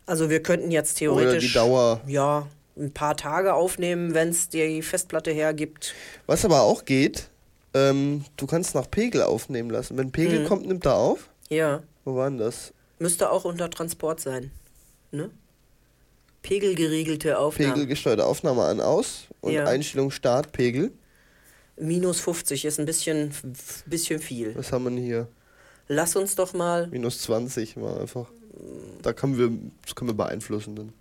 Also 0.05 0.29
wir 0.29 0.41
könnten 0.43 0.71
jetzt 0.71 1.01
Oder 1.01 1.15
theoretisch 1.21 1.47
die 1.47 1.53
Dauer. 1.53 2.01
ja 2.07 2.47
ein 2.77 2.91
paar 2.91 3.15
Tage 3.17 3.53
aufnehmen, 3.53 4.13
wenn 4.13 4.29
es 4.29 4.49
die 4.49 4.81
Festplatte 4.81 5.31
hergibt. 5.31 5.93
Was 6.25 6.43
aber 6.45 6.61
auch 6.61 6.85
geht, 6.85 7.29
ähm, 7.73 8.25
du 8.37 8.47
kannst 8.47 8.75
nach 8.75 8.89
Pegel 8.89 9.21
aufnehmen 9.23 9.69
lassen. 9.69 9.97
Wenn 9.97 10.11
Pegel 10.11 10.39
Mhm. 10.39 10.47
kommt, 10.47 10.65
nimmt 10.67 10.85
er 10.85 10.95
auf. 10.95 11.29
Ja, 11.49 11.83
Wo 12.05 12.15
war 12.15 12.29
denn 12.29 12.37
das? 12.39 12.73
müsste 12.99 13.29
auch 13.31 13.45
unter 13.45 13.69
Transport 13.69 14.19
sein. 14.19 14.51
Ne? 15.11 15.29
Pegelgeregelte 16.41 17.37
Aufnahme. 17.37 17.73
Pegelgesteuerte 17.73 18.25
Aufnahme 18.25 18.63
an 18.63 18.79
aus 18.81 19.25
und 19.41 19.51
Ja. 19.53 19.65
Einstellung 19.65 20.09
Start 20.11 20.51
Pegel. 20.51 20.91
Minus 21.77 22.19
50 22.19 22.65
ist 22.65 22.79
ein 22.79 22.85
bisschen, 22.85 23.31
bisschen 23.85 24.19
viel. 24.19 24.55
Was 24.55 24.71
haben 24.71 24.83
wir 24.85 24.89
denn 24.91 24.99
hier? 25.03 25.27
Lass 25.93 26.15
uns 26.15 26.35
doch 26.35 26.53
mal. 26.53 26.87
Minus 26.87 27.21
20 27.23 27.75
mal 27.75 27.99
einfach. 27.99 28.27
Da 29.01 29.11
können 29.11 29.37
wir, 29.37 29.51
das 29.85 29.93
können 29.93 30.09
wir 30.09 30.15
beeinflussen 30.15 30.73
dann. 30.73 30.93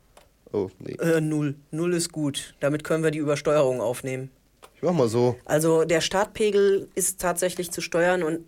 Oh, 0.53 0.69
nee. 0.81 0.95
Äh, 0.95 1.21
null. 1.21 1.55
Null 1.71 1.95
ist 1.95 2.11
gut. 2.11 2.55
Damit 2.59 2.83
können 2.83 3.05
wir 3.05 3.13
die 3.13 3.21
Übersteuerung 3.21 3.81
aufnehmen. 3.81 4.33
Ich 4.75 4.83
mach 4.83 4.93
mal 4.93 5.09
so. 5.09 5.37
Also 5.45 5.85
der 5.85 6.01
Startpegel 6.01 6.89
ist 6.97 7.21
tatsächlich 7.21 7.71
zu 7.71 7.81
steuern 7.81 8.25
und 8.25 8.41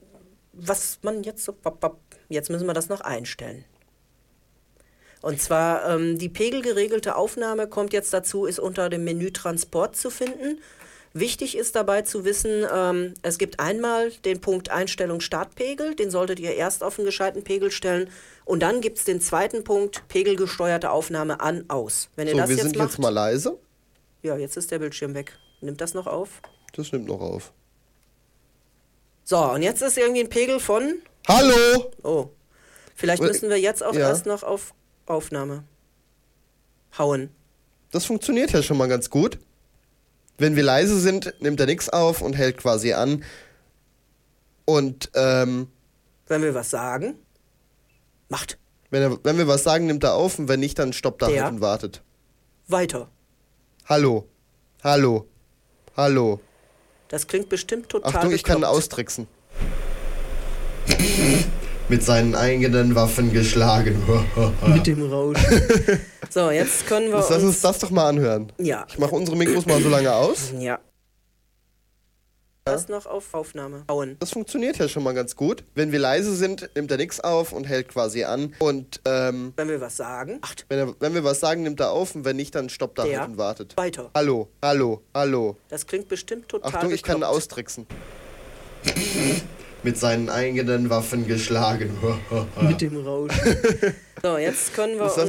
was 0.53 0.99
man 1.03 1.23
jetzt 1.23 1.45
so. 1.45 1.55
Jetzt 2.29 2.51
müssen 2.51 2.67
wir 2.67 2.75
das 2.75 2.89
noch 2.89 3.03
einstellen. 3.03 3.65
Und 5.21 5.41
zwar 5.41 5.89
ähm, 5.89 6.19
die 6.19 6.29
pegelgeregelte 6.29 7.15
Aufnahme 7.15 7.69
kommt 7.69 7.93
jetzt 7.93 8.13
dazu, 8.13 8.47
ist 8.47 8.59
unter 8.59 8.91
dem 8.91 9.05
Menü 9.05 9.31
Transport 9.31 9.95
zu 9.95 10.11
finden. 10.11 10.59
Wichtig 11.15 11.59
ist 11.59 11.77
dabei 11.77 12.03
zu 12.03 12.25
wissen, 12.25 12.65
ähm, 12.73 13.15
es 13.21 13.37
gibt 13.37 13.61
einmal 13.61 14.11
den 14.25 14.41
Punkt 14.41 14.71
Einstellung 14.71 15.21
Startpegel, 15.21 15.95
den 15.95 16.11
solltet 16.11 16.41
ihr 16.41 16.55
erst 16.55 16.83
auf 16.83 16.99
einen 16.99 17.05
gescheiten 17.05 17.45
Pegel 17.45 17.71
stellen. 17.71 18.09
Und 18.47 18.61
dann 18.61 18.81
gibt 18.81 18.99
es 18.99 19.05
den 19.05 19.21
zweiten 19.21 19.63
Punkt 19.63 20.09
Pegelgesteuerte 20.09 20.91
Aufnahme 20.91 21.41
an, 21.41 21.67
aus. 21.69 22.09
Wenn 22.17 22.29
ihr 22.29 22.33
So, 22.33 22.39
das 22.39 22.49
wir 22.49 22.57
jetzt 22.57 22.65
sind 22.65 22.77
macht, 22.79 22.91
jetzt 22.91 22.99
mal 22.99 23.11
leise. 23.11 23.59
ja, 24.23 24.37
jetzt 24.39 24.57
ist 24.57 24.71
der 24.71 24.79
Bildschirm 24.79 25.15
weg. 25.15 25.39
Nimmt 25.61 25.81
das 25.83 25.93
noch 25.93 26.07
auf? 26.07 26.41
Das 26.75 26.91
nimmt 26.93 27.07
noch 27.07 27.21
auf. 27.21 27.53
So, 29.25 29.39
und 29.39 29.63
jetzt 29.63 29.83
ist 29.83 29.99
irgendwie 29.99 30.21
ein 30.23 30.29
Pegel 30.31 30.61
von. 30.61 31.01
Hallo! 31.29 31.93
Oh. 32.03 32.29
Vielleicht 32.95 33.23
Äh, 33.23 33.27
müssen 33.27 33.51
wir 33.51 33.61
jetzt 33.61 33.83
auch 33.83 33.95
ja. 33.95 34.09
erst 34.09 34.27
noch 34.27 34.43
auf 34.43 34.75
Aufnahme 35.07 35.65
hauen. 36.97 37.31
Das 37.91 38.07
funktioniert 38.07 38.53
ja 38.53 38.63
schon 38.63 38.79
mal 38.79 38.89
ganz 38.89 39.11
gut. 39.11 39.39
Wenn 40.39 40.57
wir 40.57 40.63
leise 40.63 40.99
sind, 40.99 41.35
nimmt 41.41 41.61
er 41.61 41.67
nichts 41.67 41.89
auf 41.89 42.21
und 42.21 42.35
hält 42.35 42.59
quasi 42.59 42.93
an. 42.93 43.25
Und 44.65 45.11
ähm, 45.15 45.69
Wenn 46.27 46.43
wir 46.43 46.55
was 46.55 46.71
sagen, 46.71 47.15
macht 48.29 48.59
wenn, 48.93 49.03
er, 49.03 49.25
wenn 49.25 49.39
wir 49.39 49.49
was 49.49 49.65
sagen, 49.65 49.87
nimmt 49.87 50.05
er 50.05 50.15
auf 50.15 50.39
und 50.39 50.49
wenn 50.49 50.61
nicht, 50.61 50.79
dann 50.79 50.93
stoppt 50.93 51.23
er 51.23 51.29
halt 51.29 51.53
und 51.55 51.61
wartet. 51.63 52.03
weiter. 52.69 53.09
Hallo. 53.87 54.29
Hallo. 54.85 55.27
Hallo. 55.97 56.41
Das 57.09 57.27
klingt 57.27 57.49
bestimmt 57.49 57.89
total 57.89 58.15
Achtung, 58.15 58.33
ich 58.33 58.45
kann 58.45 58.65
austricksen. 58.65 59.27
Mit 61.89 62.03
seinen 62.03 62.35
eigenen 62.35 62.95
Waffen 62.95 63.33
geschlagen. 63.33 63.97
Mit 64.67 64.87
dem 64.87 65.11
Rauschen. 65.11 66.01
so, 66.33 66.51
jetzt 66.51 66.87
können 66.87 67.09
wir 67.09 67.17
Lass 67.17 67.31
uns 67.31 67.45
uns... 67.45 67.61
das 67.61 67.79
doch 67.79 67.91
mal 67.91 68.09
anhören. 68.09 68.53
Ja. 68.59 68.87
Ich 68.89 68.99
mache 68.99 69.15
unsere 69.15 69.37
Mikros 69.37 69.67
mal 69.67 69.83
so 69.83 69.89
lange 69.89 70.13
aus. 70.15 70.53
Ja. 70.59 70.79
Erst 72.65 72.89
noch 72.89 73.07
auf 73.07 73.35
Aufnahme 73.35 73.83
bauen. 73.89 74.17
Das 74.21 74.31
funktioniert 74.31 74.79
ja 74.79 74.89
schon 74.89 75.03
mal 75.03 75.15
ganz 75.15 75.35
gut. 75.35 75.65
Wenn 75.75 75.91
wir 75.91 75.99
leise 75.99 76.35
sind, 76.37 76.71
nimmt 76.77 76.93
er 76.93 76.97
nichts 76.97 77.19
auf 77.19 77.53
und 77.53 77.65
hält 77.65 77.89
quasi 77.89 78.23
an. 78.23 78.55
Und 78.61 79.01
ähm, 79.05 79.53
Wenn 79.57 79.69
wir 79.69 79.81
was 79.81 79.97
sagen, 79.97 80.39
ach, 80.43 80.55
wenn, 80.69 80.79
er, 80.79 80.95
wenn 81.01 81.13
wir 81.13 81.25
was 81.25 81.41
sagen, 81.41 81.65
nimmt 81.65 81.81
er 81.81 81.91
auf 81.91 82.15
und 82.15 82.25
wenn 82.25 82.37
nicht, 82.37 82.55
dann 82.55 82.69
stoppt 82.69 83.01
er 83.01 83.19
halt 83.19 83.31
und 83.31 83.37
wartet. 83.37 83.77
weiter. 83.77 84.11
Hallo, 84.15 84.49
hallo, 84.63 85.03
hallo. 85.13 85.57
Das 85.71 85.89
klingt 85.89 86.09
bestimmt 86.09 86.49
total 86.49 86.73
Achtung, 86.73 86.93
ich 86.93 87.03
kann 87.03 87.25
austricksen. 87.25 87.87
Mit 89.83 89.99
seinen 89.99 90.31
eigenen 90.31 90.89
Waffen 90.89 91.27
geschlagen. 91.27 91.99
Mit 92.61 92.81
dem 92.81 92.97
Rauschen. 93.05 93.95
so, 94.23 94.39
jetzt 94.39 94.73
können 94.73 94.99
wir... 95.01 95.27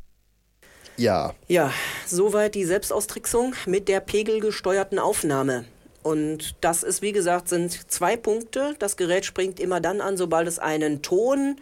Ja, 0.97 1.33
Ja, 1.47 1.71
soweit 2.05 2.55
die 2.55 2.65
Selbstaustricksung 2.65 3.55
mit 3.65 3.87
der 3.87 3.99
pegelgesteuerten 3.99 4.99
Aufnahme. 4.99 5.65
Und 6.03 6.55
das 6.61 6.83
ist, 6.83 7.01
wie 7.01 7.13
gesagt, 7.13 7.47
sind 7.47 7.91
zwei 7.91 8.17
Punkte. 8.17 8.75
Das 8.79 8.97
Gerät 8.97 9.25
springt 9.25 9.59
immer 9.59 9.79
dann 9.79 10.01
an, 10.01 10.17
sobald 10.17 10.47
es 10.47 10.59
einen 10.59 11.01
Ton 11.01 11.55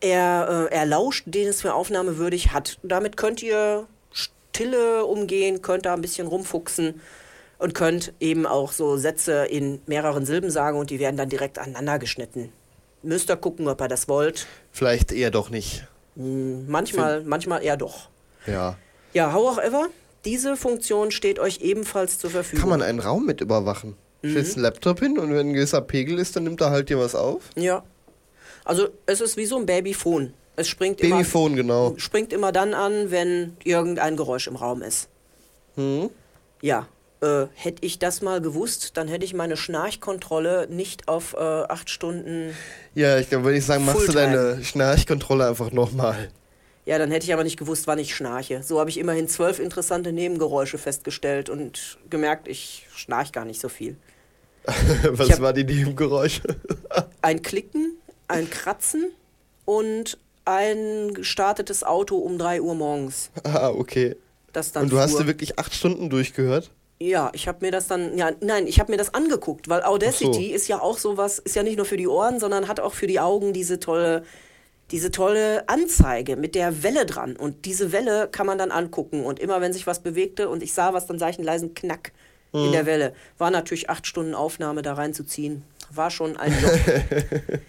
er, 0.00 0.68
äh, 0.70 0.74
erlauscht, 0.74 1.24
den 1.26 1.48
es 1.48 1.60
für 1.60 1.74
aufnahmewürdig 1.74 2.52
hat. 2.52 2.78
Damit 2.82 3.16
könnt 3.16 3.42
ihr 3.42 3.86
Stille 4.12 5.04
umgehen, 5.04 5.62
könnt 5.62 5.86
da 5.86 5.94
ein 5.94 6.00
bisschen 6.00 6.26
rumfuchsen 6.26 7.00
und 7.58 7.74
könnt 7.74 8.14
eben 8.18 8.46
auch 8.46 8.72
so 8.72 8.96
Sätze 8.96 9.44
in 9.44 9.80
mehreren 9.86 10.24
Silben 10.24 10.50
sagen 10.50 10.78
und 10.78 10.90
die 10.90 10.98
werden 10.98 11.16
dann 11.16 11.28
direkt 11.28 11.58
aneinander 11.58 11.98
geschnitten. 11.98 12.50
Müsst 13.02 13.30
ihr 13.30 13.36
gucken, 13.36 13.68
ob 13.68 13.80
ihr 13.80 13.88
das 13.88 14.08
wollt. 14.08 14.46
vielleicht 14.72 15.12
eher 15.12 15.30
doch 15.30 15.50
nicht. 15.50 15.86
Manchmal, 16.16 17.22
manchmal 17.22 17.62
eher 17.62 17.76
doch. 17.76 18.08
Ja. 18.46 18.76
Ja, 19.12 19.32
however, 19.32 19.88
diese 20.24 20.56
Funktion 20.56 21.10
steht 21.10 21.38
euch 21.38 21.60
ebenfalls 21.60 22.18
zur 22.18 22.30
Verfügung. 22.30 22.60
Kann 22.60 22.70
man 22.70 22.82
einen 22.82 23.00
Raum 23.00 23.26
mit 23.26 23.40
überwachen? 23.40 23.96
Mhm. 24.22 24.30
Stellst 24.30 24.56
einen 24.56 24.64
Laptop 24.64 25.00
hin 25.00 25.18
und 25.18 25.30
wenn 25.30 25.48
ein 25.48 25.52
gewisser 25.54 25.80
Pegel 25.80 26.18
ist, 26.18 26.36
dann 26.36 26.44
nimmt 26.44 26.60
er 26.60 26.70
halt 26.70 26.88
dir 26.90 26.98
was 26.98 27.14
auf? 27.14 27.42
Ja. 27.56 27.82
Also 28.64 28.88
es 29.06 29.20
ist 29.20 29.36
wie 29.36 29.46
so 29.46 29.56
ein 29.56 29.66
Babyphone. 29.66 30.34
Es 30.56 30.68
springt 30.68 30.98
Babyphone, 30.98 31.56
genau. 31.56 31.88
immer, 31.88 31.98
springt 31.98 32.32
immer 32.32 32.52
dann 32.52 32.74
an, 32.74 33.10
wenn 33.10 33.56
irgendein 33.64 34.16
Geräusch 34.16 34.46
im 34.46 34.56
Raum 34.56 34.82
ist. 34.82 35.08
Hm? 35.76 36.10
Ja. 36.60 36.86
Äh, 37.22 37.46
hätte 37.54 37.84
ich 37.84 37.98
das 37.98 38.22
mal 38.22 38.40
gewusst, 38.40 38.96
dann 38.96 39.06
hätte 39.06 39.24
ich 39.26 39.34
meine 39.34 39.56
Schnarchkontrolle 39.56 40.68
nicht 40.70 41.08
auf 41.08 41.34
äh, 41.34 41.38
acht 41.38 41.90
Stunden. 41.90 42.54
Ja, 42.94 43.18
ich 43.18 43.28
glaube, 43.28 43.44
würde 43.44 43.58
ich 43.58 43.66
sagen, 43.66 43.84
machst 43.84 44.00
du 44.00 44.12
Fulltime. 44.12 44.36
deine 44.36 44.64
Schnarchkontrolle 44.64 45.48
einfach 45.48 45.70
nochmal. 45.70 46.30
Ja, 46.90 46.98
dann 46.98 47.12
hätte 47.12 47.24
ich 47.24 47.32
aber 47.32 47.44
nicht 47.44 47.56
gewusst, 47.56 47.86
wann 47.86 48.00
ich 48.00 48.16
schnarche. 48.16 48.64
So 48.64 48.80
habe 48.80 48.90
ich 48.90 48.98
immerhin 48.98 49.28
zwölf 49.28 49.60
interessante 49.60 50.10
Nebengeräusche 50.12 50.76
festgestellt 50.76 51.48
und 51.48 51.98
gemerkt, 52.10 52.48
ich 52.48 52.88
schnarch 52.92 53.30
gar 53.30 53.44
nicht 53.44 53.60
so 53.60 53.68
viel. 53.68 53.96
Was 55.10 55.30
hab- 55.30 55.40
war 55.40 55.52
die 55.52 55.62
Nebengeräusche? 55.62 56.42
ein 57.22 57.42
Klicken, 57.42 57.92
ein 58.26 58.50
Kratzen 58.50 59.12
und 59.66 60.18
ein 60.44 61.14
gestartetes 61.14 61.84
Auto 61.84 62.16
um 62.16 62.38
3 62.38 62.60
Uhr 62.60 62.74
morgens. 62.74 63.30
ah, 63.44 63.68
okay. 63.68 64.16
Das 64.52 64.72
dann 64.72 64.82
Und 64.82 64.92
du 64.92 64.98
hast 64.98 65.12
fuhr. 65.12 65.20
dir 65.20 65.26
wirklich 65.28 65.60
acht 65.60 65.72
Stunden 65.72 66.10
durchgehört? 66.10 66.72
Ja, 66.98 67.30
ich 67.34 67.46
habe 67.46 67.64
mir 67.64 67.70
das 67.70 67.86
dann, 67.86 68.18
ja, 68.18 68.32
nein, 68.40 68.66
ich 68.66 68.80
habe 68.80 68.90
mir 68.90 68.98
das 68.98 69.14
angeguckt, 69.14 69.68
weil 69.68 69.84
Audacity 69.84 70.48
so. 70.48 70.54
ist 70.56 70.66
ja 70.66 70.80
auch 70.82 70.98
sowas, 70.98 71.38
ist 71.38 71.54
ja 71.54 71.62
nicht 71.62 71.76
nur 71.76 71.86
für 71.86 71.96
die 71.96 72.08
Ohren, 72.08 72.40
sondern 72.40 72.66
hat 72.66 72.80
auch 72.80 72.94
für 72.94 73.06
die 73.06 73.20
Augen 73.20 73.52
diese 73.52 73.78
tolle, 73.78 74.24
diese 74.90 75.10
tolle 75.10 75.68
Anzeige 75.68 76.36
mit 76.36 76.54
der 76.54 76.82
Welle 76.82 77.06
dran. 77.06 77.36
Und 77.36 77.64
diese 77.64 77.92
Welle 77.92 78.28
kann 78.30 78.46
man 78.46 78.58
dann 78.58 78.70
angucken. 78.70 79.24
Und 79.24 79.38
immer 79.38 79.60
wenn 79.60 79.72
sich 79.72 79.86
was 79.86 80.00
bewegte 80.00 80.48
und 80.48 80.62
ich 80.62 80.72
sah 80.72 80.92
was, 80.92 81.06
dann 81.06 81.18
sah 81.18 81.28
ich 81.28 81.36
einen 81.38 81.46
leisen 81.46 81.74
Knack 81.74 82.12
Mhm. 82.52 82.64
in 82.64 82.72
der 82.72 82.84
Welle. 82.86 83.12
War 83.38 83.52
natürlich 83.52 83.88
acht 83.90 84.08
Stunden 84.08 84.34
Aufnahme 84.34 84.82
da 84.82 84.94
reinzuziehen. 84.94 85.62
War 85.92 86.10
schon 86.10 86.36
ein 86.36 86.52
Job. 86.60 86.72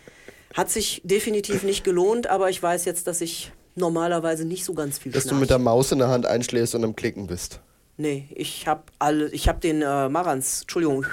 Hat 0.55 0.69
sich 0.71 1.01
definitiv 1.05 1.61
nicht 1.63 1.83
gelohnt, 1.83 2.25
aber 2.27 2.49
ich 2.49 2.61
weiß 2.61 2.85
jetzt, 2.85 3.05
dass 3.07 3.21
ich 3.21 3.51
normalerweise 3.75 4.43
nicht 4.43 4.65
so 4.65 4.73
ganz 4.73 4.97
viel 4.97 5.11
Dass 5.11 5.23
du 5.23 5.29
schnarche. 5.29 5.41
mit 5.41 5.49
der 5.51 5.59
Maus 5.59 5.91
in 5.91 5.99
der 5.99 6.07
Hand 6.09 6.25
einschläfst 6.25 6.73
und 6.75 6.83
am 6.83 6.95
Klicken 6.95 7.27
bist. 7.27 7.59
Nee, 7.97 8.27
ich 8.33 8.67
habe 8.67 8.81
alle, 8.99 9.29
ich 9.29 9.47
habe 9.47 9.59
den 9.59 9.81
äh, 9.83 10.09
Marans, 10.09 10.61
Entschuldigung, 10.61 11.05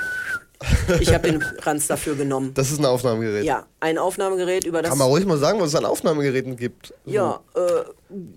ich 1.00 1.12
habe 1.14 1.30
den 1.30 1.42
Ranz 1.62 1.86
dafür 1.86 2.14
genommen. 2.16 2.52
Das 2.54 2.70
ist 2.70 2.78
ein 2.78 2.84
Aufnahmegerät. 2.84 3.44
Ja, 3.44 3.66
ein 3.80 3.96
Aufnahmegerät 3.98 4.64
über 4.64 4.82
das. 4.82 4.90
Kann 4.90 4.98
man 4.98 5.08
ruhig 5.08 5.24
mal 5.24 5.38
sagen, 5.38 5.60
was 5.60 5.68
es 5.68 5.74
an 5.74 5.84
Aufnahmegeräten 5.84 6.56
gibt. 6.56 6.92
ja, 7.04 7.40
äh, 7.54 7.60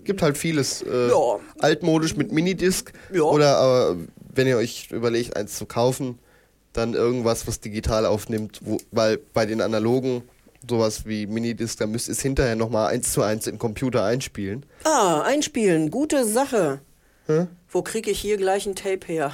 Gibt 0.04 0.22
halt 0.22 0.38
vieles. 0.38 0.82
Äh, 0.82 1.08
Ja. 1.08 1.38
Altmodisch 1.60 2.16
mit 2.16 2.30
Minidisc. 2.32 2.92
Ja. 3.12 3.22
Oder 3.22 3.92
äh, 3.92 3.96
wenn 4.34 4.46
ihr 4.46 4.56
euch 4.56 4.88
überlegt, 4.92 5.36
eins 5.36 5.56
zu 5.56 5.66
kaufen, 5.66 6.18
dann 6.72 6.94
irgendwas, 6.94 7.46
was 7.46 7.60
digital 7.60 8.06
aufnimmt. 8.06 8.60
Wo, 8.62 8.78
weil 8.92 9.18
bei 9.18 9.44
den 9.46 9.60
analogen, 9.60 10.22
sowas 10.68 11.04
wie 11.06 11.26
Minidisc, 11.26 11.78
da 11.78 11.86
müsst 11.86 12.08
ihr 12.08 12.12
es 12.12 12.22
hinterher 12.22 12.54
nochmal 12.56 12.88
eins 12.92 13.12
zu 13.12 13.22
eins 13.22 13.46
in 13.46 13.54
den 13.54 13.58
Computer 13.58 14.04
einspielen. 14.04 14.64
ah, 14.84 15.22
einspielen, 15.22 15.90
gute 15.90 16.24
Sache. 16.24 16.80
Wo 17.70 17.82
kriege 17.82 18.10
ich 18.10 18.20
hier 18.20 18.36
gleich 18.36 18.66
ein 18.66 18.74
Tape 18.74 19.06
her? 19.06 19.32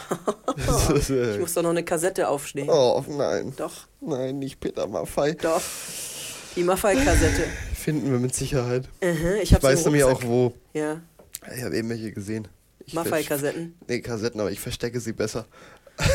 ich 0.97 1.39
muss 1.41 1.55
doch 1.55 1.63
noch 1.63 1.71
eine 1.71 1.83
Kassette 1.85 2.29
aufstehen. 2.29 2.69
oh 2.71 3.05
nein. 3.09 3.53
Doch, 3.57 3.73
Nein, 4.01 4.39
nicht 4.39 4.61
Peter 4.61 4.87
Maffei. 4.87 5.33
doch. 5.33 5.61
Die 6.57 6.65
Maffei-Kassette. 6.65 7.45
Finden 7.75 8.11
wir 8.11 8.19
mit 8.19 8.35
Sicherheit. 8.35 8.89
Mhm, 9.01 9.37
ich 9.37 9.43
Ich 9.45 9.55
hab's 9.55 9.63
weiß 9.65 9.85
nämlich 9.85 10.05
auch 10.05 10.23
wo. 10.25 10.53
Ja, 10.75 11.01
Ich 11.57 11.63
habe 11.63 11.77
eben 11.77 11.89
welche 11.89 12.11
gesehen. 12.13 12.49
Ich 12.85 12.95
Maffei-Kassetten. 12.95 13.77
Nee, 13.87 14.01
Kassetten, 14.01 14.41
aber 14.41 14.51
ich 14.51 14.59
verstecke 14.61 14.99
sie 14.99 15.13
besser. 15.13 15.47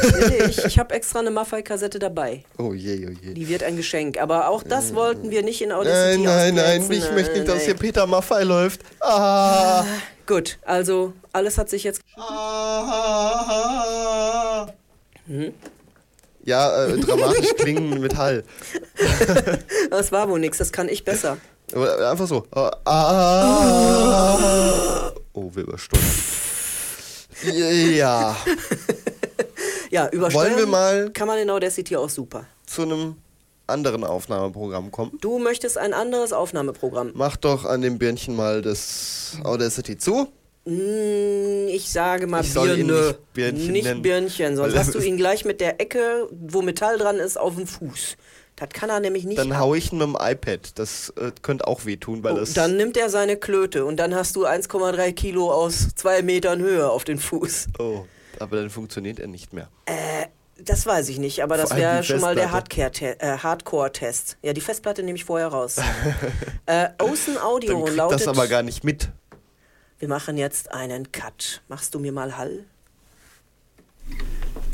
Nee, 0.01 0.25
nee, 0.29 0.43
ich, 0.49 0.57
ich 0.65 0.79
habe 0.79 0.93
extra 0.95 1.19
eine 1.19 1.29
Maffei-Kassette 1.31 1.99
dabei. 1.99 2.43
Oh 2.57 2.73
je, 2.73 3.05
oh 3.07 3.11
je. 3.21 3.33
Die 3.33 3.47
wird 3.47 3.63
ein 3.63 3.75
Geschenk. 3.77 4.17
Aber 4.19 4.47
auch 4.49 4.63
das 4.63 4.95
wollten 4.95 5.29
wir 5.29 5.43
nicht 5.43 5.61
in 5.61 5.69
Nein, 5.69 5.77
Audacity 5.77 6.23
nein, 6.23 6.55
nein, 6.55 6.81
ausgrenzen. 6.81 6.91
ich 6.93 7.11
möchte 7.11 7.33
nicht, 7.33 7.47
dass 7.47 7.61
Äh, 7.61 7.65
hier 7.65 7.73
Peter 7.75 8.07
Maffei 8.07 8.43
läuft. 8.43 8.81
Ah. 9.01 9.85
Gut, 10.25 10.57
also 10.65 11.13
alles 11.33 11.57
hat 11.57 11.69
sich 11.69 11.83
jetzt. 11.83 12.01
Ja, 16.45 16.85
äh, 16.85 16.97
dramatisch 16.99 17.53
klingen 17.57 17.99
mit 18.01 18.15
Hall. 18.17 18.43
Das 19.89 20.11
war 20.11 20.27
wohl 20.29 20.39
nix, 20.39 20.57
das 20.57 20.71
kann 20.71 20.89
ich 20.89 21.03
besser. 21.05 21.37
Aber 21.73 22.09
Einfach 22.11 22.27
so. 22.27 22.45
Ah. 22.53 22.71
Oh, 25.35 25.49
wir 25.55 25.63
übersteuern. 25.63 26.03
Ja, 27.43 28.35
Ja, 29.89 30.07
übersteuern 30.09 30.45
Wollen 30.51 30.57
wir 30.59 30.67
mal- 30.67 31.09
kann 31.11 31.27
man 31.27 31.39
in 31.39 31.49
Audacity 31.49 31.95
auch 31.97 32.09
super. 32.09 32.45
zu 32.67 32.83
einem 32.83 33.15
anderen 33.67 34.03
Aufnahmeprogramm 34.03 34.91
kommen. 34.91 35.17
Du 35.21 35.39
möchtest 35.39 35.77
ein 35.77 35.93
anderes 35.93 36.33
Aufnahmeprogramm. 36.33 37.11
Mach 37.15 37.37
doch 37.37 37.65
an 37.65 37.81
dem 37.81 37.97
Birnchen 37.97 38.35
mal 38.35 38.61
das 38.61 39.37
Audacity 39.43 39.97
zu. 39.97 40.27
Hm, 40.65 41.67
Ich 41.69 41.89
sage 41.91 42.27
mal 42.27 42.41
Ich 42.43 42.53
Birne. 42.53 42.83
nicht 42.83 43.33
Birnchen 43.33 43.71
Nicht 43.71 43.83
nennen. 43.85 44.01
Birnchen, 44.01 44.55
sonst 44.55 44.75
hast 44.77 44.95
du 44.95 44.99
ihn 44.99 45.17
gleich 45.17 45.43
mit 45.45 45.59
der 45.61 45.79
Ecke, 45.81 46.27
wo 46.31 46.61
Metall 46.61 46.97
dran 46.97 47.17
ist, 47.17 47.37
auf 47.37 47.55
dem 47.55 47.67
Fuß. 47.67 48.15
Das 48.55 48.69
kann 48.69 48.89
er 48.89 48.99
nämlich 48.99 49.25
nicht. 49.25 49.39
Dann 49.39 49.57
hau 49.57 49.73
ich 49.73 49.91
ihn 49.91 49.97
mit 49.97 50.07
dem 50.07 50.15
iPad. 50.19 50.77
Das 50.77 51.09
äh, 51.17 51.31
könnte 51.41 51.67
auch 51.67 51.85
wehtun, 51.85 52.23
weil 52.23 52.33
Oh, 52.33 52.37
das. 52.37 52.53
dann 52.53 52.77
nimmt 52.77 52.95
er 52.97 53.09
seine 53.09 53.35
Klöte 53.35 53.83
und 53.85 53.97
dann 53.97 54.13
hast 54.13 54.35
du 54.35 54.45
1,3 54.45 55.11
Kilo 55.13 55.51
aus 55.51 55.87
zwei 55.95 56.21
Metern 56.21 56.59
Höhe 56.61 56.89
auf 56.89 57.03
den 57.03 57.17
Fuß. 57.17 57.67
Oh, 57.79 58.05
aber 58.39 58.57
dann 58.57 58.69
funktioniert 58.69 59.19
er 59.19 59.27
nicht 59.27 59.53
mehr. 59.53 59.69
Das 60.57 60.85
weiß 60.85 61.09
ich 61.09 61.17
nicht, 61.17 61.41
aber 61.41 61.57
das 61.57 61.75
wäre 61.75 62.03
schon 62.03 62.21
mal 62.21 62.35
der 62.35 62.45
äh, 62.45 63.37
Hardcore-Test. 63.37 64.37
Ja, 64.43 64.53
die 64.53 64.61
Festplatte 64.61 65.01
nehme 65.01 65.17
ich 65.17 65.25
vorher 65.25 65.47
raus. 65.47 65.77
äh, 66.67 66.89
Ocean 66.99 67.37
Audio 67.37 67.73
Dann 67.73 67.83
kriegt 67.85 67.97
lautet. 67.97 68.19
das 68.21 68.27
aber 68.27 68.47
gar 68.47 68.61
nicht 68.61 68.83
mit. 68.83 69.09
wir 69.99 70.07
machen 70.07 70.37
jetzt 70.37 70.71
einen 70.71 71.11
Cut. 71.11 71.61
Machst 71.67 71.95
du 71.95 71.99
mir 71.99 72.11
mal 72.11 72.37
Hall? 72.37 72.65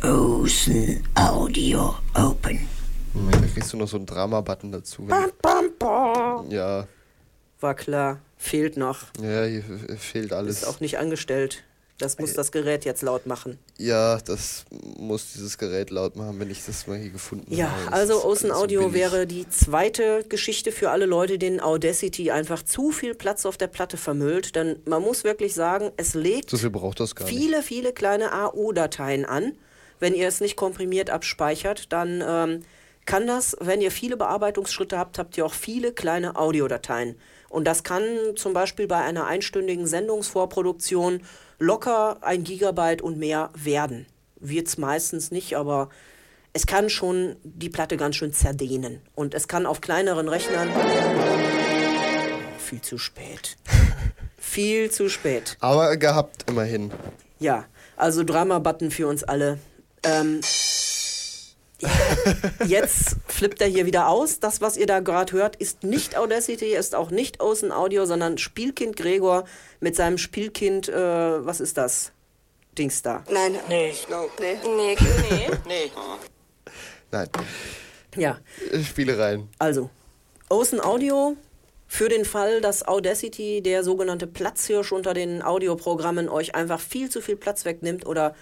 Ocean 0.04 1.04
Audio 1.16 1.96
Open. 2.14 2.68
Da 3.14 3.48
kriegst 3.54 3.72
du 3.74 3.78
noch 3.78 3.88
so 3.88 3.98
einen 3.98 4.06
Drama-Button 4.06 4.72
dazu. 4.72 5.04
Bam, 5.06 5.32
bam, 5.42 5.70
bam. 5.80 6.52
Ja, 6.52 6.88
War 7.60 7.74
klar. 7.74 8.20
Fehlt 8.38 8.78
noch. 8.78 9.00
ja, 9.22 9.44
hier 9.44 9.64
fehlt 9.98 10.32
alles. 10.32 10.62
Ist 10.62 10.68
auch 10.68 10.80
nicht 10.80 10.98
angestellt. 10.98 11.64
Das 12.00 12.18
muss 12.18 12.34
das 12.34 12.52
Gerät 12.52 12.86
jetzt 12.86 13.02
laut 13.04 13.26
machen. 13.28 13.60
Ja, 13.78 14.18
das 14.20 14.66
muss 14.98 15.34
dieses 15.34 15.58
Gerät 15.58 15.90
laut 15.92 16.16
machen, 16.16 16.40
wenn 16.40 16.50
ich 16.50 16.66
das 16.66 16.88
mal 16.88 16.98
hier 16.98 17.12
gefunden 17.12 17.54
Ja, 17.54 17.70
habe. 17.70 17.84
Das 17.86 17.94
also 17.94 18.26
Ocean 18.26 18.50
so 18.52 18.54
Audio 18.58 18.80
billig. 18.88 18.94
wäre 18.96 19.28
die 19.28 19.48
zweite 19.50 20.24
Geschichte 20.28 20.72
für 20.72 20.90
alle 20.92 21.06
Leute, 21.06 21.38
denen 21.38 21.60
Audacity 21.60 22.32
einfach 22.32 22.64
zu 22.64 22.92
viel 22.92 23.16
Platz 23.16 23.46
auf 23.46 23.58
der 23.58 23.68
Platte 23.68 23.98
vermüllt. 23.98 24.56
Denn 24.56 24.80
man 24.86 25.02
muss 25.02 25.24
wirklich 25.24 25.54
sagen, 25.54 25.92
es 25.98 26.14
legt 26.16 26.50
So 26.50 26.58
viel 26.58 26.70
braucht 26.70 27.00
das 27.00 27.16
gar 27.16 27.26
nicht. 27.26 27.38
viele, 27.38 27.62
viele 27.62 27.92
kleine 27.94 28.32
AU-Dateien 28.34 29.26
an. 29.26 29.54
Wenn 30.00 30.16
ihr 30.16 30.28
es 30.30 30.40
nicht 30.40 30.56
komprimiert 30.56 31.10
abspeichert, 31.10 31.92
dann 31.92 32.24
ähm, 32.26 32.62
kann 33.06 33.28
das, 33.28 33.58
wenn 33.60 33.82
ihr 33.82 33.92
viele 33.92 34.16
Bearbeitungsschritte 34.16 34.98
habt, 34.98 35.18
habt 35.20 35.38
ihr 35.38 35.46
auch 35.46 35.54
viele 35.54 35.92
kleine 35.92 36.38
Audiodateien. 36.38 37.16
Und 37.50 37.66
das 37.66 37.84
kann 37.84 38.04
zum 38.36 38.54
Beispiel 38.54 38.88
bei 38.88 38.98
einer 38.98 39.26
einstündigen 39.26 39.88
es 46.54 46.66
kann 46.66 46.90
schon 46.90 47.36
die 47.44 47.70
Platte 47.70 47.98
ganz 47.98 48.16
schön 48.16 48.34
zerdehnen. 48.34 49.02
Und 49.14 49.34
es 49.34 49.48
kann 49.48 49.66
auf 49.66 49.82
kleineren 49.82 50.30
Rechnern. 50.30 50.70
Viel 52.58 52.82
zu 52.82 52.98
spät. 52.98 53.58
Viel 54.38 54.90
zu 54.90 55.10
spät. 55.10 55.58
Aber 55.60 55.98
gehabt 55.98 56.50
immerhin. 56.50 56.92
Ja, 57.40 57.66
also 57.98 58.24
Drama-Button 58.24 58.90
für 58.90 59.08
uns 59.08 59.24
alle. 59.24 59.60
Ähm, 60.04 60.40
jetzt 62.66 63.16
flippt 63.28 63.62
er 63.62 63.68
hier 63.68 63.86
wieder 63.86 64.08
aus. 64.08 64.40
Das, 64.40 64.62
was 64.62 64.78
ihr 64.78 64.86
da 64.88 65.00
gerade 65.00 65.34
hört, 65.34 65.56
ist 65.56 65.84
nicht 65.84 66.18
Audacity, 66.18 66.74
ist 66.76 66.96
auch 66.96 67.12
nicht 67.12 67.42
Ocean 67.42 67.72
Audio, 67.72 68.06
sondern 68.06 68.38
Spielkind 68.38 68.96
Gregor 68.96 69.46
mit 69.80 69.96
seinem 69.96 70.18
Spielkind, 70.18 70.90
äh, 70.90 71.46
was 71.46 71.60
ist 71.60 71.78
das? 71.78 72.12
Dings 72.78 73.02
da. 73.02 73.24
Nein. 73.32 73.56
Nee. 73.68 73.94
Nee. 74.40 74.58
Nee. 74.64 74.98
Nee. 75.28 75.50
Nee. 75.68 75.92
Nein, 77.12 77.28
Ja, 78.16 78.38
Spielereien. 78.84 79.50
also 79.58 79.90
Ocean 80.50 80.80
Audio 80.80 81.36
für 81.88 82.08
den 82.08 82.24
Fall, 82.24 82.62
dass 82.62 82.88
Audacity, 82.88 83.62
der 83.62 83.84
sogenannte 83.84 84.28
Platzhirsch 84.28 84.92
unter 84.92 85.16
den 85.16 85.42
Audioprogrammen, 85.42 86.30
euch 86.30 86.54
einfach 86.54 86.80
viel 86.80 87.10
zu 87.10 87.20
viel 87.22 87.36
Platz 87.36 87.66
wegnimmt 87.66 88.06
oder 88.06 88.36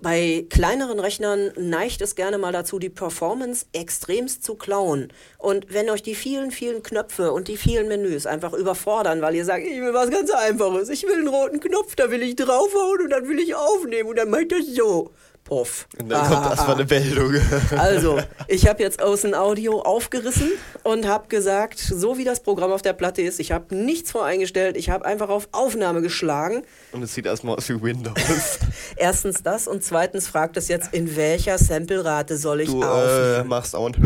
bei 0.00 0.46
kleineren 0.48 1.00
Rechnern 1.00 1.50
neigt 1.56 2.00
es 2.00 2.14
gerne 2.14 2.38
mal 2.38 2.52
dazu, 2.52 2.78
die 2.78 2.88
Performance 2.88 3.66
extremst 3.72 4.44
zu 4.44 4.54
klauen. 4.54 5.12
Und 5.38 5.72
wenn 5.74 5.90
euch 5.90 6.04
die 6.04 6.14
vielen, 6.14 6.52
vielen 6.52 6.84
Knöpfe 6.84 7.32
und 7.32 7.48
die 7.48 7.56
vielen 7.56 7.88
Menüs 7.88 8.24
einfach 8.24 8.52
überfordern, 8.52 9.22
weil 9.22 9.34
ihr 9.34 9.44
sagt, 9.44 9.66
ich 9.66 9.80
will 9.80 9.94
was 9.94 10.10
ganz 10.10 10.30
Einfaches, 10.30 10.88
ich 10.88 11.02
will 11.04 11.18
einen 11.18 11.28
roten 11.28 11.58
Knopf, 11.58 11.96
da 11.96 12.10
will 12.12 12.22
ich 12.22 12.36
draufhauen 12.36 13.02
und 13.02 13.10
dann 13.10 13.28
will 13.28 13.40
ich 13.40 13.56
aufnehmen 13.56 14.08
und 14.08 14.16
dann 14.16 14.32
ich 14.40 14.48
das 14.48 14.66
so. 14.66 15.10
Puff. 15.48 15.88
Und 15.98 16.10
dann 16.10 16.28
kommt 16.28 16.46
erstmal 16.46 16.74
eine 16.76 16.84
Meldung. 16.84 17.34
Also, 17.78 18.18
ich 18.48 18.68
habe 18.68 18.82
jetzt 18.82 19.00
Außen 19.02 19.34
Audio 19.34 19.80
aufgerissen 19.80 20.50
und 20.84 21.06
habe 21.08 21.28
gesagt, 21.28 21.78
so 21.78 22.18
wie 22.18 22.24
das 22.24 22.40
Programm 22.40 22.70
auf 22.70 22.82
der 22.82 22.92
Platte 22.92 23.22
ist, 23.22 23.40
ich 23.40 23.50
habe 23.50 23.74
nichts 23.74 24.10
voreingestellt, 24.10 24.76
ich 24.76 24.90
habe 24.90 25.06
einfach 25.06 25.30
auf 25.30 25.48
Aufnahme 25.52 26.02
geschlagen. 26.02 26.62
Und 26.92 27.02
es 27.02 27.14
sieht 27.14 27.24
erstmal 27.24 27.56
aus 27.56 27.68
wie 27.70 27.80
Windows. 27.82 28.14
Erstens 28.96 29.42
das 29.42 29.66
und 29.66 29.82
zweitens 29.82 30.28
fragt 30.28 30.58
es 30.58 30.68
jetzt, 30.68 30.92
in 30.92 31.16
welcher 31.16 31.56
Samplerate 31.56 32.36
soll 32.36 32.60
ich 32.60 32.68
Du 32.68 32.82
äh, 32.82 32.84
aufnehmen. 32.84 33.48
machst 33.48 33.70
Sound 33.72 33.96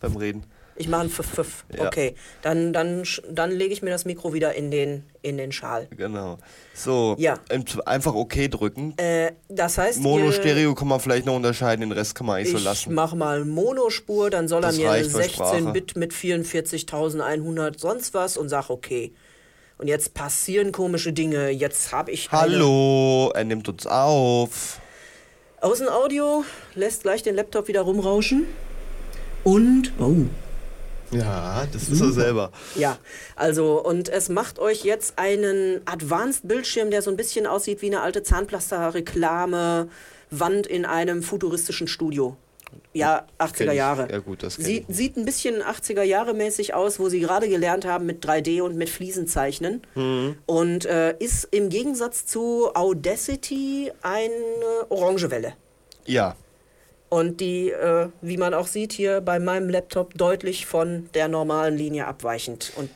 beim 0.00 0.16
Reden. 0.16 0.44
Ich 0.76 0.88
mache 0.88 1.02
ein 1.02 1.10
Pfiff, 1.10 1.26
Pfiff. 1.30 1.64
Ja. 1.76 1.86
Okay, 1.86 2.14
dann, 2.42 2.72
dann, 2.72 3.04
dann 3.30 3.52
lege 3.52 3.72
ich 3.72 3.82
mir 3.82 3.90
das 3.90 4.04
Mikro 4.04 4.32
wieder 4.34 4.54
in 4.54 4.70
den, 4.72 5.04
in 5.22 5.36
den 5.36 5.52
Schal. 5.52 5.86
Genau. 5.96 6.38
So, 6.74 7.14
Ja. 7.18 7.38
einfach 7.86 8.14
OK 8.14 8.50
drücken. 8.50 8.92
Äh, 8.96 9.32
das 9.48 9.78
heißt, 9.78 10.00
Mono, 10.00 10.32
Stereo 10.32 10.74
kann 10.74 10.88
man 10.88 10.98
vielleicht 10.98 11.26
noch 11.26 11.36
unterscheiden, 11.36 11.82
den 11.82 11.92
Rest 11.92 12.16
kann 12.16 12.26
man 12.26 12.36
eigentlich 12.38 12.50
so 12.50 12.58
Ich 12.58 12.64
lassen. 12.64 12.92
mach 12.94 13.14
mal 13.14 13.44
Monospur, 13.44 14.30
dann 14.30 14.48
soll 14.48 14.62
Das 14.62 14.76
er 14.76 14.80
mir 14.84 14.90
eine 14.90 15.04
reicht 15.04 15.12
für 15.16 15.22
Sprache. 15.22 15.56
16-Bit 15.58 15.96
mit 15.96 16.12
44.100 16.12 17.78
sonst 17.78 18.12
was 18.14 18.36
und 18.36 18.48
sag 18.48 18.68
okay. 18.70 19.12
Und 19.78 19.88
jetzt 19.88 20.14
passieren 20.14 20.72
komische 20.72 21.12
Dinge. 21.12 21.50
Jetzt 21.50 21.92
habe 21.92 22.10
ich 22.10 22.30
Hallo, 22.32 23.30
er 23.34 23.44
nimmt 23.44 23.68
uns 23.68 23.86
auf. 23.86 24.80
Außenaudio 25.60 26.44
lässt 26.74 27.02
gleich 27.02 27.22
den 27.22 27.34
Laptop 27.36 27.68
wieder 27.68 27.82
rumrauschen. 27.82 28.46
Und 29.44 29.92
oh, 29.98 30.26
Ja, 31.14 31.66
das 31.72 31.88
ist 31.88 32.00
er 32.00 32.12
selber. 32.12 32.52
ja, 32.74 32.98
also 33.36 33.82
und 33.84 34.08
es 34.08 34.28
macht 34.28 34.58
euch 34.58 34.84
jetzt 34.84 35.18
einen 35.18 35.80
Advanced 35.84 36.46
Bildschirm, 36.48 36.90
der 36.90 37.02
so 37.02 37.10
ein 37.10 37.16
bisschen 37.16 37.46
aussieht 37.46 37.82
wie 37.82 37.86
eine 37.86 38.00
alte 38.00 38.22
Zahnpflaster-Reklame 38.22 39.88
Wand 40.30 40.66
in 40.66 40.84
einem 40.84 41.22
futuristischen 41.22 41.86
Studio. 41.88 42.36
Ja, 42.92 43.26
80er 43.38 43.52
Kenn 43.52 43.68
ich. 43.70 43.74
Jahre. 43.76 44.08
Ja, 44.10 44.18
gut, 44.18 44.42
das 44.42 44.56
kenn 44.56 44.84
sieht, 44.88 45.16
ein 45.16 45.24
bisschen 45.24 45.62
80er 45.62 46.02
Jahre 46.02 46.34
mäßig 46.34 46.74
aus, 46.74 46.98
wo 46.98 47.08
sie 47.08 47.20
gerade 47.20 47.48
gelernt 47.48 47.84
haben 47.84 48.06
mit 48.06 48.24
3D 48.24 48.62
und 48.62 48.76
mit 48.76 48.88
Fliesenzeichnen. 48.88 49.82
Mhm. 49.94 50.36
Und 50.46 50.86
äh, 50.86 51.16
ist 51.18 51.48
im 51.50 51.68
Gegensatz 51.68 52.26
zu 52.26 52.70
Audacity 52.74 53.92
eine 54.02 54.86
orange 54.88 55.30
Welle. 55.30 55.54
Ja, 56.06 56.36
Und 57.14 57.40
die, 57.40 57.70
äh, 57.70 58.08
wie 58.22 58.36
man 58.36 58.54
auch 58.54 58.66
sieht 58.66 58.92
hier 58.92 59.20
bei 59.20 59.38
meinem 59.38 59.68
Laptop, 59.68 60.14
deutlich 60.14 60.66
von 60.66 61.08
der 61.14 61.28
normalen 61.28 61.76
Linie 61.76 62.08
abweichend. 62.08 62.72
Und 62.76 62.90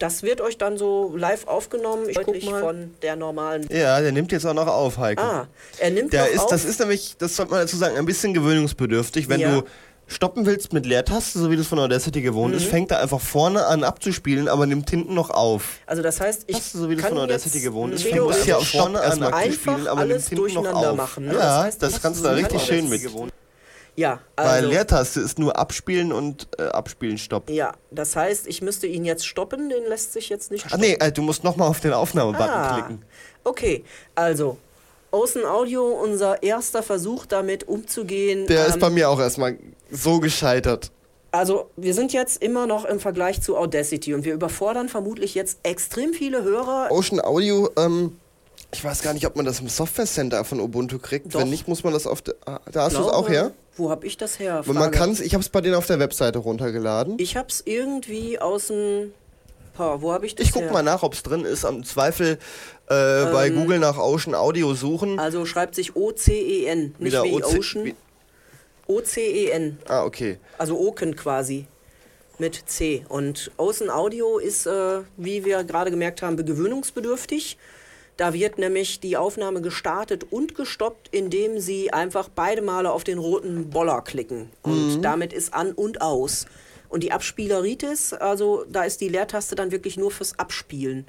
das 0.00 0.24
wird 0.24 0.40
euch 0.40 0.58
dann 0.58 0.76
so 0.78 1.14
live 1.16 1.46
aufgenommen. 1.46 2.08
Ich 2.08 2.18
guck 2.24 2.42
mal. 2.42 2.60
von 2.60 2.90
der 3.02 3.14
normalen. 3.14 3.68
ja, 3.70 4.00
der 4.00 4.10
nimmt 4.10 4.32
jetzt 4.32 4.44
auch 4.46 4.54
noch 4.54 4.66
auf, 4.66 4.98
Heike. 4.98 5.22
Ah, 5.22 5.46
er 5.78 5.90
nimmt 5.90 6.12
Der 6.12 6.22
noch 6.24 6.30
ist, 6.32 6.40
auf. 6.40 6.50
das 6.50 6.64
ist 6.64 6.80
nämlich, 6.80 7.14
das 7.18 7.36
sollte 7.36 7.52
man 7.52 7.60
dazu 7.60 7.76
sagen, 7.76 7.96
ein 7.96 8.04
bisschen 8.04 8.34
gewöhnungsbedürftig. 8.34 9.28
Wenn 9.28 9.38
Ja. 9.38 9.60
du 9.60 9.62
stoppen 10.08 10.44
willst 10.44 10.72
mit 10.72 10.84
Leertaste, 10.84 11.38
so 11.38 11.48
wie 11.52 11.54
du 11.54 11.62
es 11.62 11.68
von 11.68 11.78
Audacity 11.78 12.20
gewohnt 12.20 12.54
Mhm. 12.54 12.58
ist, 12.60 12.66
fängt 12.66 12.90
er 12.90 12.98
einfach 13.00 13.20
vorne 13.20 13.64
an 13.66 13.84
abzuspielen, 13.84 14.48
aber 14.48 14.66
nimmt 14.66 14.90
hinten 14.90 15.14
noch 15.14 15.30
auf. 15.30 15.78
also 15.86 16.02
das 16.02 16.20
heißt, 16.20 16.44
ich 16.48 16.56
Das 16.56 16.66
ist 16.66 16.72
so 16.72 16.90
wie 16.90 16.94
du 16.96 17.00
es 17.00 17.02
kann 17.06 17.12
von 17.14 17.22
Audacity 17.22 17.60
gewohnt 17.60 17.94
ist. 17.94 18.02
Fängt 18.02 18.46
ja 18.46 18.56
auch 18.56 18.64
vorne 18.64 19.00
an 19.00 19.12
einfach 19.22 19.32
abzuspielen, 19.38 19.86
aber 19.86 20.04
nimmt 20.04 20.20
hinten 20.28 20.34
noch 20.34 20.52
durcheinander 20.52 20.90
auf. 20.90 20.96
machen. 20.96 21.26
Ne? 21.26 21.34
Ja, 21.34 21.38
das, 21.38 21.64
heißt, 21.66 21.82
das 21.84 21.92
ich 21.96 22.02
kannst 22.02 22.18
du 22.20 22.24
da 22.24 22.32
richtig 22.32 22.58
das- 22.58 22.66
schön 22.66 22.88
mit. 22.88 23.00
Ja, 23.94 24.20
Weil 24.36 24.46
also, 24.46 24.68
Leertaste 24.70 25.20
ist 25.20 25.38
nur 25.38 25.58
abspielen 25.58 26.12
und 26.12 26.48
äh, 26.58 26.62
abspielen, 26.64 27.18
stopp. 27.18 27.50
ja, 27.50 27.74
das 27.90 28.16
heißt, 28.16 28.46
ich 28.46 28.62
müsste 28.62 28.86
ihn 28.86 29.04
jetzt 29.04 29.26
stoppen, 29.26 29.68
den 29.68 29.84
lässt 29.84 30.14
sich 30.14 30.30
jetzt 30.30 30.50
nicht 30.50 30.64
Ach 30.64 30.70
stoppen. 30.70 30.84
nee, 30.86 30.96
äh, 30.98 31.12
du 31.12 31.20
musst 31.20 31.44
nochmal 31.44 31.68
auf 31.68 31.80
den 31.80 31.92
Aufnahmebutton 31.92 32.48
Ah, 32.48 32.74
klicken. 32.74 33.04
Okay, 33.44 33.84
also 34.14 34.56
Außen 35.10 35.44
Audio, 35.44 35.84
unser 35.88 36.42
erster 36.42 36.82
Versuch 36.82 37.26
damit 37.26 37.68
umzugehen. 37.68 38.46
Der 38.46 38.64
ähm, 38.64 38.70
ist 38.70 38.80
bei 38.80 38.88
mir 38.88 39.10
auch 39.10 39.20
erstmal 39.20 39.58
so 39.90 40.20
gescheitert. 40.20 40.90
Also, 41.30 41.68
wir 41.76 41.92
sind 41.92 42.14
jetzt 42.14 42.42
immer 42.42 42.66
noch 42.66 42.86
im 42.86 42.98
Vergleich 42.98 43.42
zu 43.42 43.56
Audacity 43.58 44.14
und 44.14 44.24
wir 44.24 44.32
überfordern 44.32 44.88
vermutlich 44.88 45.34
jetzt 45.34 45.58
extrem 45.64 46.14
viele 46.14 46.42
Hörer. 46.42 46.88
Ocean 46.90 47.20
Audio, 47.20 47.68
ähm, 47.76 48.18
ich 48.74 48.82
weiß 48.82 49.02
gar 49.02 49.12
nicht, 49.14 49.26
ob 49.26 49.36
man 49.36 49.44
das 49.44 49.60
im 49.60 49.68
Software 49.68 50.06
Center 50.06 50.44
von 50.44 50.60
Ubuntu 50.60 50.98
kriegt. 50.98 51.34
Doch. 51.34 51.40
Wenn 51.40 51.50
nicht, 51.50 51.68
muss 51.68 51.84
man 51.84 51.92
das 51.92 52.06
auf 52.06 52.22
der. 52.22 52.34
Ah, 52.46 52.60
da 52.70 52.84
hast 52.84 52.96
du 52.96 53.00
es 53.00 53.06
auch 53.08 53.28
her? 53.28 53.52
Wo 53.76 53.90
hab 53.90 54.04
ich 54.04 54.16
das 54.16 54.38
her? 54.38 54.58
Und 54.60 54.66
man 54.74 54.76
Frage. 54.84 54.98
kann's, 54.98 55.20
ich 55.20 55.34
habe 55.34 55.42
es 55.42 55.48
bei 55.48 55.60
denen 55.60 55.74
auf 55.74 55.86
der 55.86 55.98
Webseite 55.98 56.38
runtergeladen. 56.38 57.14
Ich 57.18 57.36
hab's 57.36 57.62
irgendwie 57.64 58.38
aus 58.38 58.68
dem. 58.68 59.12
Wo 59.76 60.12
hab 60.12 60.22
ich 60.24 60.34
das 60.34 60.46
Ich 60.46 60.52
guck 60.52 60.62
her? 60.64 60.72
mal 60.72 60.82
nach, 60.82 61.02
ob 61.02 61.14
es 61.14 61.22
drin 61.22 61.44
ist. 61.46 61.64
Am 61.64 61.82
Zweifel 61.82 62.38
äh, 62.88 63.24
bei 63.32 63.48
Google 63.48 63.78
nach 63.78 63.96
Ocean 63.98 64.34
Audio 64.34 64.74
suchen. 64.74 65.18
Also 65.18 65.46
schreibt 65.46 65.74
sich 65.74 65.96
O-C-E-N, 65.96 66.94
nicht 66.98 67.12
Wieder 67.12 67.24
wie 67.24 67.32
OC 67.42 67.54
Ocean. 67.58 67.92
O-C-E-N, 68.86 69.78
Ah, 69.88 70.04
okay. 70.04 70.38
also 70.58 70.78
Oken 70.78 71.16
quasi. 71.16 71.66
Mit 72.38 72.62
C. 72.66 73.04
Und 73.08 73.50
Außen 73.56 73.88
Audio 73.88 74.38
ist, 74.38 74.66
äh, 74.66 75.00
wie 75.16 75.44
wir 75.44 75.64
gerade 75.64 75.90
gemerkt 75.90 76.22
haben, 76.22 76.36
gewöhnungsbedürftig. 76.36 77.56
Da 78.16 78.34
wird 78.34 78.58
nämlich 78.58 79.00
die 79.00 79.16
Aufnahme 79.16 79.62
gestartet 79.62 80.26
und 80.30 80.54
gestoppt, 80.54 81.08
indem 81.12 81.58
Sie 81.58 81.92
einfach 81.92 82.28
beide 82.28 82.62
Male 82.62 82.92
auf 82.92 83.04
den 83.04 83.18
roten 83.18 83.70
Boller 83.70 84.02
klicken. 84.02 84.50
Und 84.62 85.02
damit 85.02 85.32
ist 85.32 85.54
an 85.54 85.72
und 85.72 86.02
aus. 86.02 86.46
Und 86.88 87.02
die 87.02 87.12
Abspieleritis, 87.12 88.12
also 88.12 88.64
da 88.70 88.84
ist 88.84 89.00
die 89.00 89.08
Leertaste 89.08 89.54
dann 89.54 89.72
wirklich 89.72 89.96
nur 89.96 90.10
fürs 90.10 90.38
Abspielen 90.38 91.06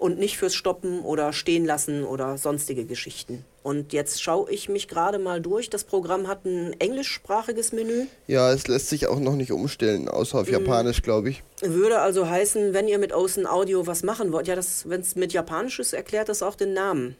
und 0.00 0.18
nicht 0.18 0.38
fürs 0.38 0.54
Stoppen 0.54 1.00
oder 1.02 1.32
stehen 1.34 1.66
lassen 1.66 2.04
oder 2.04 2.38
sonstige 2.38 2.86
Geschichten. 2.86 3.44
Und 3.62 3.92
jetzt 3.92 4.22
schaue 4.22 4.50
ich 4.50 4.70
mich 4.70 4.88
gerade 4.88 5.18
mal 5.18 5.42
durch. 5.42 5.68
Das 5.68 5.84
Programm 5.84 6.26
hat 6.26 6.46
ein 6.46 6.74
englischsprachiges 6.80 7.72
Menü. 7.72 8.06
Ja, 8.26 8.50
es 8.50 8.66
lässt 8.66 8.88
sich 8.88 9.06
auch 9.08 9.20
noch 9.20 9.36
nicht 9.36 9.52
umstellen, 9.52 10.08
außer 10.08 10.40
auf 10.40 10.50
Japanisch, 10.50 11.02
glaube 11.02 11.28
ich. 11.28 11.42
Würde 11.60 12.00
also 12.00 12.26
heißen, 12.26 12.72
wenn 12.72 12.88
ihr 12.88 12.98
mit 12.98 13.14
Ocean 13.14 13.46
Audio 13.46 13.86
was 13.86 14.02
machen 14.02 14.32
wollt, 14.32 14.48
ja, 14.48 14.56
wenn 14.86 15.02
es 15.02 15.16
mit 15.16 15.34
Japanisch 15.34 15.78
ist, 15.78 15.92
erklärt 15.92 16.30
das 16.30 16.42
auch 16.42 16.54
den 16.54 16.72
Namen. 16.72 17.16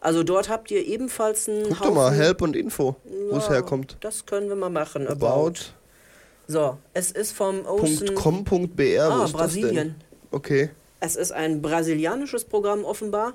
Also 0.00 0.22
dort 0.22 0.48
habt 0.48 0.70
ihr 0.70 0.86
ebenfalls 0.86 1.50
einen 1.50 1.68
Guck 1.68 1.82
doch 1.82 1.94
mal, 1.94 2.12
Help 2.14 2.40
und 2.40 2.56
Info, 2.56 2.96
wo 3.30 3.36
es 3.36 3.44
Ja, 3.44 3.52
herkommt. 3.52 3.98
Das 4.00 4.24
können 4.24 4.48
wir 4.48 4.56
mal 4.56 4.70
machen. 4.70 5.06
About. 5.06 5.26
About. 5.26 5.52
So, 6.48 6.78
es 6.94 7.10
ist 7.12 7.32
vom 7.32 7.66
Ocean. 7.66 8.14
.com.br, 8.14 9.00
Ah, 9.02 9.28
Brasilien. 9.30 9.96
Okay. 10.30 10.70
Es 11.04 11.16
ist 11.16 11.32
ein 11.32 11.60
brasilianisches 11.62 12.44
Programm 12.44 12.84
offenbar 12.84 13.32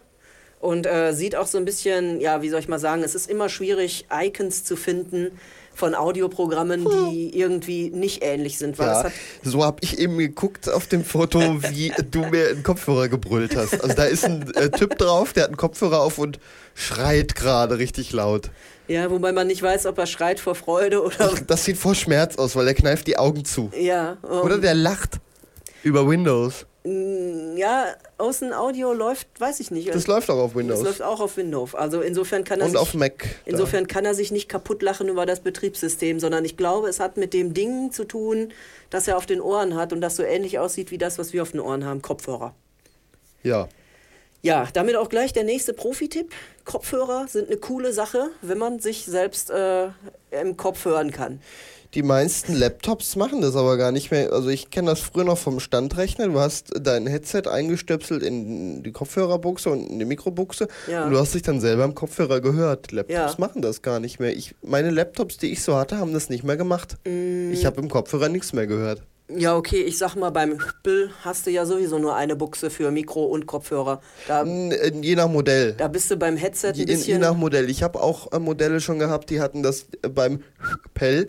und 0.62 0.86
äh, 0.86 1.12
sieht 1.12 1.36
auch 1.36 1.48
so 1.48 1.58
ein 1.58 1.66
bisschen, 1.66 2.22
ja, 2.22 2.42
wie 2.42 2.48
soll 2.48 2.62
ich 2.62 2.70
mal 2.70 2.80
sagen, 2.80 3.04
es 3.04 3.14
ist 3.14 3.30
immer 3.30 3.50
schwierig, 3.50 4.06
Icons 4.10 4.64
zu 4.64 4.78
finden 4.78 5.38
von 5.76 5.94
Audioprogrammen, 5.94 6.88
die 7.12 7.38
irgendwie 7.38 7.90
nicht 7.90 8.24
ähnlich 8.24 8.58
sind. 8.58 8.80
Weil 8.80 8.88
Ja, 8.88 9.04
hat, 9.04 9.12
so 9.44 9.66
habe 9.66 9.80
ich 9.82 10.00
eben 10.00 10.18
geguckt 10.18 10.70
auf 10.70 10.88
dem 10.88 11.04
Foto, 11.04 11.62
wie 11.62 11.92
du 12.12 12.22
mir 12.28 12.52
einen 12.52 12.64
Kopfhörer 12.64 13.10
gebrüllt 13.10 13.58
hast. 13.58 13.84
Also 13.84 13.94
da 13.94 14.06
ist 14.06 14.24
ein 14.24 14.50
äh, 14.56 14.70
Typ 14.70 14.98
drauf, 14.98 15.34
der 15.34 15.44
hat 15.44 15.50
einen 15.50 15.58
Kopfhörer 15.58 16.02
auf 16.02 16.20
und 16.20 16.40
schreit 16.74 17.36
gerade 17.36 17.80
richtig 17.80 18.14
laut. 18.14 18.50
ja, 18.88 19.12
wobei 19.12 19.34
man 19.34 19.46
nicht 19.46 19.62
weiß, 19.62 19.88
ob 19.88 19.98
er 19.98 20.08
schreit 20.08 20.40
vor 20.40 20.56
Freude 20.56 21.04
oder. 21.04 21.34
Das 21.46 21.66
sieht 21.66 21.78
vor 21.78 21.96
Schmerz 21.96 22.38
aus, 22.38 22.56
weil 22.56 22.66
er 22.66 22.76
kneift 22.76 23.08
die 23.08 23.18
Augen 23.18 23.44
zu. 23.44 23.70
ja, 23.78 24.16
ähm, 24.24 24.40
Oder 24.42 24.58
der 24.58 24.74
lacht 24.74 25.20
über 25.84 26.08
Windows. 26.08 26.66
Ja, 27.58 27.86
Außenaudio 28.18 28.94
läuft, 28.94 29.28
weiß 29.40 29.60
ich 29.60 29.72
nicht. 29.72 29.94
Das 29.94 30.08
läuft 30.08 30.30
auch 30.30 30.38
auf 30.38 30.52
Das 30.52 30.58
Windows. 30.60 30.84
läuft 30.84 31.02
auch 31.02 31.20
auf 31.20 31.36
Windows. 31.36 31.76
Also 31.76 32.02
insofern 32.02 32.44
kann 32.44 32.60
er 32.60 32.66
Und 32.68 32.72
sich, 32.72 32.80
auf 32.80 32.94
Mac. 32.94 33.24
da. 33.24 33.28
Insofern 33.52 33.88
kann 33.88 34.06
er 34.06 34.14
sich 34.14 34.32
nicht 34.32 34.48
kaputt 34.48 34.82
lachen 34.82 35.08
über 35.10 35.26
das 35.26 35.42
Betriebssystem, 35.42 36.20
sondern 36.20 36.46
ich 36.46 36.56
glaube, 36.56 36.88
es 36.88 37.00
hat 37.00 37.18
mit 37.18 37.34
dem 37.34 37.54
Ding 37.54 37.92
zu 37.92 38.06
tun, 38.06 38.54
das 38.90 39.08
er 39.08 39.18
auf 39.18 39.26
den 39.26 39.42
Ohren 39.42 39.76
hat 39.76 39.92
und 39.92 40.02
das 40.02 40.16
so 40.16 40.24
ähnlich 40.24 40.60
aussieht 40.60 40.92
wie 40.92 40.98
das, 40.98 41.18
was 41.18 41.34
wir 41.34 41.42
auf 41.42 41.52
den 41.52 41.60
Ohren 41.60 41.84
haben, 41.84 42.02
Kopfhörer. 42.02 42.54
Ja. 43.44 43.68
Ja, 44.42 44.68
damit 44.74 44.96
auch 44.96 45.10
gleich 45.10 45.34
der 45.34 45.44
nächste 45.44 45.74
Profi-Tipp. 45.74 46.32
Kopfhörer 46.64 47.28
sind 47.28 47.48
eine 47.48 47.58
coole 47.58 47.92
Sache, 47.92 48.30
wenn 48.42 48.58
man 48.58 48.80
sich 48.80 49.06
selbst 49.06 49.50
äh, 49.50 49.88
im 50.32 50.56
Kopf 50.58 50.86
hören 50.86 51.12
kann. 51.12 51.42
Die 51.94 52.04
meisten 52.04 52.54
Laptops 52.54 53.16
machen 53.16 53.42
das 53.42 53.56
aber 53.56 53.78
gar 53.78 53.92
nicht 53.94 54.12
mehr. 54.12 54.32
Also 54.34 54.50
ich 54.50 54.70
kenne 54.70 54.90
das 54.92 55.00
früher 55.00 55.24
noch 55.24 55.38
vom 55.38 55.60
Standrechner. 55.62 56.28
Du 56.28 56.40
hast 56.40 56.72
dein 56.80 57.08
Headset 57.08 57.44
eingestöpselt 57.50 58.24
in 58.24 58.84
die 58.84 58.92
Kopfhörerbuchse 58.92 59.70
und 59.70 59.90
in 59.90 59.98
die 60.00 60.06
Mikrobuchse 60.06 60.68
Ja. 60.92 61.06
und 61.06 61.12
du 61.12 61.18
hast 61.18 61.34
dich 61.34 61.44
dann 61.44 61.62
selber 61.62 61.86
im 61.86 61.96
Kopfhörer 61.96 62.42
gehört. 62.42 62.92
Laptops 62.92 63.14
Ja. 63.34 63.36
machen 63.40 63.62
das 63.62 63.82
gar 63.82 64.00
nicht 64.02 64.20
mehr. 64.20 64.36
Ich, 64.36 64.54
meine 64.62 64.90
Laptops, 64.92 65.38
die 65.38 65.52
ich 65.52 65.64
so 65.64 65.76
hatte, 65.78 65.98
haben 65.98 66.14
das 66.14 66.30
nicht 66.30 66.44
mehr 66.44 66.58
gemacht. 66.58 66.98
Mm. 67.06 67.52
Ich 67.54 67.66
habe 67.66 67.80
im 67.82 67.90
Kopfhörer 67.90 68.28
nichts 68.30 68.52
mehr 68.52 68.68
gehört. 68.68 69.02
Ja, 69.30 69.58
okay, 69.58 69.82
ich 69.82 69.98
sag 69.98 70.16
mal, 70.16 70.30
beim 70.30 70.54
Hüppel 70.54 71.12
hast 71.22 71.46
du 71.46 71.52
ja 71.52 71.66
sowieso 71.66 72.00
nur 72.00 72.16
eine 72.16 72.38
Buchse 72.38 72.70
für 72.70 72.92
Mikro 72.92 73.26
und 73.26 73.46
Kopfhörer. 73.46 74.02
Da, 74.26 74.44
äh, 74.44 74.94
Je 75.02 75.16
nach 75.16 75.28
Modell. 75.28 75.74
da 75.74 75.90
bist 75.90 76.10
du 76.10 76.16
beim 76.16 76.38
Headset 76.38 76.72
Je, 76.76 76.84
ein 76.84 76.88
in, 76.88 76.88
je 76.88 76.96
bisschen... 76.96 77.22
nach 77.22 77.36
Modell. 77.36 77.70
Ich 77.70 77.84
habe 77.84 78.02
auch 78.02 78.32
äh, 78.32 78.40
Modelle 78.40 78.80
schon 78.80 79.00
gehabt, 79.00 79.30
die 79.30 79.42
hatten 79.42 79.64
das 79.64 79.88
äh, 80.02 80.08
beim 80.08 80.44
Pell. 80.94 81.28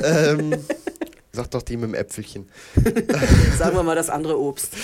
Ähm, 0.00 0.56
sag 1.32 1.50
doch 1.50 1.62
die 1.62 1.78
mit 1.78 1.88
dem 1.88 1.94
Äpfelchen. 1.94 2.50
sagen 3.58 3.76
wir 3.76 3.82
mal 3.82 3.96
das 3.96 4.10
andere 4.10 4.38
Obst. 4.38 4.74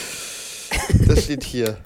Das 1.06 1.24
steht 1.24 1.44
hier. 1.44 1.76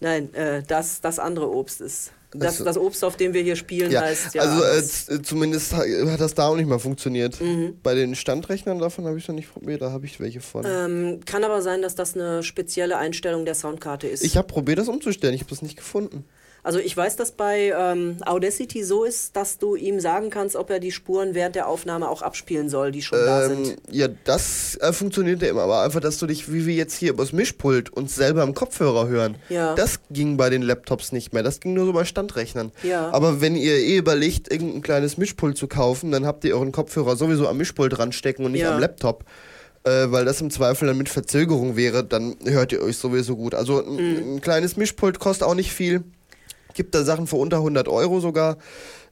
Nein, 0.00 0.32
äh, 0.32 0.62
das, 0.62 1.02
das 1.02 1.18
andere 1.18 1.50
Obst 1.50 1.82
ist. 1.82 2.12
Das, 2.34 2.58
das 2.58 2.76
Obst, 2.76 3.04
auf 3.04 3.16
dem 3.16 3.32
wir 3.32 3.42
hier 3.42 3.56
spielen, 3.56 3.90
Ja, 3.90 4.02
heißt 4.02 4.34
ja. 4.34 4.42
also 4.42 5.14
äh, 5.14 5.22
zumindest 5.22 5.72
ha- 5.72 5.84
hat 6.10 6.20
das 6.20 6.34
da 6.34 6.48
auch 6.48 6.56
nicht 6.56 6.66
mal 6.68 6.78
funktioniert. 6.78 7.40
Mhm. 7.40 7.78
Bei 7.82 7.94
den 7.94 8.14
Standrechnern 8.14 8.78
davon 8.80 9.06
habe 9.06 9.16
ich 9.18 9.26
noch 9.28 9.34
nicht 9.34 9.52
probiert, 9.52 9.82
da 9.82 9.90
habe 9.92 10.04
ich 10.06 10.18
welche 10.20 10.40
von. 10.40 10.64
ähm, 10.66 11.20
kann 11.24 11.44
aber 11.44 11.62
sein, 11.62 11.80
dass 11.82 11.94
das 11.94 12.14
eine 12.14 12.42
spezielle 12.42 12.96
Einstellung 12.98 13.44
der 13.44 13.54
Soundkarte 13.54 14.06
ist. 14.08 14.24
ich 14.24 14.36
habe 14.36 14.46
probiert, 14.48 14.78
das 14.78 14.88
umzustellen, 14.88 15.34
ich 15.34 15.40
habe 15.40 15.50
das 15.50 15.62
nicht 15.62 15.76
gefunden. 15.76 16.24
Also 16.64 16.78
ich 16.78 16.96
weiß, 16.96 17.16
dass 17.16 17.32
bei 17.32 17.74
ähm, 17.78 18.16
Audacity 18.24 18.82
so 18.84 19.04
ist, 19.04 19.36
dass 19.36 19.58
du 19.58 19.76
ihm 19.76 20.00
sagen 20.00 20.30
kannst, 20.30 20.56
ob 20.56 20.70
er 20.70 20.80
die 20.80 20.92
Spuren 20.92 21.34
während 21.34 21.54
der 21.56 21.68
Aufnahme 21.68 22.08
auch 22.08 22.22
abspielen 22.22 22.70
soll, 22.70 22.90
die 22.90 23.02
schon 23.02 23.18
da 23.18 23.44
Ähm, 23.44 23.64
sind. 23.66 23.76
ja, 23.90 24.08
das 24.24 24.76
äh, 24.80 24.92
funktioniert 24.94 25.42
ja 25.42 25.48
immer, 25.48 25.60
aber 25.62 25.82
einfach, 25.82 26.00
dass 26.00 26.18
du 26.18 26.26
dich, 26.26 26.50
wie 26.50 26.64
wir 26.64 26.74
jetzt 26.74 26.96
hier 26.96 27.10
übers 27.10 27.32
Mischpult 27.34 27.90
uns 27.90 28.14
selber 28.14 28.42
im 28.42 28.54
Kopfhörer 28.54 29.08
hören, 29.08 29.36
Ja. 29.50 29.74
das 29.74 30.00
ging 30.10 30.38
bei 30.38 30.48
den 30.48 30.62
Laptops 30.62 31.12
nicht 31.12 31.34
mehr. 31.34 31.42
Das 31.42 31.60
ging 31.60 31.74
nur 31.74 31.84
so 31.84 31.92
bei 31.92 32.06
Standrechnern. 32.06 32.72
Ja. 32.82 33.10
Aber 33.12 33.42
wenn 33.42 33.56
ihr 33.56 33.76
eh 33.76 33.98
überlegt, 33.98 34.50
irgendein 34.50 34.80
kleines 34.80 35.18
Mischpult 35.18 35.58
zu 35.58 35.68
kaufen, 35.68 36.12
dann 36.12 36.24
habt 36.26 36.44
ihr 36.46 36.54
euren 36.54 36.72
Kopfhörer 36.72 37.14
sowieso 37.16 37.46
am 37.46 37.58
Mischpult 37.58 37.98
ranstecken 37.98 38.42
und 38.44 38.52
nicht 38.52 38.62
Ja. 38.62 38.72
am 38.74 38.80
Laptop. 38.80 39.24
Äh, 39.86 40.10
weil 40.10 40.24
das 40.24 40.40
im 40.40 40.50
Zweifel 40.50 40.88
dann 40.88 40.96
mit 40.96 41.10
Verzögerung 41.10 41.76
wäre, 41.76 42.02
dann 42.04 42.36
hört 42.46 42.72
ihr 42.72 42.80
euch 42.80 42.96
sowieso 42.96 43.36
gut. 43.36 43.54
Also 43.54 43.84
ein, 43.84 43.96
Mhm. 43.96 44.36
ein 44.36 44.40
kleines 44.40 44.78
Mischpult 44.78 45.18
kostet 45.18 45.46
auch 45.46 45.54
nicht 45.54 45.72
viel. 45.74 46.02
Gibt 46.74 46.94
da 46.94 47.04
Sachen 47.04 47.26
für 47.26 47.36
unter 47.36 47.58
100 47.58 47.88
Euro 47.88 48.20
sogar, 48.20 48.58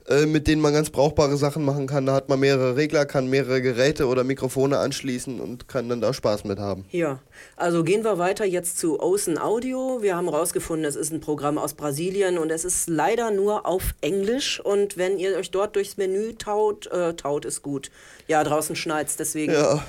äh, 0.07 0.25
mit 0.25 0.47
denen 0.47 0.61
man 0.61 0.73
ganz 0.73 0.89
brauchbare 0.89 1.37
Sachen 1.37 1.63
machen 1.63 1.87
kann. 1.87 2.05
Da 2.05 2.13
hat 2.13 2.27
man 2.27 2.39
mehrere 2.39 2.75
Regler, 2.75 3.05
kann 3.05 3.29
mehrere 3.29 3.61
Geräte 3.61 4.07
oder 4.07 4.25
Mikrofone 4.25 4.77
anschließen 4.77 5.39
und 5.39 5.69
kann 5.69 5.87
dann 5.87 6.01
da 6.01 6.13
Spaß 6.13 6.43
mit 6.43 6.59
haben. 6.59 6.83
Ja, 6.91 7.19
also 7.55 7.85
gehen 7.85 8.03
wir 8.03 8.17
weiter 8.17 8.43
jetzt 8.43 8.79
zu 8.79 8.99
Ocean 8.99 9.37
Audio. 9.37 9.99
Wir 10.01 10.17
haben 10.17 10.29
herausgefunden, 10.29 10.85
es 10.85 10.97
ist 10.97 11.13
ein 11.13 11.21
Programm 11.21 11.57
aus 11.57 11.73
Brasilien 11.73 12.37
und 12.37 12.51
es 12.51 12.65
ist 12.65 12.89
leider 12.89 13.31
nur 13.31 13.65
auf 13.65 13.95
Englisch. 14.01 14.59
Und 14.59 14.97
wenn 14.97 15.17
ihr 15.17 15.37
euch 15.37 15.51
dort 15.51 15.77
durchs 15.77 15.95
Menü 15.95 16.33
taut, 16.37 16.87
äh, 16.87 17.13
taut 17.13 17.45
ist 17.45 17.61
gut. 17.61 17.89
Ja, 18.27 18.43
draußen 18.43 18.75
schneit's, 18.75 19.15
deswegen. 19.15 19.53
Ja, 19.53 19.83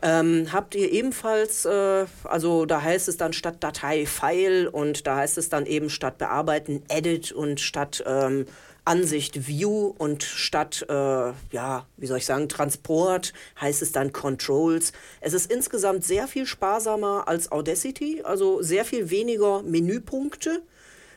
Ähm, 0.00 0.52
habt 0.52 0.76
ihr 0.76 0.92
ebenfalls, 0.92 1.64
äh, 1.64 2.06
also 2.22 2.66
da 2.66 2.82
heißt 2.82 3.08
es 3.08 3.16
dann 3.16 3.32
statt 3.32 3.56
Datei 3.60 4.06
File 4.06 4.68
und 4.68 5.06
da 5.08 5.16
heißt 5.16 5.38
es 5.38 5.48
dann 5.48 5.66
eben 5.66 5.90
statt 5.90 6.18
Bearbeiten 6.18 6.82
Edit 6.88 7.32
und 7.32 7.58
statt 7.58 8.04
ähm, 8.06 8.46
Ansicht 8.84 9.46
View 9.46 9.92
und 9.98 10.22
statt, 10.22 10.86
äh, 10.88 10.92
ja, 10.92 11.86
wie 11.96 12.06
soll 12.06 12.18
ich 12.18 12.26
sagen, 12.26 12.48
Transport 12.48 13.34
heißt 13.60 13.82
es 13.82 13.92
dann 13.92 14.12
Controls. 14.12 14.92
Es 15.20 15.34
ist 15.34 15.52
insgesamt 15.52 16.04
sehr 16.04 16.28
viel 16.28 16.46
sparsamer 16.46 17.26
als 17.26 17.52
Audacity, 17.52 18.22
also 18.24 18.62
sehr 18.62 18.86
viel 18.86 19.10
weniger 19.10 19.62
Menüpunkte. 19.62 20.62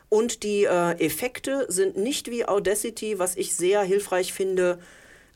Und 0.10 0.44
die 0.44 0.66
äh, 0.66 1.00
Effekte 1.00 1.66
sind 1.70 1.96
nicht 1.96 2.30
wie 2.30 2.46
Audacity, 2.46 3.20
was 3.20 3.38
ich 3.38 3.56
sehr 3.56 3.84
hilfreich 3.84 4.34
finde, 4.34 4.78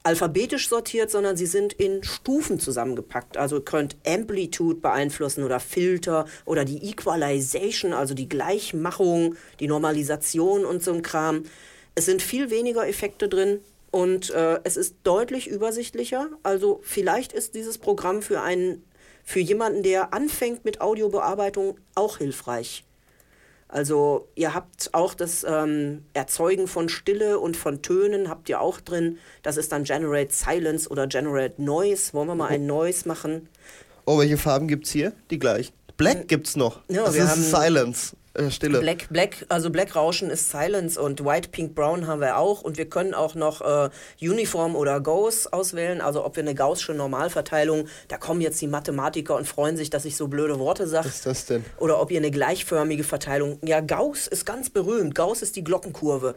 alphabetisch 0.06 0.70
sortiert, 0.70 1.10
sondern 1.10 1.36
sie 1.36 1.47
sind 1.47 1.74
in 1.74 2.03
Stufen 2.03 2.60
zusammengepackt. 2.60 3.38
Also 3.38 3.58
ihr 3.58 3.66
könnt 3.66 3.97
Amplitude 4.06 4.80
beeinflussen 4.80 5.43
oder 5.43 5.60
Filter 5.60 6.26
oder 6.45 6.64
die 6.64 6.89
Equalization, 6.91 7.91
also 7.91 8.14
die 8.14 8.30
Gleichmachung, 8.30 9.36
die 9.60 9.68
Normalisation 9.68 10.64
und 10.64 10.84
so 10.84 10.93
ein 10.93 11.01
Kram. 11.01 11.43
Es 11.95 12.06
sind 12.06 12.22
viel 12.22 12.51
weniger 12.51 12.88
Effekte 12.88 13.28
drin 13.28 13.62
und 13.89 14.30
äh, 14.30 14.60
es 14.64 14.78
ist 14.78 14.97
deutlich 15.03 15.47
übersichtlicher. 15.47 16.30
Also 16.43 16.82
vielleicht 16.84 17.34
ist 17.34 17.56
dieses 17.56 17.80
Programm 17.80 18.22
für 18.22 18.41
einen, 18.41 18.84
für 19.24 19.39
jemanden, 19.39 19.82
der 19.82 20.14
anfängt 20.14 20.66
mit 20.66 20.82
Audiobearbeitung, 20.82 21.80
auch 21.95 22.20
hilfreich. 22.20 22.84
Also 23.68 24.28
ihr 24.36 24.53
habt 24.53 24.93
auch 24.93 25.13
das 25.16 25.43
ähm, 25.47 26.03
Erzeugen 26.13 26.68
von 26.68 26.88
Stille 26.88 27.39
und 27.39 27.57
von 27.57 27.82
Tönen 27.82 28.30
habt 28.30 28.47
ihr 28.47 28.61
auch 28.61 28.80
drin. 28.80 29.18
Das 29.43 29.57
ist 29.57 29.72
dann 29.72 29.84
Generate 29.84 30.32
Silence 30.34 30.88
oder 30.89 31.07
Generate 31.07 31.61
Noise. 31.61 32.13
Wollen 32.13 32.28
wir 32.28 32.36
mal 32.36 32.49
ein 32.49 32.66
Noise 32.68 33.07
machen? 33.07 33.49
Oh, 34.05 34.20
welche 34.20 34.38
Farben 34.38 34.68
gibt's 34.68 34.91
hier? 34.91 35.13
Die 35.32 35.39
gleichen. 35.39 35.74
Black 35.97 36.28
gibt's 36.28 36.55
noch. 36.55 36.82
Ja, 36.89 37.05
das 37.05 37.16
wir 37.16 37.24
ist 37.24 37.30
haben- 37.30 37.41
Silence. 37.41 38.16
Äh, 38.36 38.51
Stille. 38.51 38.79
Black, 38.79 39.07
Black, 39.09 39.45
also 39.49 39.69
Black 39.69 39.95
Rauschen 39.95 40.29
ist 40.29 40.49
Silence 40.49 40.99
und 40.99 41.23
White, 41.23 41.49
Pink, 41.49 41.75
Brown 41.75 42.07
haben 42.07 42.21
wir 42.21 42.38
auch. 42.38 42.61
Und 42.61 42.77
wir 42.77 42.89
können 42.89 43.13
auch 43.13 43.36
noch 43.36 43.61
äh, 43.61 43.89
Uniform 44.21 44.75
oder 44.75 44.99
Gauss 44.99 45.47
auswählen. 45.47 46.01
Also 46.01 46.25
ob 46.25 46.36
wir 46.36 46.43
eine 46.43 46.55
Gaußsche 46.55 46.93
Normalverteilung, 46.93 47.88
da 48.07 48.17
kommen 48.17 48.41
jetzt 48.41 48.61
die 48.61 48.67
Mathematiker 48.67 49.36
und 49.36 49.47
freuen 49.47 49.77
sich, 49.77 49.89
dass 49.89 50.05
ich 50.05 50.17
so 50.17 50.27
blöde 50.27 50.59
Worte 50.59 50.88
sage. 50.88 51.07
Was 51.07 51.15
ist 51.15 51.25
das 51.25 51.45
denn? 51.45 51.65
Oder 51.77 52.01
ob 52.01 52.11
ihr 52.11 52.19
eine 52.19 52.31
gleichförmige 52.31 53.03
Verteilung. 53.03 53.59
Ja, 53.63 53.79
Gauss 53.81 54.27
ist 54.27 54.45
ganz 54.45 54.69
berühmt. 54.69 55.15
Gauss 55.15 55.41
ist 55.41 55.55
die 55.55 55.63
Glockenkurve. 55.63 56.36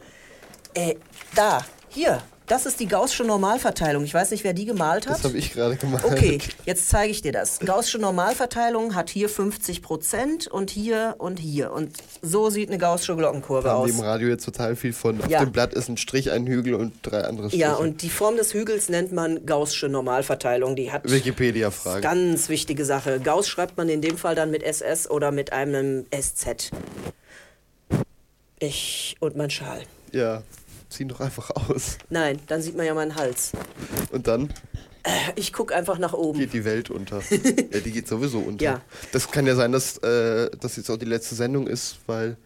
Äh, 0.74 0.94
da, 1.34 1.64
hier. 1.88 2.22
Das 2.48 2.64
ist 2.64 2.80
die 2.80 2.86
Gaußsche 2.88 3.24
Normalverteilung. 3.24 4.04
Ich 4.04 4.14
weiß 4.14 4.30
nicht, 4.30 4.42
wer 4.42 4.54
die 4.54 4.64
gemalt 4.64 5.06
hat. 5.06 5.16
Das 5.18 5.24
habe 5.24 5.36
ich 5.36 5.52
gerade 5.52 5.76
gemacht. 5.76 6.02
Okay, 6.06 6.38
jetzt 6.64 6.88
zeige 6.88 7.10
ich 7.10 7.20
dir 7.20 7.30
das. 7.32 7.58
Gaußsche 7.58 7.98
Normalverteilung 7.98 8.94
hat 8.94 9.10
hier 9.10 9.28
50 9.28 9.82
Prozent 9.82 10.46
und 10.46 10.70
hier 10.70 11.16
und 11.18 11.38
hier. 11.38 11.70
Und 11.72 11.92
so 12.22 12.48
sieht 12.48 12.70
eine 12.70 12.78
Gaußsche 12.78 13.14
Glockenkurve 13.16 13.68
haben 13.68 13.80
aus. 13.82 13.90
die 13.90 13.98
im 13.98 14.00
Radio 14.00 14.28
jetzt 14.28 14.46
total 14.46 14.76
viel 14.76 14.94
von. 14.94 15.20
Auf 15.20 15.28
Ja. 15.28 15.40
dem 15.44 15.52
Blatt 15.52 15.74
ist 15.74 15.90
ein 15.90 15.98
Strich, 15.98 16.30
ein 16.30 16.46
Hügel 16.46 16.74
und 16.74 16.94
drei 17.02 17.20
andere 17.24 17.48
Striche. 17.48 17.60
Ja, 17.62 17.74
und 17.74 18.00
die 18.00 18.08
Form 18.08 18.36
des 18.36 18.54
Hügels 18.54 18.88
nennt 18.88 19.12
man 19.12 19.44
Gaußsche 19.44 19.90
Normalverteilung. 19.90 20.74
Die 20.74 20.90
hat 20.90 21.04
Wikipedia-Frage. 21.10 22.00
ganz 22.00 22.48
wichtige 22.48 22.86
Sache. 22.86 23.20
Gauss 23.20 23.46
schreibt 23.46 23.76
man 23.76 23.90
in 23.90 24.00
dem 24.00 24.16
Fall 24.16 24.34
dann 24.34 24.50
mit 24.50 24.62
SS 24.62 25.08
oder 25.10 25.32
mit 25.32 25.52
einem 25.52 26.06
SZ. 26.10 26.70
Ich 28.58 29.16
und 29.20 29.36
mein 29.36 29.50
Schal. 29.50 29.82
Ja, 30.12 30.42
zieh 30.88 31.04
doch 31.04 31.20
einfach 31.20 31.50
aus. 31.50 31.98
Nein, 32.10 32.38
dann 32.46 32.62
sieht 32.62 32.76
man 32.76 32.86
ja 32.86 32.94
meinen 32.94 33.14
Hals. 33.14 33.52
Und 34.10 34.26
dann 34.26 34.52
Ich 35.36 35.52
gucke 35.52 35.74
einfach 35.74 35.98
nach 35.98 36.12
oben. 36.12 36.38
geht 36.38 36.52
die 36.52 36.64
Welt 36.64 36.90
unter. 36.90 37.20
ja, 37.30 37.80
die 37.80 37.92
geht 37.92 38.08
sowieso 38.08 38.38
unter. 38.40 38.64
Ja. 38.64 38.80
Das 39.12 39.30
kann 39.30 39.46
ja 39.46 39.54
sein, 39.54 39.72
dass 39.72 39.98
äh, 39.98 40.50
das 40.60 40.76
jetzt 40.76 40.90
auch 40.90 40.96
die 40.96 41.06
letzte 41.06 41.34
Sendung 41.34 41.66
ist, 41.66 41.98
weil 42.06 42.36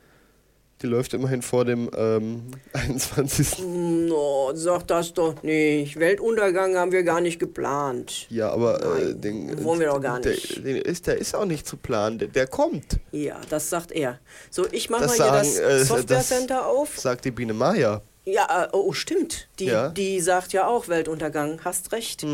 die 0.80 0.88
läuft 0.88 1.14
immerhin 1.14 1.42
vor 1.42 1.64
dem 1.64 1.88
ähm, 1.96 2.42
21. 2.72 3.60
No, 3.60 4.50
sag 4.54 4.86
das 4.88 5.12
doch 5.14 5.40
nicht. 5.44 5.98
Weltuntergang 5.98 6.76
haben 6.76 6.90
wir 6.92 7.04
gar 7.04 7.20
nicht 7.20 7.38
geplant. 7.38 8.26
Ja, 8.30 8.50
aber 8.50 8.82
äh, 8.82 9.04
Nein, 9.04 9.20
den, 9.20 9.64
wollen 9.64 9.78
wir 9.80 9.86
doch 9.88 10.00
gar 10.00 10.20
der, 10.20 10.32
nicht. 10.32 10.64
Den 10.64 10.76
ist, 10.76 11.06
der 11.06 11.18
ist 11.18 11.34
auch 11.36 11.44
nicht 11.44 11.66
zu 11.68 11.76
planen, 11.76 12.18
der, 12.18 12.28
der 12.28 12.46
kommt. 12.48 12.98
Ja, 13.12 13.40
das 13.48 13.70
sagt 13.70 13.92
er. 13.92 14.18
So, 14.50 14.66
ich 14.72 14.90
mache 14.90 15.06
mal 15.06 15.06
Das 15.06 15.16
hier 15.16 15.24
sagen, 15.24 15.48
das 15.56 15.58
äh, 15.58 15.84
Software 15.84 16.16
das 16.18 16.28
Center 16.28 16.66
auf. 16.66 16.98
Sagt 16.98 17.24
die 17.24 17.30
Biene 17.30 17.54
Maya. 17.54 18.02
Ja, 18.24 18.64
äh, 18.64 18.68
oh, 18.72 18.92
stimmt. 18.92 19.48
Die, 19.58 19.66
Ja. 19.66 19.88
die 19.88 20.20
sagt 20.20 20.52
ja 20.52 20.66
auch 20.66 20.88
Weltuntergang. 20.88 21.60
Hast 21.64 21.92
recht. 21.92 22.24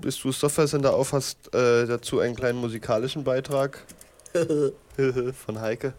Bis 0.00 0.18
du 0.20 0.28
das 0.28 0.40
Software 0.40 0.66
Center 0.66 0.94
auf 0.94 1.12
hast, 1.12 1.54
äh, 1.54 1.86
dazu 1.86 2.20
einen 2.20 2.34
kleinen 2.34 2.58
musikalischen 2.58 3.22
Beitrag 3.24 3.84
von 4.34 5.60
Heike. 5.60 5.92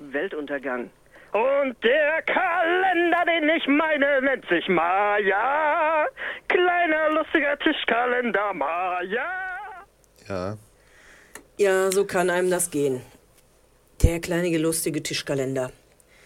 Weltuntergang. 0.00 0.90
Und 1.32 1.76
der 1.84 2.22
Kalender, 2.22 3.24
den 3.26 3.48
ich 3.50 3.66
meine, 3.66 4.22
nennt 4.22 4.46
sich 4.48 4.66
Maya. 4.68 6.06
Kleiner, 6.48 7.10
lustiger 7.10 7.58
Tischkalender 7.58 8.54
Maya. 8.54 9.26
Ja. 10.26 10.56
Ja, 11.58 11.90
so 11.92 12.04
kann 12.06 12.30
einem 12.30 12.50
das 12.50 12.70
gehen. 12.70 13.02
Der 14.02 14.20
kleine 14.20 14.56
lustige 14.56 15.02
Tischkalender. 15.02 15.70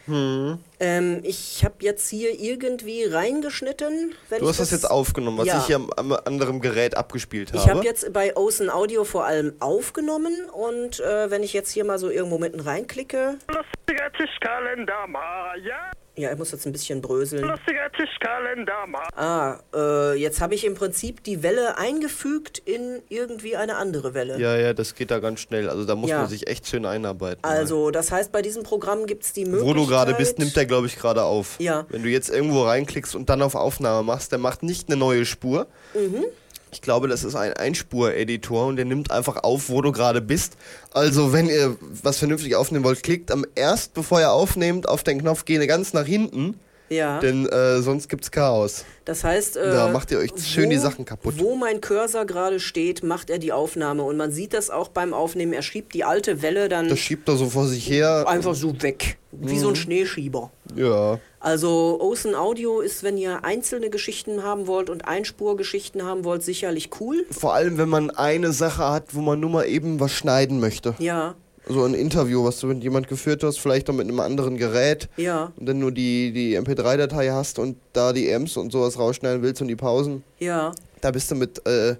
Hm. 0.07 0.59
Ähm, 0.81 1.21
ich 1.23 1.65
habe 1.65 1.75
jetzt 1.81 2.09
hier 2.09 2.39
irgendwie 2.39 3.05
reingeschnitten. 3.05 4.15
Wenn 4.29 4.39
Du 4.41 4.45
ich 4.45 4.51
hast 4.51 4.61
das 4.61 4.71
jetzt 4.73 4.91
aufgenommen, 4.91 5.39
was 5.39 5.47
Ja. 5.47 5.59
ich 5.59 5.67
hier 5.67 5.77
am, 5.77 5.91
am 5.97 6.13
anderen 6.13 6.61
Gerät 6.61 6.97
abgespielt 6.97 7.51
Ich 7.55 7.61
habe. 7.63 7.71
habe 7.79 7.85
jetzt 7.85 8.13
bei 8.13 8.37
Ocean 8.37 8.69
Audio 8.71 9.05
vor 9.05 9.25
allem 9.25 9.55
aufgenommen 9.61 10.35
und 10.53 11.01
äh, 11.01 11.31
wenn 11.31 11.43
ich 11.43 11.53
jetzt 11.53 11.71
hier 11.71 11.85
mal 11.85 11.99
so 11.99 12.11
irgendwo 12.11 12.39
mitten 12.39 12.61
reinklicke, 12.61 13.39
Lustiger 13.49 14.13
Tischkalender, 14.17 15.07
Maja. 15.07 15.91
Ja, 16.17 16.31
ich 16.33 16.39
muss 16.39 16.53
jetzt 16.53 16.67
ein 16.67 16.73
bisschen 16.73 17.01
bröseln. 17.01 17.43
Lustiger 17.45 17.91
Tischkalender, 17.97 18.87
Maja. 18.87 19.09
Ah, 19.17 19.59
äh, 19.75 20.15
jetzt 20.19 20.41
habe 20.41 20.55
ich 20.55 20.65
im 20.67 20.75
Prinzip 20.75 21.25
die 21.25 21.43
Welle 21.43 21.79
eingefügt 21.79 22.59
in 22.65 23.01
irgendwie 23.09 23.57
eine 23.57 23.77
andere 23.77 24.13
Welle. 24.15 24.39
ja, 24.39 24.57
ja, 24.57 24.73
das 24.75 24.95
geht 24.95 25.11
da 25.11 25.19
ganz 25.21 25.41
schnell. 25.41 25.69
Also 25.71 25.85
da 25.85 25.95
muss 25.95 26.11
Ja. 26.11 26.19
man 26.19 26.29
sich 26.29 26.47
echt 26.49 26.67
schön 26.67 26.85
einarbeiten. 26.87 27.43
Also, 27.45 27.91
das 27.91 28.11
heißt, 28.13 28.31
bei 28.33 28.43
diesem 28.43 28.63
Programm 28.63 29.07
gibt 29.07 29.25
es 29.25 29.33
die 29.33 29.45
Möglichkeit... 29.45 29.69
Wo 29.69 29.73
du 29.75 29.87
gerade 29.87 30.15
bist, 30.15 30.39
nimmt 30.39 30.55
der, 30.57 30.67
glaube 30.67 30.87
ich, 30.87 30.97
gerade 30.99 31.23
auf. 31.25 31.57
Ja. 31.59 31.87
Wenn 31.89 32.03
du 32.03 32.09
jetzt 32.11 32.29
irgendwo 32.29 32.63
reinklickst 32.65 33.15
und 33.15 33.29
dann 33.31 33.41
auf 33.43 33.55
Aufnahme 33.55 34.03
machst, 34.05 34.33
der 34.33 34.39
macht 34.39 34.63
nicht 34.63 34.89
eine 34.89 34.97
neue 34.99 35.25
Spur. 35.25 35.67
Mhm. 35.95 36.25
Ich 36.73 36.81
glaube, 36.81 37.07
das 37.07 37.23
ist 37.23 37.35
ein 37.37 37.53
Einspur-Editor 37.53 38.66
und 38.66 38.77
der 38.77 38.87
nimmt 38.87 39.11
einfach 39.11 39.45
auf, 39.45 39.68
wo 39.68 39.83
du 39.83 39.93
gerade 39.93 40.23
bist. 40.23 40.57
Also, 40.95 41.31
wenn 41.31 41.51
ihr 41.51 41.77
was 42.03 42.16
vernünftig 42.18 42.57
aufnehmen 42.57 42.83
wollt, 42.83 43.03
klickt 43.03 43.31
am 43.31 43.45
erst, 43.55 43.93
bevor 43.93 44.20
ihr 44.20 44.33
aufnehmt, 44.33 44.89
auf 44.89 45.03
den 45.03 45.20
Knopf, 45.20 45.45
geh 45.45 45.64
ganz 45.66 45.93
nach 45.93 46.07
hinten, 46.07 46.59
Ja, 46.93 47.18
denn 47.20 47.47
äh, 47.49 47.80
sonst 47.80 48.09
gibt's 48.09 48.30
Chaos. 48.30 48.84
das 49.05 49.24
heißt... 49.24 49.57
Äh, 49.57 49.70
Da 49.72 49.88
macht 49.88 50.11
ihr 50.11 50.18
euch 50.18 50.30
schön 50.45 50.70
die 50.70 50.76
Sachen 50.78 51.05
kaputt. 51.05 51.34
Wo 51.38 51.57
mein 51.57 51.80
Cursor 51.80 52.24
gerade 52.26 52.61
steht, 52.61 53.03
macht 53.03 53.30
er 53.30 53.38
die 53.38 53.53
Aufnahme 53.53 54.03
und 54.03 54.16
man 54.16 54.30
sieht 54.30 54.53
das 54.55 54.70
auch 54.70 54.88
beim 54.88 55.14
Aufnehmen. 55.14 55.53
Er 55.53 55.62
schiebt 55.62 55.95
die 55.95 56.05
alte 56.05 56.43
Welle 56.43 56.68
dann 56.68 56.88
Das 56.88 56.99
schiebt 56.99 57.28
er 57.28 57.36
so 57.36 57.49
vor 57.49 57.66
sich 57.66 57.88
her. 57.88 58.24
einfach 58.28 58.55
so 58.55 58.80
weg, 58.82 59.18
wie 59.32 59.55
Mhm. 59.55 59.59
so 59.59 59.68
ein 59.70 59.76
Schneeschieber. 59.76 60.51
Ja. 60.76 61.18
Also 61.40 61.99
Ocean 62.01 62.34
Audio 62.36 62.80
ist, 62.80 63.03
wenn 63.03 63.16
ihr 63.16 63.45
einzelne 63.45 63.90
Geschichten 63.90 64.43
haben 64.45 64.66
wollt 64.68 64.88
und 64.90 65.09
Einspurgeschichten 65.09 66.05
haben 66.05 66.24
wollt, 66.24 66.43
sicherlich 66.45 66.90
cool. 67.01 67.24
Vor 67.30 67.55
allem, 67.55 67.78
wenn 67.78 67.88
man 67.88 68.11
eine 68.11 68.53
Sache 68.53 68.88
hat, 68.88 69.14
wo 69.14 69.20
man 69.22 69.40
nur 69.40 69.51
mal 69.51 69.64
eben 69.66 69.99
was 69.99 70.12
schneiden 70.12 70.61
möchte. 70.61 70.95
Ja, 71.01 71.34
So 71.69 71.85
ein 71.85 71.95
Interview, 71.95 72.43
was 72.45 72.59
du 72.61 72.67
mit 72.67 72.83
jemand 72.83 73.07
geführt 73.09 73.45
hast, 73.45 73.59
vielleicht 73.61 73.89
auch 73.89 73.95
mit 73.95 74.09
einem 74.09 74.19
anderen 74.21 74.57
Gerät. 74.57 75.09
ja, 75.17 75.53
Und 75.57 75.67
dann 75.67 75.79
nur 75.79 75.93
die, 75.93 76.33
die 76.33 76.59
MP3-Datei 76.59 77.31
hast 77.31 77.59
und 77.59 77.77
da 77.93 78.13
die 78.13 78.33
Amps 78.35 78.57
und 78.57 78.73
sowas 78.73 78.99
rausschneiden 78.99 79.43
willst 79.43 79.63
und 79.63 79.69
die 79.69 79.77
Pausen. 79.77 80.25
ja, 80.41 80.73
Da 81.01 81.11
bist 81.13 81.31
du 81.31 81.37
mit 81.37 81.65
äh, 81.67 81.97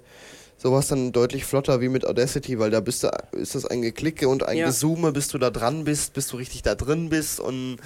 sowas 0.57 0.87
dann 0.89 1.11
deutlich 1.13 1.45
flotter 1.45 1.79
wie 1.81 1.87
mit 1.89 2.05
Audacity, 2.05 2.59
weil 2.59 2.71
da 2.71 2.81
bist 2.81 3.03
du, 3.03 3.09
ist 3.31 3.55
das 3.55 3.65
ein 3.65 3.81
Geklicke 3.81 4.27
und 4.27 4.43
ein 4.43 4.57
Ja. 4.57 4.67
Gezoome, 4.67 5.11
bis 5.13 5.29
du 5.29 5.37
da 5.37 5.49
dran 5.49 5.85
bist, 5.85 6.13
bis 6.13 6.27
du 6.27 6.37
richtig 6.37 6.61
da 6.63 6.75
drin 6.75 7.07
bist 7.09 7.39
und 7.39 7.77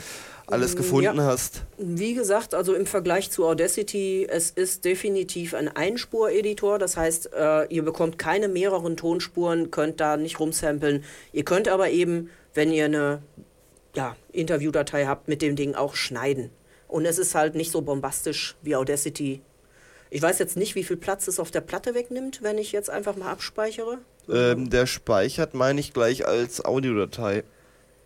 alles 0.48 0.76
gefunden 0.76 1.18
ja. 1.18 1.24
hast. 1.24 1.64
Wie 1.78 2.14
gesagt, 2.14 2.54
also 2.54 2.74
im 2.74 2.86
Vergleich 2.86 3.32
zu 3.32 3.46
Audacity, 3.46 4.28
es 4.30 4.50
ist 4.50 4.86
definitiv 4.86 5.54
ein 5.54 5.68
Einspur-Editor. 5.68 6.80
Das 6.80 6.96
heißt, 6.96 7.32
äh, 7.34 7.66
ihr 7.66 7.84
bekommt 7.84 8.18
keine 8.18 8.48
mehreren 8.48 8.98
Tonspuren, 8.98 9.72
könnt 9.72 10.00
da 10.00 10.18
nicht 10.18 10.40
rumsamplen. 10.40 11.04
Ihr 11.34 11.44
könnt 11.44 11.68
aber 11.68 11.90
eben, 11.90 12.30
wenn 12.54 12.72
ihr 12.72 12.86
eine 12.86 13.22
ja, 13.96 14.16
Interviewdatei 14.32 15.06
habt, 15.06 15.28
mit 15.28 15.42
dem 15.42 15.56
Ding 15.56 15.76
auch 15.76 15.96
schneiden. 15.96 16.50
Und 16.88 17.06
es 17.06 17.18
ist 17.18 17.36
halt 17.36 17.56
nicht 17.56 17.72
so 17.72 17.82
bombastisch 17.82 18.56
wie 18.62 18.76
Audacity. 18.76 19.42
Ich 20.10 20.22
weiß 20.22 20.40
jetzt 20.40 20.56
nicht, 20.56 20.76
wie 20.76 20.86
viel 20.86 20.96
Platz 20.96 21.28
es 21.28 21.40
auf 21.40 21.52
der 21.52 21.62
Platte 21.62 21.94
wegnimmt, 21.94 22.42
wenn 22.42 22.58
ich 22.58 22.72
jetzt 22.72 22.90
einfach 22.90 23.18
mal 23.18 23.30
abspeichere. 23.30 23.98
Ähm, 24.30 24.70
der 24.70 24.86
speichert, 24.86 25.54
meine 25.54 25.82
ich, 25.82 25.94
gleich 25.94 26.26
als 26.26 26.64
Audiodatei. 26.64 27.44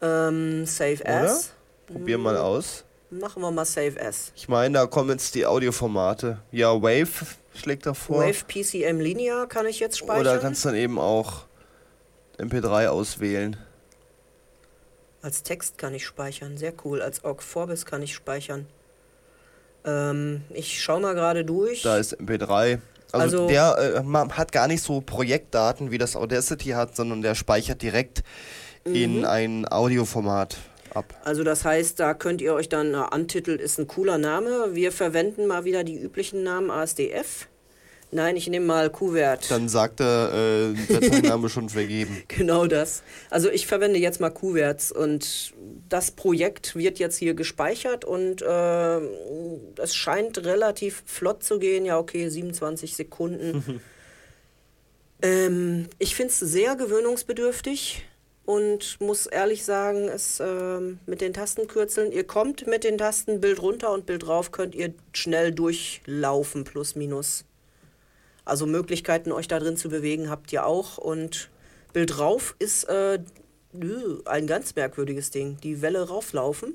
Ähm, 0.01 0.65
Save 0.65 1.05
As. 1.05 1.53
Probier 1.91 2.17
mal 2.17 2.37
aus. 2.37 2.83
Machen 3.09 3.41
wir 3.41 3.51
mal 3.51 3.65
Save 3.65 3.99
As. 4.01 4.31
Ich 4.35 4.47
meine, 4.47 4.77
da 4.79 4.85
kommen 4.85 5.09
jetzt 5.09 5.35
die 5.35 5.45
Audioformate. 5.45 6.39
Ja, 6.51 6.73
Wave 6.81 7.09
schlägt 7.53 7.85
da 7.85 7.93
vor. 7.93 8.23
Wave 8.23 8.45
PCM 8.47 8.99
Linear 9.01 9.47
kann 9.47 9.65
ich 9.65 9.79
jetzt 9.79 9.97
speichern. 9.97 10.21
Oder 10.21 10.37
kannst 10.39 10.63
dann 10.65 10.75
eben 10.75 10.97
auch 10.97 11.43
MP3 12.37 12.87
auswählen. 12.87 13.57
Als 15.21 15.43
Text 15.43 15.77
kann 15.77 15.93
ich 15.93 16.05
speichern, 16.05 16.57
sehr 16.57 16.73
cool. 16.85 17.01
Als 17.01 17.23
Org 17.23 17.43
Vorbis 17.43 17.85
kann 17.85 18.01
ich 18.01 18.13
speichern. 18.15 18.65
Ähm, 19.85 20.43
ich 20.49 20.81
schau 20.81 20.99
mal 20.99 21.13
gerade 21.13 21.43
durch. 21.45 21.81
Da 21.83 21.97
ist 21.97 22.17
MP3. 22.19 22.79
Also, 23.11 23.43
Also- 23.43 23.47
der 23.47 24.03
äh, 24.05 24.29
hat 24.33 24.51
gar 24.53 24.67
nicht 24.67 24.81
so 24.83 25.01
Projektdaten, 25.01 25.91
wie 25.91 25.97
das 25.97 26.15
Audacity 26.15 26.69
hat, 26.69 26.95
sondern 26.95 27.21
der 27.21 27.35
speichert 27.35 27.81
direkt 27.81 28.23
Mhm. 28.85 28.95
in 28.95 29.25
ein 29.25 29.67
Audioformat 29.71 30.57
ab. 30.95 31.19
Also 31.23 31.43
das 31.43 31.65
heißt, 31.65 31.99
da 31.99 32.13
könnt 32.13 32.41
ihr 32.41 32.53
euch 32.53 32.69
dann, 32.69 32.91
na, 32.91 33.13
Untitled 33.13 33.61
ist 33.61 33.79
ein 33.79 33.87
cooler 33.87 34.17
Name. 34.17 34.69
Wir 34.73 34.91
verwenden 34.91 35.47
mal 35.47 35.65
wieder 35.65 35.83
die 35.83 35.99
üblichen 35.99 36.43
Namen 36.43 36.69
ASDF. 36.69 37.47
Nein, 38.13 38.35
ich 38.35 38.47
nehme 38.47 38.65
mal 38.65 38.89
Kuvert. 38.89 39.49
Dann 39.49 39.69
sagt 39.69 40.01
er, 40.01 40.33
äh, 40.33 40.93
Dateiname 40.93 41.47
schon 41.49 41.69
vergeben. 41.69 42.23
Genau 42.27 42.67
das. 42.67 43.03
Also 43.29 43.49
ich 43.49 43.67
verwende 43.67 43.99
jetzt 43.99 44.19
mal 44.19 44.29
Kuverts 44.29 44.91
und 44.91 45.53
das 45.87 46.11
Projekt 46.11 46.75
wird 46.75 46.99
jetzt 46.99 47.17
hier 47.17 47.33
gespeichert 47.35 48.03
und 48.03 48.41
äh, 48.41 48.97
es 49.77 49.95
scheint 49.95 50.43
relativ 50.43 51.03
flott 51.05 51.43
zu 51.43 51.57
gehen. 51.57 51.85
Ja, 51.85 51.99
okay, 51.99 52.27
27 52.27 52.97
Sekunden. 52.97 53.81
ähm, 55.21 55.87
ich 55.97 56.15
finde 56.15 56.31
es 56.31 56.39
sehr 56.39 56.75
gewöhnungsbedürftig 56.75 58.03
und 58.51 58.99
muss 58.99 59.27
ehrlich 59.27 59.63
sagen, 59.63 60.09
es 60.09 60.41
ähm, 60.41 60.99
mit 61.05 61.21
den 61.21 61.31
Tastenkürzeln, 61.31 62.11
ihr 62.11 62.25
kommt 62.25 62.67
mit 62.67 62.83
den 62.83 62.97
Tasten 62.97 63.39
Bild 63.39 63.61
runter 63.61 63.93
und 63.93 64.05
Bild 64.05 64.23
drauf, 64.23 64.51
könnt 64.51 64.75
ihr 64.75 64.93
schnell 65.13 65.53
durchlaufen, 65.53 66.65
plus 66.65 66.95
minus. 66.95 67.45
Also 68.43 68.65
Möglichkeiten, 68.65 69.31
euch 69.31 69.47
da 69.47 69.57
drin 69.57 69.77
zu 69.77 69.87
bewegen, 69.87 70.29
habt 70.29 70.51
ihr 70.51 70.65
auch. 70.65 70.97
Und 70.97 71.49
Bild 71.93 72.19
rauf 72.19 72.57
ist 72.59 72.89
äh, 72.89 73.19
ein 74.25 74.47
ganz 74.47 74.75
merkwürdiges 74.75 75.31
Ding. 75.31 75.57
Die 75.63 75.81
Welle 75.81 76.09
rauflaufen. 76.09 76.73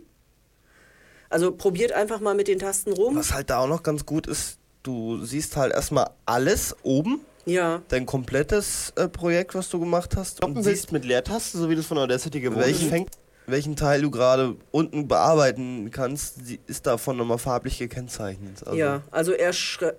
Also 1.29 1.53
probiert 1.53 1.93
einfach 1.93 2.21
mal 2.21 2.35
mit 2.35 2.49
den 2.49 2.59
Tasten 2.59 2.95
rum. 2.95 3.17
Was 3.17 3.35
halt 3.35 3.51
da 3.51 3.59
auch 3.59 3.69
noch 3.69 3.83
ganz 3.83 4.07
gut 4.07 4.27
ist, 4.27 4.57
du 4.83 5.23
siehst 5.23 5.57
halt 5.57 5.75
erstmal 5.75 6.09
alles 6.25 6.75
oben, 6.85 7.21
Ja, 7.47 7.81
dein 7.89 8.07
komplettes 8.07 8.93
äh, 8.97 9.09
Projekt, 9.09 9.55
was 9.55 9.69
du 9.71 9.79
gemacht 9.79 10.17
hast. 10.17 10.45
Und 10.45 10.63
siehst 10.63 10.91
mit 10.93 11.05
Leertaste, 11.05 11.57
so 11.59 11.71
wie 11.71 11.77
das 11.77 11.87
von 11.87 11.97
Audacity 11.97 12.41
gewohnt 12.41 12.65
Welchen- 12.65 13.07
welchen, 13.49 13.77
Teil 13.77 14.03
du 14.03 14.11
gerade 14.11 14.57
unten 14.73 15.07
bearbeiten 15.07 15.93
kannst, 15.93 16.39
ist 16.67 16.85
davon 16.87 17.17
nochmal 17.17 17.39
farblich 17.39 17.79
gekennzeichnet. 17.79 18.67
Also, 18.67 18.77
ja. 18.77 19.03
Also 19.13 19.31
er 19.31 19.53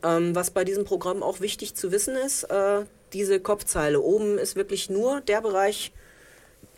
ähm, 0.03 0.35
was 0.35 0.51
bei 0.51 0.65
diesem 0.65 0.83
Programm 0.83 1.23
auch 1.23 1.39
wichtig 1.39 1.73
zu 1.73 1.93
wissen 1.93 2.17
ist, 2.17 2.43
äh, 2.43 2.81
diese 3.13 3.39
Kopfzeile 3.39 4.01
oben 4.01 4.37
ist 4.37 4.57
wirklich 4.57 4.89
nur 4.89 5.21
der 5.21 5.39
Bereich 5.39 5.93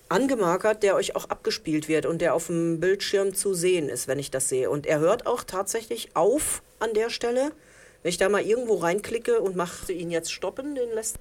angemarkert, 0.10 0.84
der 0.84 0.96
euch 0.96 1.16
auch 1.16 1.26
abgespielt 1.30 1.88
wird 1.88 2.06
und 2.06 2.20
der 2.22 2.36
auf 2.36 2.46
dem 2.48 2.80
Bildschirm 2.80 3.34
zu 3.34 3.56
sehen 3.56 3.90
ist, 3.90 4.08
wenn 4.08 4.20
ich 4.20 4.30
das 4.30 4.50
sehe. 4.50 4.70
Und 4.70 4.86
er 4.86 5.00
hört 5.00 5.26
auch 5.26 5.44
tatsächlich 5.44 6.16
auf 6.16 6.62
an 6.80 6.94
der 6.94 7.10
Stelle. 7.10 7.52
Wenn 8.04 8.10
ich 8.10 8.18
da 8.18 8.30
mal 8.30 8.42
irgendwo 8.42 8.76
reinklicke 8.76 9.40
und 9.42 9.56
mache 9.56 9.92
ihn 9.92 10.10
jetzt 10.12 10.32
stoppen, 10.32 10.76
den 10.76 10.90
lässt. 10.94 11.18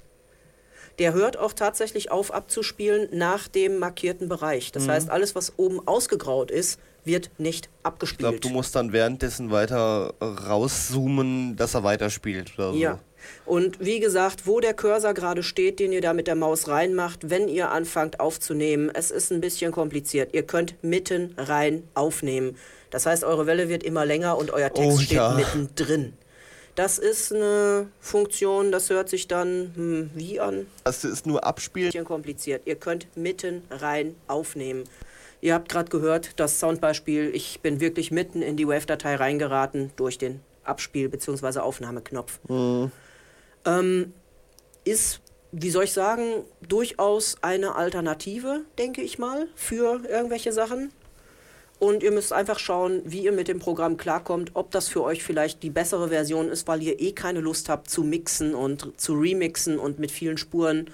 Der 0.98 1.12
hört 1.12 1.36
auch 1.36 1.52
tatsächlich 1.52 2.10
auf 2.10 2.32
abzuspielen 2.34 3.08
nach 3.12 3.46
dem 3.46 3.78
markierten 3.78 4.28
Bereich. 4.28 4.72
Das 4.72 4.88
heißt, 4.88 5.10
alles, 5.10 5.36
was 5.36 5.52
oben 5.56 5.86
ausgegraut 5.86 6.50
ist, 6.50 6.80
wird 7.04 7.30
nicht 7.38 7.66
Ich 7.66 7.86
abgespielt. 7.86 8.18
glaube, 8.18 8.40
du 8.40 8.48
musst 8.48 8.74
dann 8.74 8.92
währenddessen 8.92 9.52
weiter 9.52 10.12
rauszoomen, 10.20 11.54
dass 11.56 11.74
er 11.74 11.84
weiterspielt 11.84 12.52
oder 12.58 12.72
so. 12.72 12.78
Ja. 12.78 12.98
Und 13.46 13.78
wie 13.84 14.00
gesagt, 14.00 14.46
wo 14.46 14.60
der 14.60 14.74
Cursor 14.74 15.14
gerade 15.14 15.42
steht, 15.42 15.78
den 15.80 15.92
ihr 15.92 16.00
da 16.00 16.14
mit 16.14 16.26
der 16.26 16.34
Maus 16.34 16.68
reinmacht, 16.68 17.30
wenn 17.30 17.48
ihr 17.48 17.70
anfangt 17.70 18.20
aufzunehmen, 18.20 18.90
es 18.92 19.10
ist 19.10 19.30
ein 19.32 19.40
bisschen 19.40 19.72
kompliziert. 19.72 20.30
Ihr 20.34 20.44
könnt 20.44 20.74
mitten 20.82 21.34
rein 21.36 21.82
aufnehmen. 21.94 22.56
Das 22.90 23.06
heißt, 23.06 23.24
eure 23.24 23.46
Welle 23.46 23.68
wird 23.68 23.82
immer 23.82 24.04
länger 24.06 24.36
und 24.38 24.50
euer 24.50 24.72
Text 24.72 24.90
Oh, 24.90 24.98
steht 24.98 25.16
ja. 25.18 25.34
mittendrin. 25.34 26.14
Das 26.78 26.96
ist 26.98 27.32
eine 27.32 27.88
Funktion, 27.98 28.70
das 28.70 28.88
hört 28.88 29.08
sich 29.08 29.26
dann 29.26 29.72
hm, 29.74 30.10
wie 30.14 30.38
an? 30.38 30.68
Das 30.84 31.02
ist 31.02 31.26
nur 31.26 31.44
abspielen. 31.44 31.88
bisschen 31.88 32.04
kompliziert. 32.04 32.62
Ihr 32.66 32.76
könnt 32.76 33.08
mitten 33.16 33.64
rein 33.68 34.14
aufnehmen. 34.28 34.84
Ihr 35.40 35.54
habt 35.54 35.68
gerade 35.68 35.90
gehört, 35.90 36.38
das 36.38 36.60
Soundbeispiel, 36.60 37.34
ich 37.34 37.58
bin 37.62 37.80
wirklich 37.80 38.12
mitten 38.12 38.42
in 38.42 38.56
die 38.56 38.68
Wave-Datei 38.68 39.16
reingeraten 39.16 39.90
durch 39.96 40.18
den 40.18 40.38
Abspiel- 40.62 41.08
bzw. 41.08 41.58
Aufnahmeknopf. 41.58 42.38
Ähm, 43.64 44.12
ist, 44.84 45.20
wie 45.50 45.70
soll 45.70 45.82
ich 45.82 45.92
sagen, 45.92 46.44
durchaus 46.60 47.38
eine 47.40 47.74
Alternative, 47.74 48.60
denke 48.78 49.02
ich 49.02 49.18
mal, 49.18 49.48
für 49.56 50.04
irgendwelche 50.08 50.52
Sachen. 50.52 50.92
Und 51.78 52.02
ihr 52.02 52.10
müsst 52.10 52.32
einfach 52.32 52.58
schauen, 52.58 53.02
wie 53.04 53.22
ihr 53.24 53.32
mit 53.32 53.46
dem 53.46 53.60
Programm 53.60 53.96
klarkommt, 53.96 54.50
ob 54.54 54.72
das 54.72 54.88
für 54.88 55.02
euch 55.04 55.22
vielleicht 55.22 55.62
die 55.62 55.70
bessere 55.70 56.08
Version 56.08 56.48
ist, 56.48 56.66
weil 56.66 56.82
ihr 56.82 56.98
eh 57.00 57.12
keine 57.12 57.40
Lust 57.40 57.68
habt 57.68 57.88
zu 57.88 58.02
mixen 58.02 58.54
und 58.54 59.00
zu 59.00 59.14
remixen 59.14 59.78
und 59.78 59.98
mit 59.98 60.10
vielen 60.10 60.38
Spuren. 60.38 60.90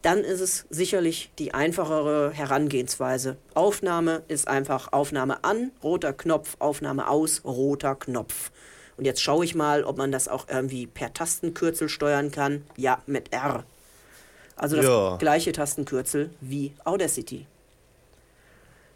dann 0.00 0.24
ist 0.24 0.40
es 0.40 0.64
sicherlich 0.68 1.30
die 1.38 1.54
einfachere 1.54 2.32
Herangehensweise. 2.32 3.36
Aufnahme 3.54 4.22
ist 4.26 4.48
einfach 4.48 4.92
Aufnahme 4.92 5.44
an, 5.44 5.70
roter 5.80 6.12
Knopf, 6.12 6.56
Aufnahme 6.58 7.08
aus, 7.08 7.42
roter 7.44 7.94
Knopf. 7.94 8.50
Und 8.96 9.04
jetzt 9.04 9.22
schaue 9.22 9.44
ich 9.44 9.54
mal, 9.54 9.84
ob 9.84 9.98
man 9.98 10.10
das 10.10 10.26
auch 10.26 10.48
irgendwie 10.48 10.88
per 10.88 11.14
Tastenkürzel 11.14 11.88
steuern 11.88 12.32
kann. 12.32 12.64
Ja, 12.76 13.00
mit 13.06 13.32
R. 13.32 13.62
Also 14.56 14.74
das 14.74 14.86
Ja. 14.86 15.16
gleiche 15.18 15.52
Tastenkürzel 15.52 16.30
wie 16.40 16.72
Audacity. 16.84 17.46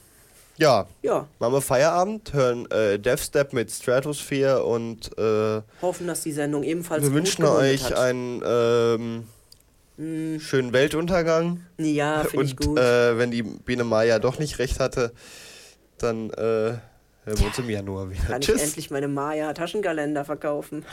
Ja, 0.58 0.86
Ja, 1.02 1.28
machen 1.38 1.52
wir 1.52 1.60
Feierabend, 1.60 2.32
hören 2.32 2.70
äh, 2.70 2.98
DevStep 2.98 3.52
mit 3.52 3.70
Stratosphere 3.70 4.64
und 4.64 5.10
äh, 5.18 5.60
hoffen, 5.82 6.06
dass 6.06 6.22
die 6.22 6.32
Sendung 6.32 6.62
ebenfalls 6.62 7.02
wir 7.02 7.12
wünschen 7.12 7.44
euch 7.44 7.84
hat. 7.84 7.92
einen 7.98 8.42
ähm, 9.98 10.40
schönen 10.40 10.72
Weltuntergang. 10.72 11.60
Ja, 11.76 12.24
finde 12.24 12.46
ich 12.46 12.52
Und 12.52 12.66
gut. 12.68 12.78
äh, 12.78 13.18
wenn 13.18 13.30
die 13.30 13.42
Biene 13.42 13.84
Maya 13.84 14.18
doch 14.18 14.38
nicht 14.38 14.58
recht 14.58 14.80
hatte, 14.80 15.12
dann 15.98 16.30
äh, 16.30 16.78
hören 17.26 17.38
wir 17.40 17.46
uns 17.46 17.58
im 17.58 17.68
Januar 17.68 18.08
wieder. 18.10 18.22
Kann 18.22 18.40
ich 18.40 18.46
Tschüss. 18.46 18.62
endlich 18.62 18.90
meine 18.90 19.08
Maya-Taschenkalender 19.08 20.24
verkaufen. 20.24 20.86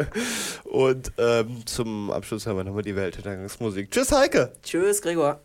Und 0.64 1.12
ähm, 1.18 1.64
zum 1.66 2.10
Abschluss 2.10 2.46
haben 2.46 2.56
wir 2.56 2.64
nochmal 2.64 2.82
die 2.82 2.96
Weltuntergangsmusik. 2.96 3.90
Tschüss, 3.90 4.12
Heike! 4.12 4.52
Tschüss, 4.62 5.00
Gregor. 5.00 5.40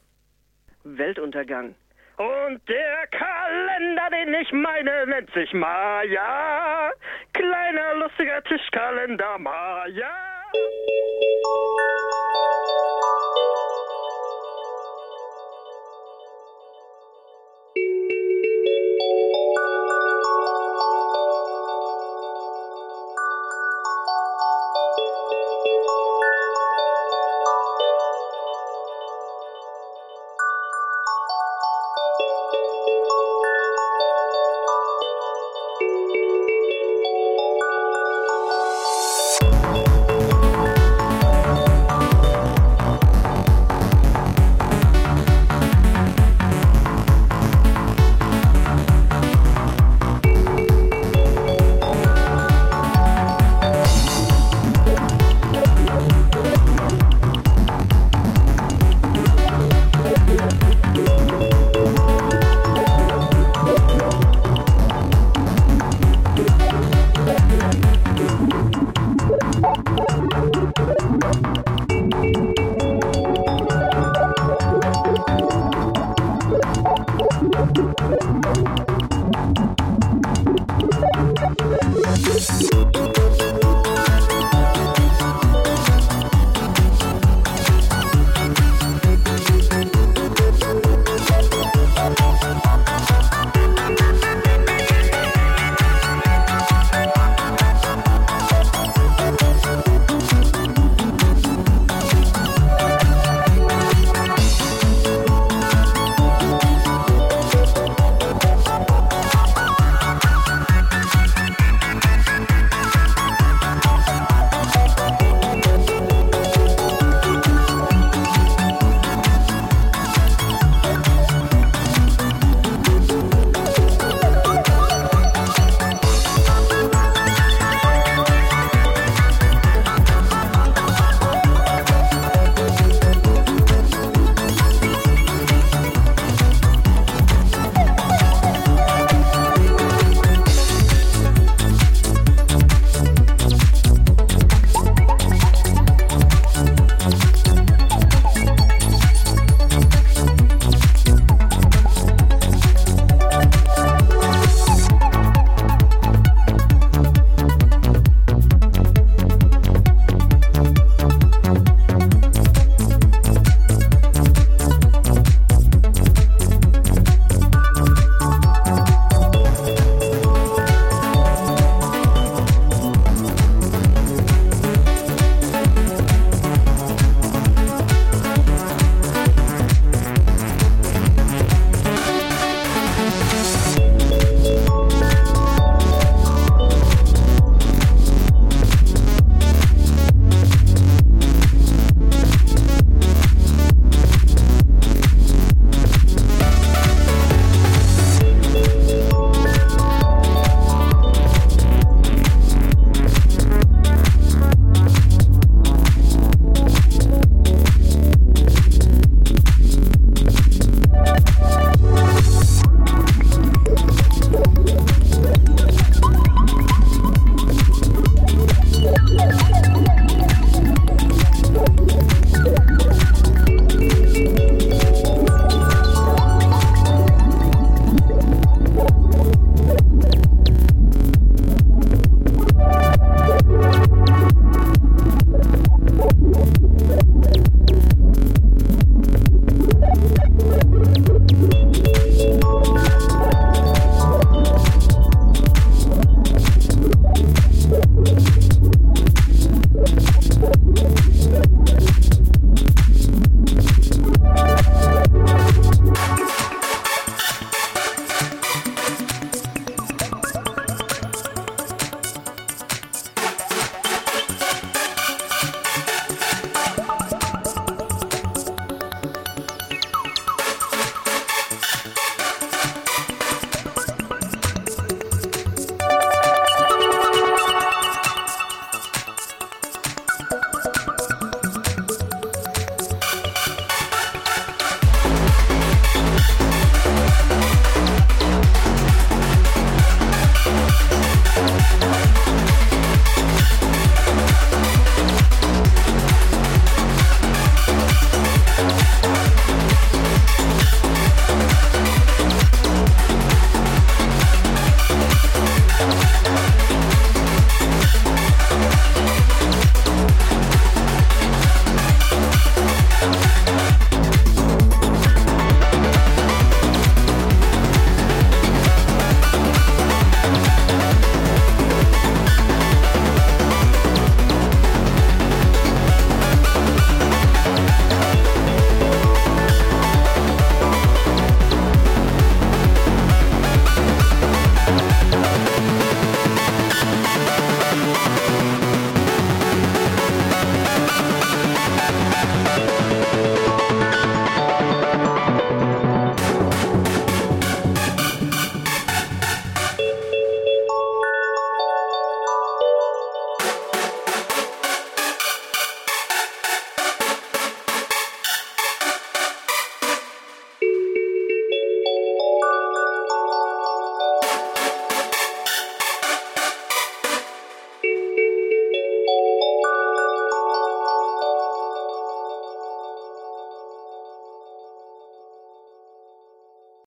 Weltuntergang. 0.83 1.75
Und 2.17 2.61
der 2.67 3.07
Kalender, 3.07 4.09
den 4.11 4.33
ich 4.35 4.51
meine, 4.51 5.07
nennt 5.07 5.31
sich 5.33 5.51
Maya. 5.53 6.91
Kleiner, 7.33 7.95
lustiger 7.95 8.43
Tischkalender 8.43 9.39
Maya. 9.39 10.33